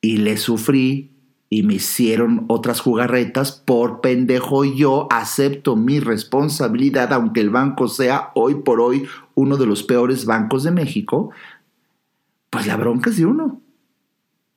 Y 0.01 0.19
le 0.19 0.37
sufrí 0.37 1.10
y 1.53 1.65
me 1.65 1.75
hicieron 1.75 2.45
otras 2.47 2.81
jugarretas 2.81 3.51
por 3.51 4.01
pendejo 4.01 4.65
yo 4.65 5.09
acepto 5.11 5.75
mi 5.75 5.99
responsabilidad 5.99 7.13
aunque 7.13 7.41
el 7.41 7.51
banco 7.51 7.89
sea 7.89 8.31
hoy 8.35 8.55
por 8.55 8.81
hoy 8.81 9.07
uno 9.35 9.57
de 9.57 9.67
los 9.67 9.83
peores 9.83 10.25
bancos 10.25 10.63
de 10.63 10.71
México 10.71 11.31
pues 12.51 12.67
la 12.67 12.77
bronca 12.77 13.11
es 13.11 13.17
de 13.17 13.27
uno. 13.27 13.63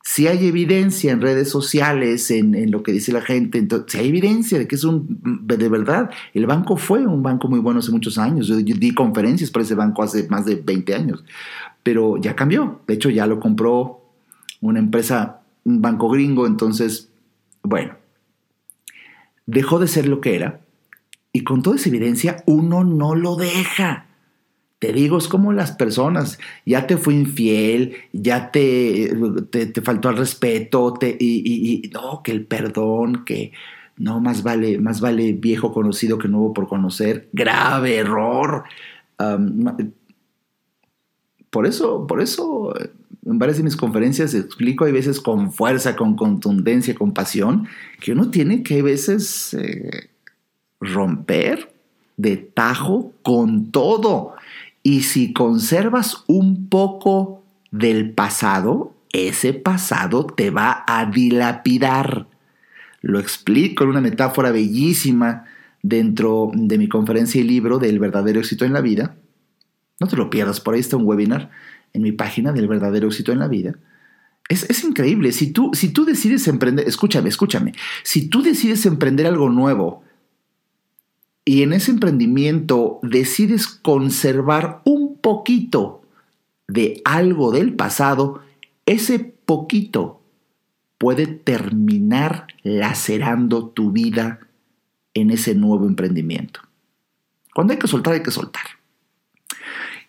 Si 0.05 0.27
hay 0.27 0.47
evidencia 0.47 1.13
en 1.13 1.21
redes 1.21 1.49
sociales 1.49 2.29
en, 2.29 2.69
lo 2.71 2.83
que 2.83 2.91
dice 2.91 3.13
la 3.13 3.21
gente 3.21 3.57
entonces, 3.57 3.93
si 3.93 3.99
hay 3.99 4.09
evidencia 4.09 4.59
de 4.59 4.67
que 4.67 4.75
es 4.75 4.83
un 4.83 5.21
de 5.45 5.69
verdad 5.69 6.09
el 6.33 6.45
banco 6.45 6.75
fue 6.75 7.07
un 7.07 7.23
banco 7.23 7.47
muy 7.47 7.59
bueno 7.59 7.79
hace 7.79 7.91
muchos 7.91 8.17
años. 8.17 8.47
Yo, 8.47 8.59
yo 8.59 8.75
di 8.75 8.93
conferencias 8.93 9.49
para 9.49 9.63
ese 9.63 9.75
banco 9.75 10.03
hace 10.03 10.27
más 10.27 10.45
de 10.45 10.55
20 10.55 10.93
años 10.93 11.23
pero 11.83 12.17
ya 12.17 12.35
cambió. 12.35 12.81
De 12.87 12.95
hecho 12.95 13.09
ya 13.09 13.27
lo 13.27 13.39
compró 13.39 14.01
una 14.59 14.79
empresa 14.79 15.42
banco 15.65 16.09
gringo, 16.09 16.47
entonces, 16.47 17.11
bueno, 17.61 17.95
dejó 19.45 19.79
de 19.79 19.87
ser 19.87 20.07
lo 20.07 20.21
que 20.21 20.35
era 20.35 20.61
y 21.33 21.43
con 21.43 21.63
toda 21.63 21.75
esa 21.75 21.89
evidencia 21.89 22.43
uno 22.45 22.83
no 22.83 23.15
lo 23.15 23.35
deja. 23.35 24.05
Te 24.77 24.93
digo, 24.93 25.17
es 25.17 25.27
como 25.27 25.53
las 25.53 25.71
personas, 25.71 26.39
ya 26.65 26.85
te 26.85 26.97
fue 26.97 27.15
infiel, 27.15 27.95
ya 28.11 28.51
te, 28.51 29.15
te, 29.49 29.81
faltó 29.81 30.09
al 30.09 30.17
respeto, 30.17 30.93
te, 30.93 31.15
y, 31.17 31.89
no, 31.93 32.21
que 32.21 32.33
el 32.33 32.45
perdón, 32.45 33.23
que 33.25 33.53
no, 33.95 34.19
más 34.19 34.43
vale, 34.43 34.77
más 34.79 34.99
vale 34.99 35.33
viejo 35.33 35.71
conocido 35.71 36.17
que 36.17 36.27
nuevo 36.27 36.53
por 36.53 36.67
conocer, 36.67 37.29
grave 37.31 37.95
error. 37.95 38.65
Por 41.53 41.67
eso, 41.67 42.07
por 42.07 42.19
eso 42.19 42.73
en 43.25 43.37
varias 43.37 43.57
de 43.57 43.63
mis 43.63 43.77
conferencias 43.77 44.33
explico, 44.33 44.85
hay 44.85 44.91
veces 44.91 45.21
con 45.21 45.53
fuerza, 45.53 45.95
con 45.95 46.15
contundencia, 46.15 46.95
con 46.95 47.13
pasión, 47.13 47.67
que 48.01 48.11
uno 48.11 48.31
tiene 48.31 48.63
que 48.63 48.79
a 48.79 48.83
veces 48.83 49.53
eh, 49.53 50.09
romper 50.81 51.71
de 52.17 52.37
tajo 52.37 53.13
con 53.21 53.71
todo. 53.71 54.33
Y 54.81 55.03
si 55.03 55.31
conservas 55.31 56.23
un 56.25 56.69
poco 56.69 57.43
del 57.69 58.09
pasado, 58.09 58.95
ese 59.13 59.53
pasado 59.53 60.25
te 60.25 60.49
va 60.49 60.83
a 60.87 61.05
dilapidar. 61.05 62.25
Lo 63.01 63.19
explico 63.19 63.83
en 63.83 63.91
una 63.91 64.01
metáfora 64.01 64.49
bellísima 64.49 65.45
dentro 65.83 66.49
de 66.51 66.79
mi 66.79 66.89
conferencia 66.89 67.39
y 67.39 67.43
libro 67.43 67.77
del 67.77 67.99
verdadero 67.99 68.39
éxito 68.39 68.65
en 68.65 68.73
la 68.73 68.81
vida. 68.81 69.15
No 69.99 70.07
te 70.07 70.15
lo 70.15 70.29
pierdas, 70.29 70.59
por 70.59 70.73
ahí 70.73 70.79
está 70.79 70.97
un 70.97 71.05
webinar 71.05 71.51
en 71.93 72.01
mi 72.01 72.11
página 72.11 72.51
del 72.51 72.67
verdadero 72.67 73.07
éxito 73.07 73.31
en 73.31 73.39
la 73.39 73.47
vida. 73.47 73.75
Es, 74.49 74.69
es, 74.69 74.83
increíble. 74.83 75.31
Si 75.31 75.51
tú, 75.51 75.71
si 75.73 75.89
tú 75.89 76.05
decides 76.05 76.47
emprender, 76.47 76.87
escúchame, 76.87 77.29
escúchame. 77.29 77.73
Si 78.03 78.27
tú 78.27 78.41
decides 78.41 78.85
emprender 78.85 79.25
algo 79.25 79.49
nuevo 79.49 80.03
y 81.45 81.63
en 81.63 81.73
ese 81.73 81.91
emprendimiento 81.91 82.99
decides 83.03 83.67
conservar 83.67 84.81
un 84.83 85.17
poquito 85.17 86.01
de 86.67 87.01
algo 87.05 87.51
del 87.51 87.75
pasado, 87.75 88.41
ese 88.85 89.19
poquito 89.19 90.21
puede 90.97 91.27
terminar 91.27 92.47
lacerando 92.63 93.67
tu 93.67 93.91
vida 93.91 94.39
en 95.13 95.31
ese 95.31 95.53
nuevo 95.55 95.85
emprendimiento. 95.85 96.61
Cuando 97.53 97.73
hay 97.73 97.79
que 97.79 97.87
soltar, 97.87 98.13
hay 98.13 98.23
que 98.23 98.31
soltar. 98.31 98.63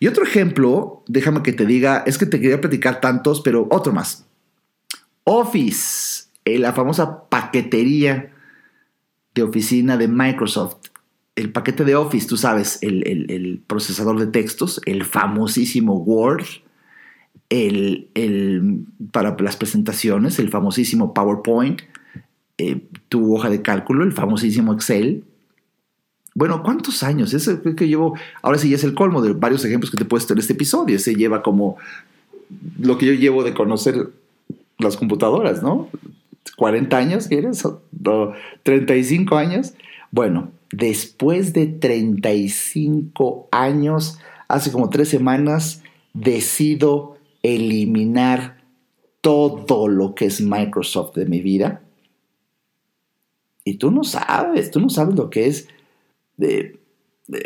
Y 0.05 0.07
otro 0.07 0.23
ejemplo, 0.23 1.03
déjame 1.07 1.41
que 1.41 1.51
te 1.51 1.65
diga, 1.65 2.03
es 2.05 2.19
que 2.19 2.27
te 2.27 2.39
quería 2.39 2.61
platicar 2.61 3.01
tantos, 3.01 3.41
pero 3.41 3.67
otro 3.71 3.91
más. 3.91 4.27
Office, 5.23 6.25
eh, 6.45 6.59
la 6.59 6.73
famosa 6.73 7.27
paquetería 7.27 8.31
de 9.33 9.41
oficina 9.41 9.97
de 9.97 10.07
Microsoft. 10.07 10.75
El 11.35 11.51
paquete 11.51 11.83
de 11.85 11.95
Office, 11.95 12.27
tú 12.27 12.37
sabes, 12.37 12.77
el, 12.83 13.63
procesador 13.65 14.19
de 14.19 14.27
textos, 14.27 14.79
el 14.85 15.05
famosísimo 15.05 15.95
Word, 15.95 16.45
el, 17.49 18.85
para 19.11 19.35
las 19.39 19.57
presentaciones, 19.57 20.37
el 20.37 20.51
famosísimo 20.51 21.15
PowerPoint, 21.15 21.81
eh, 22.59 22.87
tu 23.09 23.35
hoja 23.35 23.49
de 23.49 23.63
cálculo, 23.63 24.03
el 24.03 24.11
famosísimo 24.11 24.71
Excel, 24.71 25.23
bueno, 26.35 26.63
¿cuántos 26.63 27.01
años? 27.01 27.33
Ese 27.33 27.61
que 27.75 27.87
llevo, 27.87 28.17
ahora 28.41 28.57
sí 28.57 28.69
ya 28.69 28.75
es 28.75 28.83
el 28.83 28.93
colmo 28.93 29.21
de 29.21 29.31
varios 29.31 29.63
ejemplos 29.63 29.89
que 29.89 29.95
te 29.95 30.03
he 30.03 30.07
puesto 30.07 30.33
en 30.33 30.39
este 30.39 30.51
episodio. 30.51 30.97
Ese 30.97 31.15
lleva 31.15 31.41
como 31.41 31.77
lo 32.77 32.97
que 32.97 33.05
yo 33.05 33.13
llevo 33.13 33.43
de 33.43 33.53
conocer 33.53 34.09
las 34.77 34.97
computadoras, 34.97 35.63
¿no? 35.63 35.87
40 36.57 36.97
años, 36.97 37.27
¿quieres? 37.29 37.63
35 38.63 39.37
años. 39.37 39.75
Bueno, 40.11 40.51
después 40.73 41.53
de 41.53 41.67
35 41.67 43.47
años, 43.51 44.19
hace 44.49 44.73
como 44.73 44.89
tres 44.89 45.07
semanas, 45.07 45.83
decido 46.13 47.15
eliminar 47.43 48.61
todo 49.21 49.87
lo 49.87 50.15
que 50.15 50.25
es 50.25 50.41
Microsoft 50.41 51.15
de 51.15 51.27
mi 51.27 51.39
vida. 51.39 51.81
Y 53.63 53.75
tú 53.75 53.89
no 53.89 54.03
sabes, 54.03 54.69
tú 54.69 54.81
no 54.81 54.89
sabes 54.89 55.15
lo 55.15 55.29
que 55.29 55.47
es 55.47 55.69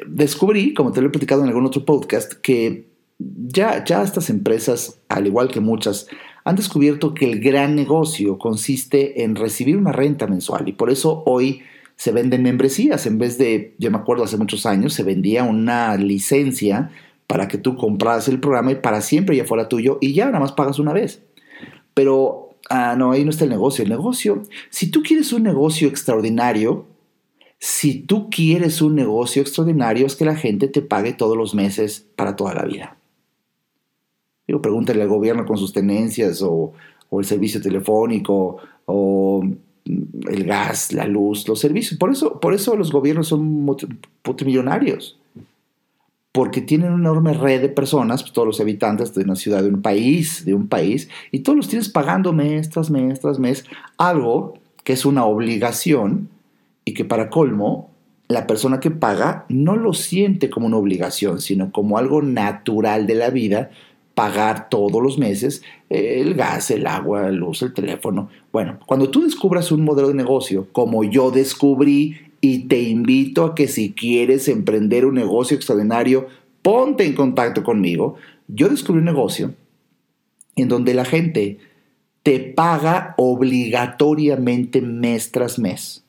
descubrí, 0.07 0.73
como 0.73 0.91
te 0.91 1.01
lo 1.01 1.07
he 1.07 1.11
platicado 1.11 1.41
en 1.41 1.47
algún 1.47 1.65
otro 1.65 1.85
podcast, 1.85 2.33
que 2.33 2.89
ya, 3.17 3.83
ya 3.83 4.01
estas 4.01 4.29
empresas, 4.29 4.99
al 5.09 5.27
igual 5.27 5.49
que 5.49 5.59
muchas, 5.59 6.07
han 6.45 6.55
descubierto 6.55 7.13
que 7.13 7.29
el 7.29 7.39
gran 7.39 7.75
negocio 7.75 8.37
consiste 8.37 9.23
en 9.23 9.35
recibir 9.35 9.77
una 9.77 9.91
renta 9.91 10.25
mensual 10.25 10.67
y 10.67 10.73
por 10.73 10.89
eso 10.89 11.23
hoy 11.25 11.61
se 11.95 12.11
venden 12.11 12.43
membresías. 12.43 13.05
En 13.05 13.17
vez 13.17 13.37
de, 13.37 13.75
yo 13.77 13.91
me 13.91 13.97
acuerdo 13.97 14.23
hace 14.23 14.37
muchos 14.37 14.65
años, 14.65 14.93
se 14.93 15.03
vendía 15.03 15.43
una 15.43 15.97
licencia 15.97 16.91
para 17.27 17.47
que 17.47 17.57
tú 17.57 17.75
compras 17.75 18.27
el 18.29 18.39
programa 18.39 18.71
y 18.71 18.75
para 18.75 19.01
siempre 19.01 19.35
ya 19.35 19.45
fuera 19.45 19.67
tuyo 19.67 19.97
y 20.01 20.13
ya 20.13 20.27
nada 20.27 20.39
más 20.39 20.53
pagas 20.53 20.79
una 20.79 20.93
vez. 20.93 21.21
Pero, 21.93 22.55
ah, 22.69 22.95
no, 22.97 23.11
ahí 23.11 23.25
no 23.25 23.31
está 23.31 23.43
el 23.43 23.49
negocio. 23.49 23.83
El 23.83 23.89
negocio, 23.89 24.43
si 24.69 24.89
tú 24.89 25.03
quieres 25.03 25.33
un 25.33 25.43
negocio 25.43 25.89
extraordinario, 25.89 26.87
si 27.59 27.99
tú 27.99 28.29
quieres 28.29 28.81
un 28.81 28.95
negocio 28.95 29.41
extraordinario, 29.41 30.07
es 30.07 30.15
que 30.15 30.23
la 30.23 30.35
gente 30.35 30.69
te 30.69 30.81
pague 30.81 31.13
todos 31.13 31.35
los 31.35 31.53
meses 31.53 32.07
para 32.15 32.37
toda 32.37 32.53
la 32.53 32.63
vida. 32.63 32.97
Digo, 34.47 34.61
pregúntale 34.61 35.01
al 35.01 35.09
gobierno 35.09 35.45
con 35.45 35.57
sus 35.57 35.73
tenencias 35.73 36.41
o, 36.41 36.73
el 37.11 37.25
servicio 37.25 37.61
telefónico 37.61 38.57
o 38.85 39.43
el 39.85 40.43
gas, 40.45 40.93
la 40.93 41.05
luz, 41.05 41.47
los 41.47 41.59
servicios. 41.59 41.99
Por 41.99 42.11
eso, 42.11 42.39
por 42.39 42.53
eso 42.53 42.75
los 42.75 42.91
gobiernos 42.91 43.27
son 43.27 43.43
multimillonarios. 44.25 45.19
Porque 46.31 46.61
tienen 46.61 46.93
una 46.93 47.09
enorme 47.09 47.33
red 47.33 47.61
de 47.61 47.69
personas, 47.69 48.21
pues, 48.21 48.31
todos 48.31 48.47
los 48.47 48.61
habitantes 48.61 49.13
de 49.13 49.23
una 49.23 49.35
ciudad, 49.35 49.63
de 49.63 49.69
un 49.69 49.81
país, 49.81 50.45
de 50.45 50.53
un 50.53 50.67
país, 50.67 51.09
y 51.31 51.39
todos 51.39 51.57
los 51.57 51.67
tienes 51.67 51.89
pagando 51.89 52.31
mes 52.31 52.69
tras 52.69 52.89
mes 52.89 53.19
tras 53.19 53.39
mes 53.39 53.65
algo 53.97 54.53
que 54.83 54.93
es 54.93 55.05
una 55.05 55.25
obligación 55.25 56.29
y 56.89 56.93
que 56.95 57.05
para 57.05 57.29
colmo, 57.29 57.91
la 58.27 58.47
persona 58.47 58.79
que 58.79 58.89
paga 58.89 59.45
no 59.47 59.75
lo 59.75 59.93
siente 59.93 60.49
como 60.49 60.65
una 60.65 60.77
obligación, 60.77 61.39
sino 61.39 61.71
como 61.71 61.99
algo 61.99 62.23
natural 62.23 63.05
de 63.05 63.13
la 63.13 63.29
vida, 63.29 63.69
pagar 64.15 64.69
todos 64.69 65.01
los 65.03 65.19
meses 65.19 65.61
el 65.89 66.33
gas, 66.33 66.71
el 66.71 66.87
agua, 66.87 67.21
la 67.21 67.31
luz, 67.31 67.61
el 67.61 67.75
teléfono. 67.75 68.29
Bueno, 68.51 68.79
cuando 68.87 69.11
tú 69.11 69.21
descubras 69.21 69.71
un 69.71 69.83
modelo 69.83 70.07
de 70.07 70.15
negocio, 70.15 70.67
como 70.71 71.03
yo 71.03 71.29
descubrí, 71.29 72.17
y 72.41 72.67
te 72.67 72.81
invito 72.81 73.43
a 73.43 73.53
que 73.53 73.67
si 73.67 73.91
quieres 73.93 74.47
emprender 74.47 75.05
un 75.05 75.13
negocio 75.13 75.55
extraordinario, 75.55 76.27
ponte 76.63 77.05
en 77.05 77.13
contacto 77.13 77.63
conmigo. 77.63 78.15
Yo 78.47 78.67
descubrí 78.67 78.99
un 78.99 79.05
negocio 79.05 79.53
en 80.55 80.69
donde 80.69 80.95
la 80.95 81.05
gente 81.05 81.59
te 82.23 82.39
paga 82.39 83.13
obligatoriamente 83.17 84.81
mes 84.81 85.31
tras 85.31 85.59
mes 85.59 86.03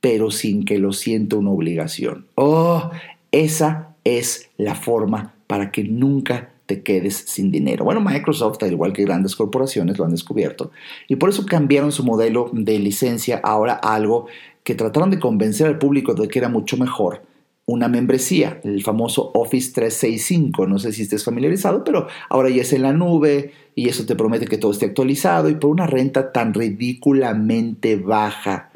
pero 0.00 0.30
sin 0.30 0.64
que 0.64 0.78
lo 0.78 0.92
sienta 0.92 1.36
una 1.36 1.50
obligación. 1.50 2.26
Oh, 2.34 2.90
esa 3.32 3.94
es 4.04 4.50
la 4.56 4.74
forma 4.74 5.34
para 5.46 5.70
que 5.70 5.84
nunca 5.84 6.50
te 6.66 6.82
quedes 6.82 7.16
sin 7.26 7.50
dinero. 7.50 7.84
Bueno, 7.84 8.00
Microsoft, 8.00 8.62
al 8.62 8.72
igual 8.72 8.92
que 8.92 9.04
grandes 9.04 9.36
corporaciones, 9.36 9.98
lo 9.98 10.04
han 10.04 10.10
descubierto 10.10 10.70
y 11.08 11.16
por 11.16 11.30
eso 11.30 11.46
cambiaron 11.46 11.92
su 11.92 12.04
modelo 12.04 12.50
de 12.52 12.78
licencia 12.78 13.40
ahora 13.42 13.80
a 13.82 13.94
algo 13.94 14.26
que 14.64 14.74
trataron 14.74 15.10
de 15.10 15.20
convencer 15.20 15.68
al 15.68 15.78
público 15.78 16.14
de 16.14 16.28
que 16.28 16.40
era 16.40 16.48
mucho 16.48 16.76
mejor. 16.76 17.22
Una 17.66 17.88
membresía, 17.88 18.60
el 18.62 18.82
famoso 18.84 19.32
Office 19.34 19.72
365, 19.72 20.66
no 20.66 20.78
sé 20.78 20.92
si 20.92 21.02
estés 21.02 21.24
familiarizado, 21.24 21.82
pero 21.82 22.06
ahora 22.28 22.48
ya 22.48 22.62
es 22.62 22.72
en 22.72 22.82
la 22.82 22.92
nube 22.92 23.52
y 23.74 23.88
eso 23.88 24.06
te 24.06 24.14
promete 24.14 24.46
que 24.46 24.58
todo 24.58 24.70
esté 24.70 24.86
actualizado 24.86 25.48
y 25.48 25.56
por 25.56 25.70
una 25.70 25.86
renta 25.86 26.32
tan 26.32 26.54
ridículamente 26.54 27.96
baja 27.96 28.70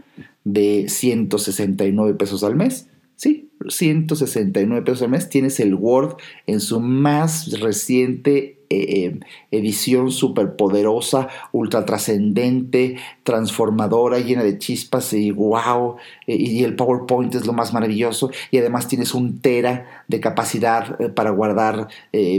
de 0.44 0.88
169 0.88 2.14
pesos 2.14 2.44
al 2.44 2.56
mes. 2.56 2.88
Sí, 3.16 3.50
169 3.68 4.84
pesos 4.84 5.02
al 5.02 5.10
mes. 5.10 5.28
Tienes 5.28 5.60
el 5.60 5.74
Word 5.74 6.16
en 6.46 6.60
su 6.60 6.80
más 6.80 7.60
reciente 7.60 8.59
eh, 8.72 9.04
eh, 9.04 9.20
edición 9.50 10.12
súper 10.12 10.54
poderosa, 10.54 11.28
ultra 11.50 11.84
trascendente, 11.84 12.96
transformadora, 13.24 14.20
llena 14.20 14.44
de 14.44 14.58
chispas 14.58 15.12
y 15.12 15.32
wow. 15.32 15.96
Eh, 16.28 16.36
y 16.36 16.62
el 16.62 16.76
PowerPoint 16.76 17.34
es 17.34 17.46
lo 17.46 17.52
más 17.52 17.72
maravilloso. 17.72 18.30
Y 18.52 18.58
además 18.58 18.86
tienes 18.86 19.12
un 19.12 19.40
tera 19.40 20.04
de 20.06 20.20
capacidad 20.20 20.96
para 21.14 21.30
guardar 21.30 21.88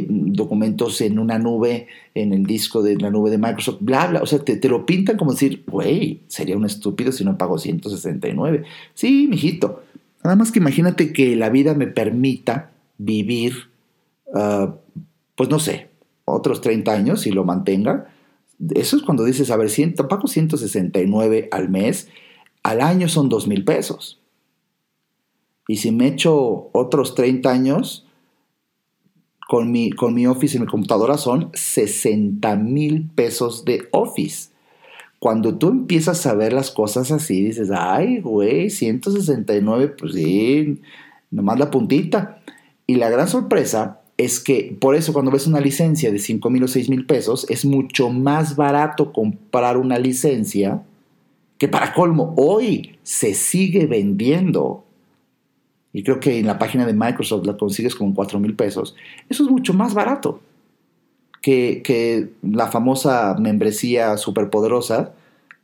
documentos 0.07 1.01
en 1.01 1.19
una 1.19 1.37
nube, 1.37 1.87
en 2.15 2.31
el 2.31 2.45
disco 2.45 2.81
de 2.81 2.95
la 2.95 3.09
nube 3.09 3.29
de 3.29 3.37
Microsoft, 3.37 3.79
bla, 3.81 4.07
bla. 4.07 4.21
O 4.21 4.25
sea, 4.25 4.39
te, 4.39 4.55
te 4.55 4.69
lo 4.69 4.85
pintan 4.85 5.17
como 5.17 5.33
decir, 5.33 5.63
güey, 5.67 6.21
sería 6.27 6.55
un 6.55 6.65
estúpido 6.65 7.11
si 7.11 7.25
no 7.25 7.37
pago 7.37 7.57
169. 7.57 8.63
Sí, 8.93 9.27
mijito. 9.29 9.83
Nada 10.23 10.35
más 10.35 10.51
que 10.51 10.59
imagínate 10.59 11.11
que 11.11 11.35
la 11.35 11.49
vida 11.49 11.73
me 11.73 11.87
permita 11.87 12.71
vivir, 12.97 13.69
ah, 14.33 14.75
pues 15.35 15.49
no 15.49 15.59
sé, 15.59 15.90
otros 16.25 16.61
30 16.61 16.91
años 16.91 17.27
y 17.27 17.31
lo 17.31 17.43
mantenga. 17.43 18.13
Eso 18.75 18.97
es 18.97 19.03
cuando 19.03 19.23
dices, 19.23 19.49
a 19.51 19.57
ver, 19.57 19.69
pago 20.09 20.27
169 20.27 21.49
al 21.51 21.69
mes, 21.69 22.09
al 22.63 22.81
año 22.81 23.09
son 23.09 23.29
2 23.29 23.47
mil 23.47 23.65
pesos. 23.65 24.19
Y 25.67 25.77
si 25.77 25.91
me 25.91 26.07
echo 26.07 26.69
otros 26.73 27.15
30 27.15 27.49
años, 27.49 28.05
con 29.47 29.71
mi, 29.71 29.91
con 29.91 30.13
mi 30.13 30.27
Office 30.27 30.57
y 30.57 30.59
mi 30.61 30.65
computadora 30.65 31.17
son 31.17 31.49
60 31.53 32.55
mil 32.55 33.09
pesos 33.09 33.65
de 33.65 33.87
Office. 33.91 34.49
Cuando 35.19 35.57
tú 35.57 35.69
empiezas 35.69 36.25
a 36.25 36.33
ver 36.35 36.53
las 36.53 36.71
cosas 36.71 37.11
así, 37.11 37.43
dices, 37.43 37.69
ay, 37.73 38.21
güey, 38.21 38.69
169, 38.69 39.89
pues 39.89 40.13
sí, 40.13 40.81
nomás 41.29 41.59
la 41.59 41.69
puntita. 41.69 42.41
Y 42.87 42.95
la 42.95 43.09
gran 43.09 43.27
sorpresa 43.27 44.00
es 44.23 44.39
que 44.39 44.75
por 44.79 44.95
eso 44.95 45.13
cuando 45.13 45.31
ves 45.31 45.47
una 45.47 45.59
licencia 45.59 46.11
de 46.11 46.19
5 46.19 46.49
mil 46.49 46.63
o 46.63 46.67
6 46.67 46.89
mil 46.89 47.05
pesos, 47.05 47.45
es 47.49 47.65
mucho 47.65 48.09
más 48.09 48.55
barato 48.55 49.11
comprar 49.11 49.77
una 49.77 49.97
licencia 49.97 50.83
que 51.57 51.67
para 51.67 51.93
colmo, 51.93 52.33
hoy 52.37 52.97
se 53.03 53.35
sigue 53.35 53.85
vendiendo. 53.85 54.83
Y 55.93 56.03
creo 56.03 56.19
que 56.19 56.39
en 56.39 56.47
la 56.47 56.57
página 56.57 56.87
de 56.87 56.93
Microsoft 56.93 57.45
la 57.45 57.55
consigues 57.55 57.93
con 57.93 58.13
4 58.13 58.39
mil 58.39 58.55
pesos. 58.55 58.95
Eso 59.29 59.43
es 59.43 59.49
mucho 59.49 59.73
más 59.73 59.93
barato 59.93 60.41
que, 61.41 61.81
que 61.83 62.29
la 62.41 62.67
famosa 62.67 63.35
membresía 63.39 64.17
superpoderosa, 64.17 65.13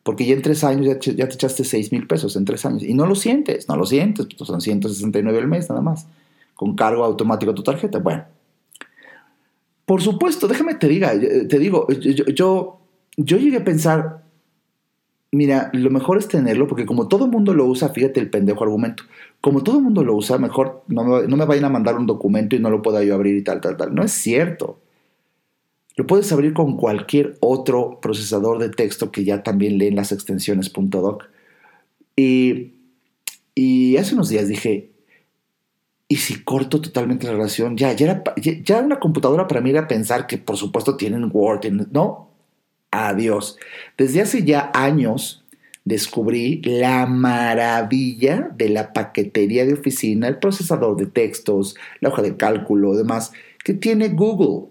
porque 0.03 0.25
ya 0.25 0.35
en 0.35 0.41
tres 0.41 0.63
años 0.63 0.85
ya, 0.85 0.99
ya 1.13 1.27
te 1.27 1.33
echaste 1.33 1.63
6 1.63 1.91
mil 1.91 2.05
pesos 2.05 2.35
en 2.35 2.45
tres 2.45 2.65
años. 2.65 2.83
Y 2.83 2.93
no 2.93 3.05
lo 3.07 3.15
sientes, 3.15 3.67
no 3.67 3.75
lo 3.75 3.85
sientes, 3.85 4.27
son 4.37 4.61
169 4.61 5.39
al 5.39 5.47
mes 5.47 5.69
nada 5.69 5.81
más, 5.81 6.07
con 6.53 6.75
cargo 6.75 7.03
automático 7.05 7.51
a 7.51 7.55
tu 7.55 7.63
tarjeta. 7.63 7.99
Bueno, 7.99 8.25
Por 9.88 10.01
supuesto, 10.01 10.49
déjame 10.49 10.75
te 10.75 10.89
diga, 10.89 11.13
te 11.17 11.59
digo, 11.59 11.88
yo, 11.88 12.25
yo, 12.25 12.81
yo 13.15 13.38
llegué 13.38 13.55
a 13.55 13.63
pensar, 13.63 14.25
mira, 15.31 15.69
lo 15.71 15.89
mejor 15.89 16.17
es 16.17 16.27
tenerlo, 16.27 16.67
porque 16.67 16.85
como 16.85 17.07
todo 17.07 17.23
el 17.23 17.31
mundo 17.31 17.53
lo 17.53 17.65
usa, 17.65 17.88
fíjate 17.88 18.19
el 18.19 18.29
pendejo 18.29 18.65
argumento, 18.65 19.03
como 19.39 19.63
todo 19.63 19.77
el 19.77 19.85
mundo 19.85 20.03
lo 20.03 20.13
usa, 20.13 20.38
mejor 20.39 20.83
no 20.89 21.05
me, 21.05 21.27
no 21.29 21.38
me 21.38 21.45
vayan 21.45 21.63
a 21.63 21.69
mandar 21.69 21.95
un 21.95 22.05
documento 22.05 22.57
y 22.57 22.59
no 22.59 22.69
lo 22.69 22.81
pueda 22.81 23.01
yo 23.01 23.15
abrir 23.15 23.38
y 23.38 23.45
tal, 23.45 23.61
tal, 23.61 23.77
tal. 23.77 23.95
No 23.95 24.03
es 24.03 24.11
cierto. 24.11 24.77
Lo 25.95 26.05
puedes 26.05 26.29
abrir 26.33 26.53
con 26.53 26.75
cualquier 26.75 27.38
otro 27.39 27.99
procesador 28.01 28.59
de 28.59 28.67
texto 28.67 29.09
que 29.09 29.23
ya 29.23 29.41
también 29.41 29.77
leen 29.77 29.95
las 29.95 30.11
extensiones 30.11 30.69
.doc. 30.75 31.29
Y, 32.17 32.73
y 33.55 33.95
hace 33.95 34.15
unos 34.15 34.27
días 34.27 34.49
dije, 34.49 34.91
¿y 36.07 36.17
si 36.17 36.43
corto 36.43 36.81
totalmente 36.81 37.27
la 37.27 37.33
relación? 37.33 37.77
Ya, 37.77 37.93
ya, 37.93 38.23
era, 38.35 38.81
una 38.81 38.99
computadora 38.99 39.47
para 39.47 39.61
mí 39.61 39.69
era 39.69 39.87
pensar 39.87 40.27
que 40.27 40.37
por 40.37 40.57
supuesto 40.57 40.95
tienen 40.95 41.29
Word, 41.31 41.65
no, 41.91 42.29
adiós. 42.91 43.57
Desde 43.97 44.21
hace 44.21 44.43
ya 44.43 44.71
años 44.73 45.43
descubrí 45.83 46.61
la 46.63 47.05
maravilla 47.05 48.51
de 48.55 48.69
la 48.69 48.91
paquetería 48.91 49.65
de 49.65 49.73
oficina, 49.73 50.27
el 50.27 50.37
procesador 50.37 50.97
de 50.97 51.05
textos, 51.05 51.75
la 52.01 52.09
hoja 52.09 52.21
de 52.21 52.35
cálculo, 52.35 52.95
demás, 52.95 53.31
que 53.63 53.73
tiene 53.73 54.09
Google. 54.09 54.69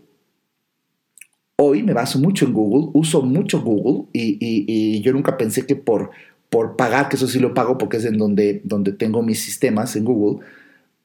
Hoy 1.59 1.83
me 1.83 1.95
baso 1.95 2.19
mucho 2.19 2.45
en 2.45 2.53
Google, 2.53 2.91
uso 2.93 3.23
mucho 3.23 3.63
Google 3.63 4.09
y, 4.13 5.01
yo 5.01 5.13
nunca 5.15 5.39
pensé 5.39 5.65
que 5.65 5.75
por, 5.75 6.11
por 6.51 6.77
pagar, 6.77 7.09
que 7.09 7.17
eso 7.17 7.29
sí 7.29 7.39
lo 7.39 7.55
pago 7.55 7.79
porque 7.79 7.97
es 7.97 8.05
en 8.05 8.19
donde, 8.19 8.61
donde 8.65 8.93
tengo 8.93 9.23
mis 9.23 9.43
sistemas 9.43 9.97
en 9.97 10.05
Google, 10.05 10.45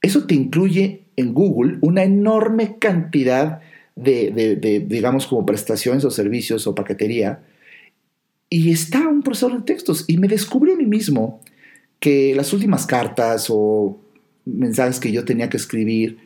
eso 0.01 0.25
te 0.25 0.35
incluye 0.35 1.03
en 1.15 1.33
Google 1.33 1.77
una 1.81 2.03
enorme 2.03 2.77
cantidad 2.79 3.61
de, 3.95 4.85
digamos, 4.87 5.27
como 5.27 5.45
prestaciones 5.45 6.03
o 6.05 6.11
servicios 6.11 6.65
o 6.67 6.75
paquetería. 6.75 7.43
Y 8.49 8.71
está 8.71 9.07
un 9.07 9.21
procesador 9.21 9.59
de 9.59 9.65
textos. 9.65 10.05
Y 10.07 10.17
me 10.17 10.27
descubrí 10.27 10.71
a 10.71 10.75
mí 10.75 10.85
mismo 10.85 11.41
que 11.99 12.33
las 12.35 12.51
últimas 12.51 12.85
cartas 12.85 13.47
o 13.49 13.99
mensajes 14.45 14.99
que 14.99 15.11
yo 15.11 15.23
tenía 15.23 15.49
que 15.49 15.57
escribir, 15.57 16.17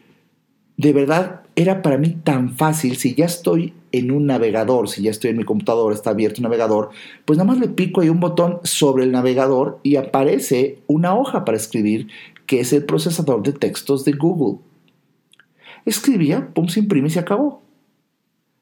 de 0.77 0.93
verdad 0.93 1.41
era 1.55 1.81
para 1.81 1.97
mí 1.97 2.17
tan 2.23 2.55
fácil 2.55 2.95
si 2.97 3.13
ya 3.13 3.25
estoy 3.25 3.73
en 3.91 4.11
un 4.11 4.25
navegador, 4.25 4.89
si 4.89 5.03
ya 5.03 5.11
estoy 5.11 5.31
en 5.31 5.37
mi 5.37 5.43
computador, 5.43 5.93
está 5.93 6.09
abierto 6.09 6.41
un 6.41 6.43
navegador, 6.43 6.89
pues 7.23 7.37
nada 7.37 7.47
más 7.47 7.59
le 7.59 7.69
pico 7.69 8.01
ahí 8.01 8.09
un 8.09 8.19
botón 8.19 8.59
sobre 8.63 9.03
el 9.05 9.11
navegador 9.11 9.79
y 9.83 9.95
aparece 9.95 10.79
una 10.87 11.15
hoja 11.15 11.45
para 11.45 11.57
escribir 11.57 12.07
que 12.45 12.59
es 12.59 12.73
el 12.73 12.85
procesador 12.85 13.43
de 13.43 13.53
textos 13.53 14.05
de 14.05 14.13
Google. 14.13 14.59
Escribía, 15.85 16.53
pum, 16.53 16.67
se 16.67 16.79
imprime 16.79 17.07
y 17.07 17.11
se 17.11 17.19
acabó. 17.19 17.61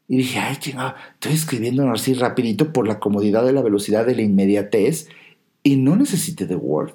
Y 0.07 0.17
dije, 0.17 0.39
ay, 0.39 0.57
chingada, 0.57 0.95
estoy 1.13 1.34
escribiendo 1.34 1.89
así 1.91 2.13
rapidito 2.13 2.73
por 2.73 2.88
la 2.88 2.99
comodidad 2.99 3.45
de 3.45 3.53
la 3.53 3.61
velocidad 3.61 4.05
de 4.05 4.15
la 4.15 4.21
inmediatez 4.21 5.07
y 5.63 5.77
no 5.77 5.95
necesité 5.95 6.45
de 6.45 6.55
Word. 6.55 6.93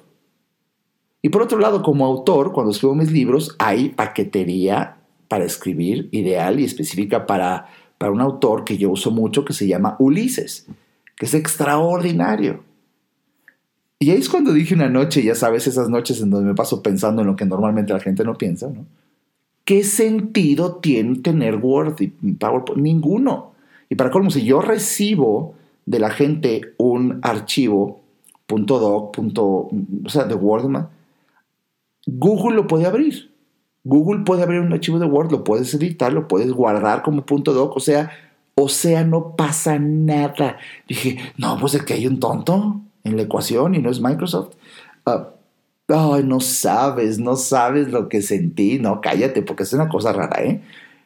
Y 1.21 1.29
por 1.29 1.41
otro 1.41 1.59
lado, 1.59 1.81
como 1.81 2.05
autor, 2.05 2.53
cuando 2.53 2.71
escribo 2.71 2.95
mis 2.95 3.11
libros, 3.11 3.55
hay 3.59 3.89
paquetería 3.89 4.97
para 5.27 5.45
escribir 5.45 6.07
ideal 6.11 6.59
y 6.59 6.63
específica 6.63 7.25
para 7.25 7.67
para 7.99 8.13
un 8.13 8.21
autor 8.21 8.63
que 8.63 8.77
yo 8.77 8.89
uso 8.89 9.11
mucho 9.11 9.45
que 9.45 9.53
se 9.53 9.67
llama 9.67 9.95
Ulises, 9.99 10.65
que 11.17 11.25
es 11.27 11.33
extraordinario. 11.35 12.63
Y 14.01 14.11
ahí 14.11 14.17
es 14.17 14.29
cuando 14.29 14.53
dije 14.53 14.73
una 14.73 14.87
noche, 14.87 15.21
ya 15.21 15.35
sabes, 15.35 15.67
esas 15.67 15.89
noches 15.89 16.21
en 16.21 16.29
donde 16.29 16.47
me 16.47 16.55
paso 16.55 16.81
pensando 16.81 17.21
en 17.21 17.27
lo 17.27 17.35
que 17.35 17.45
normalmente 17.45 17.91
la 17.91 17.99
gente 17.99 18.23
no 18.23 18.37
piensa, 18.37 18.69
¿no? 18.69 18.85
¿Qué 19.65 19.83
sentido 19.83 20.77
tiene 20.77 21.19
tener 21.19 21.57
Word 21.57 21.97
y 21.99 22.07
PowerPoint? 22.07 22.81
Ninguno. 22.81 23.51
Y 23.89 23.95
para 23.95 24.09
colmo, 24.09 24.31
si 24.31 24.43
yo 24.43 24.61
recibo 24.61 25.53
de 25.85 25.99
la 25.99 26.09
gente 26.09 26.73
un 26.77 27.19
archivo 27.21 27.99
.doc, 28.47 29.15
o 29.19 30.09
sea, 30.09 30.23
de 30.23 30.33
Word, 30.33 30.87
Google 32.07 32.55
lo 32.55 32.67
puede 32.67 32.87
abrir. 32.87 33.29
Google 33.83 34.23
puede 34.23 34.43
abrir 34.43 34.61
un 34.61 34.73
archivo 34.73 34.97
de 34.97 35.05
Word, 35.05 35.31
lo 35.31 35.43
puedes 35.43 35.73
editar, 35.73 36.11
lo 36.11 36.27
puedes 36.27 36.51
guardar 36.51 37.03
como 37.03 37.25
punto 37.25 37.53
doc, 37.53 37.75
o 37.75 37.79
sea, 37.79 38.11
o 38.55 38.69
sea, 38.69 39.03
no 39.03 39.35
pasa 39.35 39.77
nada. 39.77 40.57
Dije, 40.87 41.19
no, 41.37 41.57
pues 41.59 41.75
es 41.75 41.83
que 41.83 41.93
hay 41.93 42.07
un 42.07 42.19
tonto 42.19 42.81
en 43.03 43.15
la 43.17 43.23
ecuación 43.23 43.75
y 43.75 43.79
no 43.79 43.89
es 43.89 44.01
Microsoft. 44.01 44.55
Ah, 45.05 45.29
ay, 45.87 46.23
no 46.23 46.39
sabes, 46.39 47.19
no 47.19 47.35
sabes 47.35 47.91
lo 47.91 48.09
que 48.09 48.21
sentí. 48.21 48.79
No, 48.79 49.01
cállate, 49.01 49.41
porque 49.41 49.63
es 49.63 49.73
una 49.73 49.89
cosa 49.89 50.13
rara, 50.13 50.43
¿eh? 50.43 50.61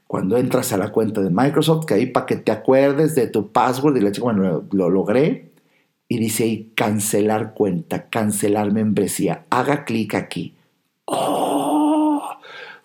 Cuando 0.08 0.38
entras 0.38 0.74
a 0.74 0.78
la 0.78 0.92
cuenta 0.92 1.22
de 1.22 1.30
Microsoft, 1.30 1.86
que 1.86 1.96
ahí 1.96 2.06
para 2.06 2.26
que 2.26 2.36
te 2.36 2.52
acuerdes 2.52 3.16
de 3.16 3.28
tu 3.28 3.52
password 3.52 3.98
y 3.98 4.02
le 4.02 4.12
bueno, 4.20 4.44
lo, 4.44 4.66
lo 4.72 4.90
logré. 4.90 5.52
Y 6.08 6.18
dice 6.20 6.44
ahí, 6.44 6.72
cancelar 6.76 7.54
cuenta, 7.54 8.10
cancelar 8.10 8.72
membresía. 8.72 9.46
Haga 9.50 9.86
clic 9.86 10.14
aquí. 10.16 10.54
¡Oh! 11.06 11.53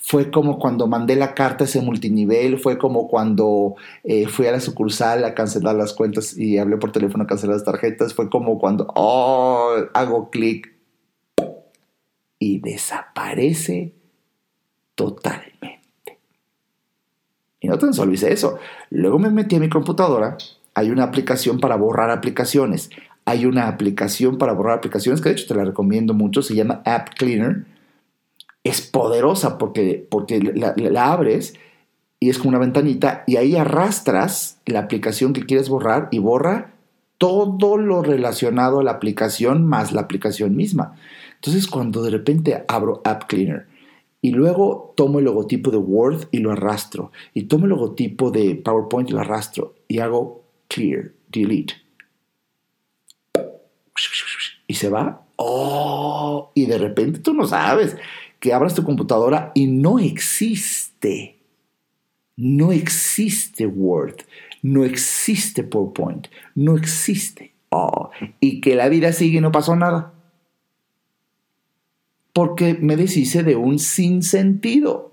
Fue 0.09 0.31
como 0.31 0.59
cuando 0.59 0.87
mandé 0.87 1.17
la 1.17 1.35
carta 1.35 1.65
a 1.65 1.67
ese 1.67 1.83
multinivel, 1.83 2.59
fue 2.59 2.79
como 2.79 3.09
cuando 3.09 3.75
eh, 4.05 4.27
fui 4.27 4.47
a 4.47 4.53
la 4.53 4.61
sucursal 4.61 5.23
a 5.23 5.35
cancelar 5.35 5.75
las 5.75 5.93
cuentas 5.93 6.35
y 6.35 6.57
hablé 6.57 6.79
por 6.79 6.93
teléfono 6.93 7.25
a 7.25 7.27
cancelar 7.27 7.57
las 7.57 7.65
tarjetas, 7.67 8.15
fue 8.15 8.31
como 8.31 8.59
cuando, 8.59 8.87
oh, 8.97 9.77
hago 9.93 10.31
clic 10.31 10.73
y 12.39 12.59
desaparece 12.61 13.93
totalmente. 14.95 16.19
Y 17.61 17.69
no 17.69 17.79
tan 17.79 17.93
solo 17.93 18.11
hice 18.11 18.33
eso, 18.33 18.59
luego 18.89 19.19
me 19.19 19.29
metí 19.29 19.57
a 19.57 19.61
mi 19.61 19.69
computadora, 19.69 20.39
hay 20.73 20.91
una 20.91 21.05
aplicación 21.05 21.61
para 21.61 21.77
borrar 21.77 22.11
aplicaciones, 22.11 22.89
hay 23.27 23.45
una 23.45 23.69
aplicación 23.69 24.39
para 24.39 24.55
borrar 24.55 24.79
aplicaciones 24.79 25.21
que 25.21 25.29
de 25.29 25.35
hecho 25.35 25.49
te 25.49 25.55
la 25.55 25.67
recomiendo 25.67 26.15
mucho, 26.15 26.41
se 26.41 26.55
llama 26.55 26.81
App 26.87 27.11
Cleaner 27.19 27.67
es 28.65 28.81
poderosa 28.83 29.59
porque, 29.59 30.07
porque 30.11 30.41
la, 30.41 31.13
abres 31.13 31.55
y 32.21 32.31
es 32.31 32.39
como 32.39 32.51
una 32.51 32.59
ventanita 32.59 33.25
y 33.27 33.37
ahí 33.37 33.57
arrastras 33.57 34.61
la 34.67 34.81
aplicación 34.81 35.33
que 35.33 35.47
quieres 35.47 35.69
borrar 35.69 36.09
y 36.11 36.19
borra 36.19 36.75
todo 37.19 37.77
lo 37.77 38.03
relacionado 38.03 38.81
a 38.81 38.85
la 38.85 38.93
aplicación 38.93 39.67
más 39.67 39.93
la 39.93 40.03
aplicación 40.03 40.57
misma. 40.57 40.97
Entonces 41.37 41.67
cuando 41.67 42.03
de 42.03 42.11
repente 42.11 42.65
abro 42.69 43.01
App 43.05 43.25
Cleaner 43.29 43.67
y 44.21 44.33
luego 44.33 44.93
tomo 44.97 45.21
el 45.21 45.27
logotipo 45.27 45.71
de 45.71 45.79
Word 45.79 46.29
y 46.33 46.39
lo 46.39 46.53
arrastro 46.53 47.13
y 47.35 47.45
tomo 47.45 47.65
el 47.65 47.71
logotipo 47.71 48.31
de 48.31 48.57
PowerPoint 48.57 49.11
y 49.11 49.13
lo 49.13 49.21
arrastro 49.21 49.75
y 49.87 50.01
hago 50.01 50.45
Clear, 50.69 51.13
Delete. 51.29 51.75
Y 54.67 54.75
se 54.75 54.91
va. 54.91 55.25
Oh, 55.37 56.51
y 56.55 56.67
de 56.67 56.79
repente 56.79 57.21
tú 57.21 57.33
no 57.33 57.47
sabes 57.47 57.97
que 58.41 58.53
abras 58.53 58.75
tu 58.75 58.85
computadora 58.85 59.53
y 59.55 59.67
no 59.67 59.99
existe. 59.99 61.39
No 62.37 62.71
existe 62.71 63.67
Word, 63.67 64.19
no 64.63 64.85
existe 64.85 65.65
PowerPoint, 65.65 66.29
no 66.55 66.77
existe. 66.77 67.53
Oh, 67.71 68.11
y 68.41 68.61
que 68.61 68.77
la 68.77 68.89
vida 68.89 69.13
sigue 69.13 69.39
y 69.39 69.41
no 69.41 69.53
pasó 69.53 69.75
nada. 69.77 70.15
Porque 72.33 72.75
me 72.75 72.97
deshice 72.97 73.43
de 73.43 73.57
un 73.57 73.79
sinsentido. 73.79 75.13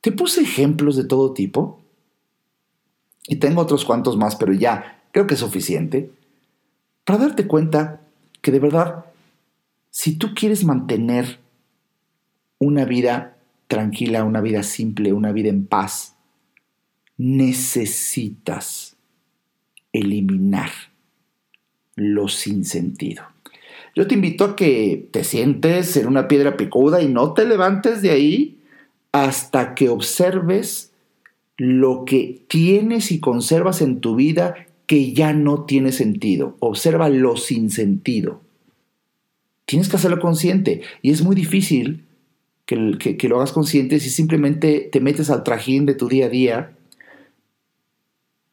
Te 0.00 0.12
puse 0.12 0.42
ejemplos 0.42 0.96
de 0.96 1.04
todo 1.04 1.32
tipo. 1.32 1.80
Y 3.28 3.36
tengo 3.36 3.62
otros 3.62 3.84
cuantos 3.84 4.16
más, 4.16 4.36
pero 4.36 4.52
ya 4.52 5.02
creo 5.12 5.26
que 5.26 5.34
es 5.34 5.40
suficiente. 5.40 6.10
Para 7.04 7.20
darte 7.20 7.46
cuenta 7.46 8.00
que 8.42 8.50
de 8.50 8.58
verdad 8.58 9.07
si 9.98 10.12
tú 10.12 10.32
quieres 10.32 10.62
mantener 10.62 11.40
una 12.60 12.84
vida 12.84 13.36
tranquila, 13.66 14.22
una 14.22 14.40
vida 14.40 14.62
simple, 14.62 15.12
una 15.12 15.32
vida 15.32 15.48
en 15.48 15.66
paz, 15.66 16.14
necesitas 17.16 18.96
eliminar 19.92 20.70
lo 21.96 22.28
sin 22.28 22.64
sentido. 22.64 23.24
Yo 23.96 24.06
te 24.06 24.14
invito 24.14 24.44
a 24.44 24.54
que 24.54 25.08
te 25.10 25.24
sientes 25.24 25.96
en 25.96 26.06
una 26.06 26.28
piedra 26.28 26.56
picuda 26.56 27.02
y 27.02 27.08
no 27.08 27.34
te 27.34 27.44
levantes 27.44 28.00
de 28.00 28.10
ahí 28.10 28.60
hasta 29.10 29.74
que 29.74 29.88
observes 29.88 30.92
lo 31.56 32.04
que 32.04 32.44
tienes 32.46 33.10
y 33.10 33.18
conservas 33.18 33.82
en 33.82 34.00
tu 34.00 34.14
vida 34.14 34.68
que 34.86 35.12
ya 35.12 35.32
no 35.32 35.64
tiene 35.64 35.90
sentido. 35.90 36.56
Observa 36.60 37.08
lo 37.08 37.36
sin 37.36 37.72
sentido. 37.72 38.46
Tienes 39.68 39.90
que 39.90 39.96
hacerlo 39.96 40.18
consciente 40.18 40.80
y 41.02 41.10
es 41.10 41.22
muy 41.22 41.36
difícil 41.36 42.06
que, 42.64 43.28
lo 43.28 43.36
hagas 43.36 43.52
consciente 43.52 44.00
si 44.00 44.08
simplemente 44.08 44.88
te 44.90 44.98
metes 44.98 45.28
al 45.28 45.42
trajín 45.42 45.84
de 45.84 45.92
tu 45.92 46.08
día 46.08 46.24
a 46.24 46.28
día 46.30 46.72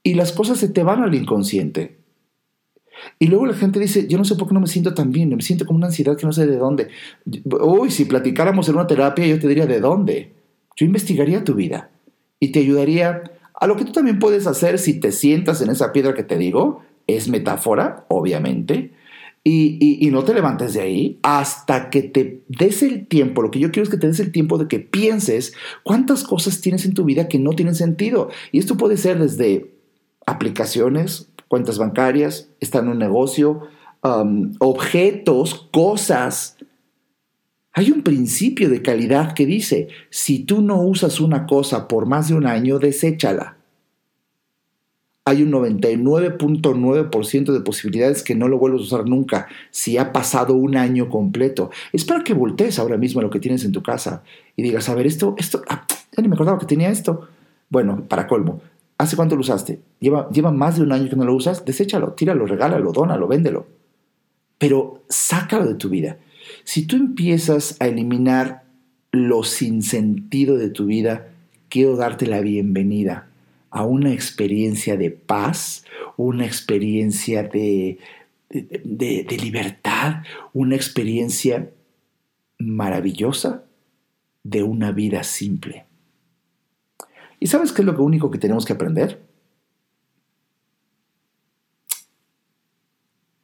y 0.04 0.16
las 0.16 0.34
cosas 0.34 0.58
se 0.58 0.68
te 0.68 0.84
van 0.84 1.02
al 1.02 1.16
inconsciente. 1.16 1.96
Y 3.18 3.28
luego 3.28 3.46
la 3.46 3.54
gente 3.54 3.80
dice, 3.80 4.10
yo 4.10 4.18
no 4.18 4.26
sé 4.26 4.36
por 4.36 4.50
qué 4.50 4.54
no 4.56 4.60
me 4.60 4.68
siento 4.68 4.94
tan 4.94 5.14
bien, 5.14 5.34
me 5.34 5.42
siento 5.42 5.66
como 5.66 5.78
una 5.78 5.88
ansiedad 5.88 6.18
que 6.18 6.26
no 6.26 6.34
sé 6.34 6.48
de 6.48 6.58
dónde. 6.58 6.90
Uy, 7.62 7.92
si 7.92 8.04
platicáramos 8.04 8.68
en 8.68 8.76
una 8.76 8.88
terapia, 8.88 9.26
yo 9.26 9.40
te 9.40 9.48
diría 9.48 9.68
de 9.68 9.80
dónde. 9.80 10.34
Yo 10.76 10.86
investigaría 10.86 11.46
tu 11.46 11.54
vida 11.54 11.92
y 12.42 12.52
te 12.52 12.60
ayudaría 12.60 13.24
a 13.54 13.68
lo 13.68 13.78
que 13.78 13.86
tú 13.86 13.94
también 13.94 14.20
puedes 14.20 14.48
hacer 14.48 14.80
si 14.80 15.00
te 15.00 15.14
sientas 15.14 15.62
en 15.62 15.70
esa 15.70 15.94
piedra 15.94 16.14
que 16.14 16.24
te 16.24 16.38
digo, 16.38 16.84
es 17.08 17.30
metáfora, 17.30 18.06
obviamente, 18.10 18.92
y, 19.48 20.10
no 20.12 20.24
te 20.24 20.34
levantes 20.34 20.74
de 20.74 20.82
ahí 20.82 21.20
hasta 21.22 21.92
que 21.92 22.02
te 22.02 22.44
des 22.48 22.82
el 22.82 23.06
tiempo. 23.06 23.44
Lo 23.44 23.52
que 23.52 23.60
yo 23.60 23.70
quiero 23.72 23.84
es 23.84 23.90
que 23.90 23.98
te 23.98 24.08
des 24.08 24.20
el 24.20 24.32
tiempo 24.32 24.58
de 24.58 24.68
que 24.68 24.80
pienses 24.80 25.54
cuántas 25.84 26.24
cosas 26.24 26.62
tienes 26.62 26.84
en 26.86 26.96
tu 26.96 27.06
vida 27.06 27.28
que 27.28 27.38
no 27.38 27.52
tienen 27.52 27.76
sentido. 27.76 28.30
Y 28.52 28.58
esto 28.58 28.76
puede 28.76 28.98
ser 28.98 29.20
desde 29.20 29.76
aplicaciones, 30.26 31.32
cuentas 31.48 31.78
bancarias, 31.78 32.50
estar 32.60 32.84
en 32.84 32.90
un 32.90 32.98
negocio, 32.98 33.62
um, 34.04 34.54
objetos, 34.58 35.70
cosas. 35.72 36.58
Hay 37.72 37.92
un 37.92 38.02
principio 38.02 38.68
de 38.68 38.82
calidad 38.82 39.34
que 39.34 39.46
dice, 39.46 39.90
si 40.10 40.40
tú 40.40 40.64
no 40.64 40.82
usas 40.82 41.20
una 41.20 41.46
cosa 41.46 41.88
por 41.88 42.08
más 42.08 42.30
de 42.30 42.34
un 42.34 42.48
año, 42.48 42.80
deséchala 42.80 43.55
hay 45.28 45.42
un 45.42 45.52
99.9% 45.52 47.52
de 47.52 47.60
posibilidades 47.62 48.22
que 48.22 48.36
no 48.36 48.48
lo 48.48 48.60
vuelvas 48.60 48.82
a 48.82 48.84
usar 48.84 49.10
nunca 49.10 49.48
si 49.72 49.98
ha 49.98 50.14
pasado 50.14 50.54
un 50.54 50.78
año 50.78 51.10
completo. 51.10 51.72
Es 51.92 52.06
para 52.06 52.24
que 52.24 52.36
voltees 52.36 52.78
ahora 52.78 52.98
mismo 52.98 53.24
lo 53.24 53.32
que 53.32 53.40
tienes 53.40 53.66
en 53.66 53.72
tu 53.72 53.82
casa 53.82 54.22
y 54.56 54.62
digas, 54.62 54.88
a 54.88 54.94
ver, 54.94 55.08
esto, 55.08 55.34
esto, 55.40 55.64
ah, 55.68 55.84
ya 56.16 56.22
ni 56.22 56.30
me 56.30 56.36
acordaba 56.36 56.60
que 56.60 56.68
tenía 56.68 56.92
esto. 56.92 57.28
Bueno, 57.70 58.04
para 58.08 58.28
colmo, 58.28 58.62
¿hace 59.00 59.16
cuánto 59.16 59.34
lo 59.34 59.42
usaste? 59.42 59.82
¿Lleva, 60.00 60.30
lleva 60.30 60.52
más 60.52 60.76
de 60.76 60.84
un 60.84 60.92
año 60.92 61.10
que 61.10 61.16
no 61.16 61.26
lo 61.26 61.34
usas? 61.34 61.66
Deséchalo, 61.66 62.14
tíralo, 62.14 62.46
regálalo, 62.46 62.92
dónalo, 62.92 63.28
véndelo. 63.28 63.66
Pero 64.60 65.02
sácalo 65.10 65.66
de 65.66 65.74
tu 65.74 65.90
vida. 65.90 66.20
Si 66.66 66.86
tú 66.86 66.98
empiezas 66.98 67.78
a 67.80 67.88
eliminar 67.88 68.62
lo 69.12 69.44
sinsentido 69.44 70.56
de 70.56 70.70
tu 70.70 70.86
vida, 70.86 71.30
quiero 71.68 71.96
darte 71.96 72.28
la 72.28 72.42
bienvenida 72.42 73.30
a 73.76 73.84
una 73.84 74.14
experiencia 74.14 74.96
de 74.96 75.12
paz, 75.12 75.84
una 76.16 76.46
experiencia 76.46 77.44
de, 77.44 78.00
de, 78.50 79.38
libertad, 79.38 80.24
una 80.54 80.78
experiencia 80.78 81.72
maravillosa 82.58 83.66
de 84.44 84.64
una 84.64 84.94
vida 84.94 85.24
simple. 85.24 85.88
¿Y 87.42 87.48
sabes 87.48 87.74
qué 87.74 87.82
es 87.82 87.86
lo 87.86 88.02
único 88.02 88.32
que 88.32 88.38
tenemos 88.38 88.64
que 88.64 88.72
aprender? 88.72 89.22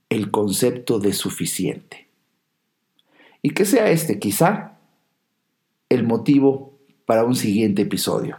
El 0.07 0.31
concepto 0.31 0.99
de 0.99 1.11
suficiente. 1.11 2.07
Y 3.41 3.49
que 3.49 3.65
sea 3.65 3.91
este 3.91 4.17
quizá 4.17 4.77
el 5.89 6.05
motivo 6.05 6.79
para 7.05 7.25
un 7.25 7.35
siguiente 7.35 7.81
episodio 7.81 8.37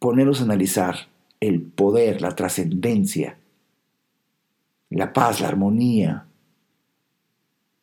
ponernos 0.00 0.40
a 0.40 0.44
analizar 0.44 1.08
el 1.38 1.62
poder, 1.62 2.20
la 2.20 2.34
trascendencia, 2.34 3.38
la 4.88 5.12
paz, 5.12 5.40
la 5.40 5.48
armonía 5.48 6.26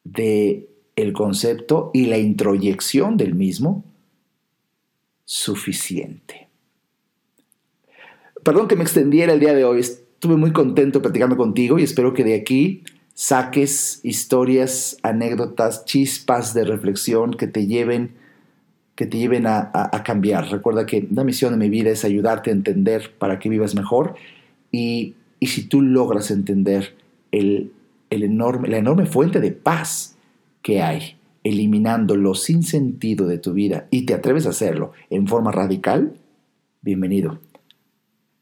de 0.03 0.67
el 0.97 1.13
concepto 1.13 1.91
y 1.93 2.07
la 2.07 2.17
introyección 2.17 3.15
del 3.15 3.35
mismo 3.35 3.85
suficiente. 5.23 6.49
Perdón 8.43 8.67
que 8.67 8.75
me 8.75 8.83
extendiera 8.83 9.33
el 9.33 9.39
día 9.39 9.53
de 9.53 9.63
hoy, 9.63 9.79
estuve 9.79 10.37
muy 10.37 10.51
contento 10.51 11.01
platicando 11.01 11.37
contigo 11.37 11.77
y 11.77 11.83
espero 11.83 12.13
que 12.13 12.23
de 12.23 12.35
aquí 12.35 12.83
saques 13.13 13.99
historias, 14.03 14.97
anécdotas, 15.03 15.85
chispas 15.85 16.53
de 16.53 16.63
reflexión 16.63 17.31
que 17.31 17.47
te 17.47 17.67
lleven 17.67 18.15
que 18.97 19.05
te 19.05 19.19
lleven 19.19 19.45
a, 19.45 19.71
cambiar. 20.03 20.49
Recuerda 20.49 20.87
que 20.87 21.07
la 21.11 21.23
misión 21.23 21.51
de 21.51 21.57
mi 21.59 21.69
vida 21.69 21.91
es 21.91 22.03
ayudarte 22.03 22.49
a 22.49 22.53
entender 22.53 23.13
para 23.19 23.37
que 23.37 23.47
vivas 23.47 23.75
mejor 23.75 24.15
y, 24.71 25.13
si 25.39 25.65
tú 25.65 25.83
logras 25.83 26.31
entender 26.31 26.95
el, 27.31 27.71
enorme, 28.09 28.67
la 28.69 28.79
enorme 28.79 29.05
fuente 29.05 29.39
de 29.39 29.51
paz 29.51 30.17
que 30.63 30.81
hay, 30.81 31.15
eliminando 31.43 32.15
lo 32.15 32.33
sin 32.33 32.63
sentido 32.63 33.27
de 33.27 33.37
tu 33.37 33.53
vida 33.53 33.87
y 33.91 34.07
te 34.07 34.15
atreves 34.15 34.47
a 34.47 34.49
hacerlo 34.49 34.93
en 35.11 35.27
forma 35.27 35.51
radical, 35.51 36.15
bienvenido 36.81 37.39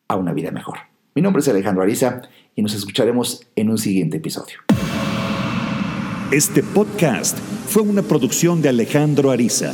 a 0.07 0.15
una 0.15 0.31
vida 0.31 0.51
mejor. 0.51 0.77
Mi 1.15 1.21
nombre 1.21 1.41
es 1.41 1.49
Alejandro 1.49 1.83
Ariza 1.83 2.21
y 2.55 2.61
nos 2.61 2.73
escucharemos 2.73 3.45
en 3.57 3.69
un 3.69 3.77
siguiente 3.77 4.17
episodio. 4.17 4.59
Este 6.31 6.63
podcast 6.63 7.37
fue 7.67 7.81
una 7.81 8.03
producción 8.03 8.61
de 8.61 8.69
Alejandro 8.69 9.31
Ariza. 9.31 9.73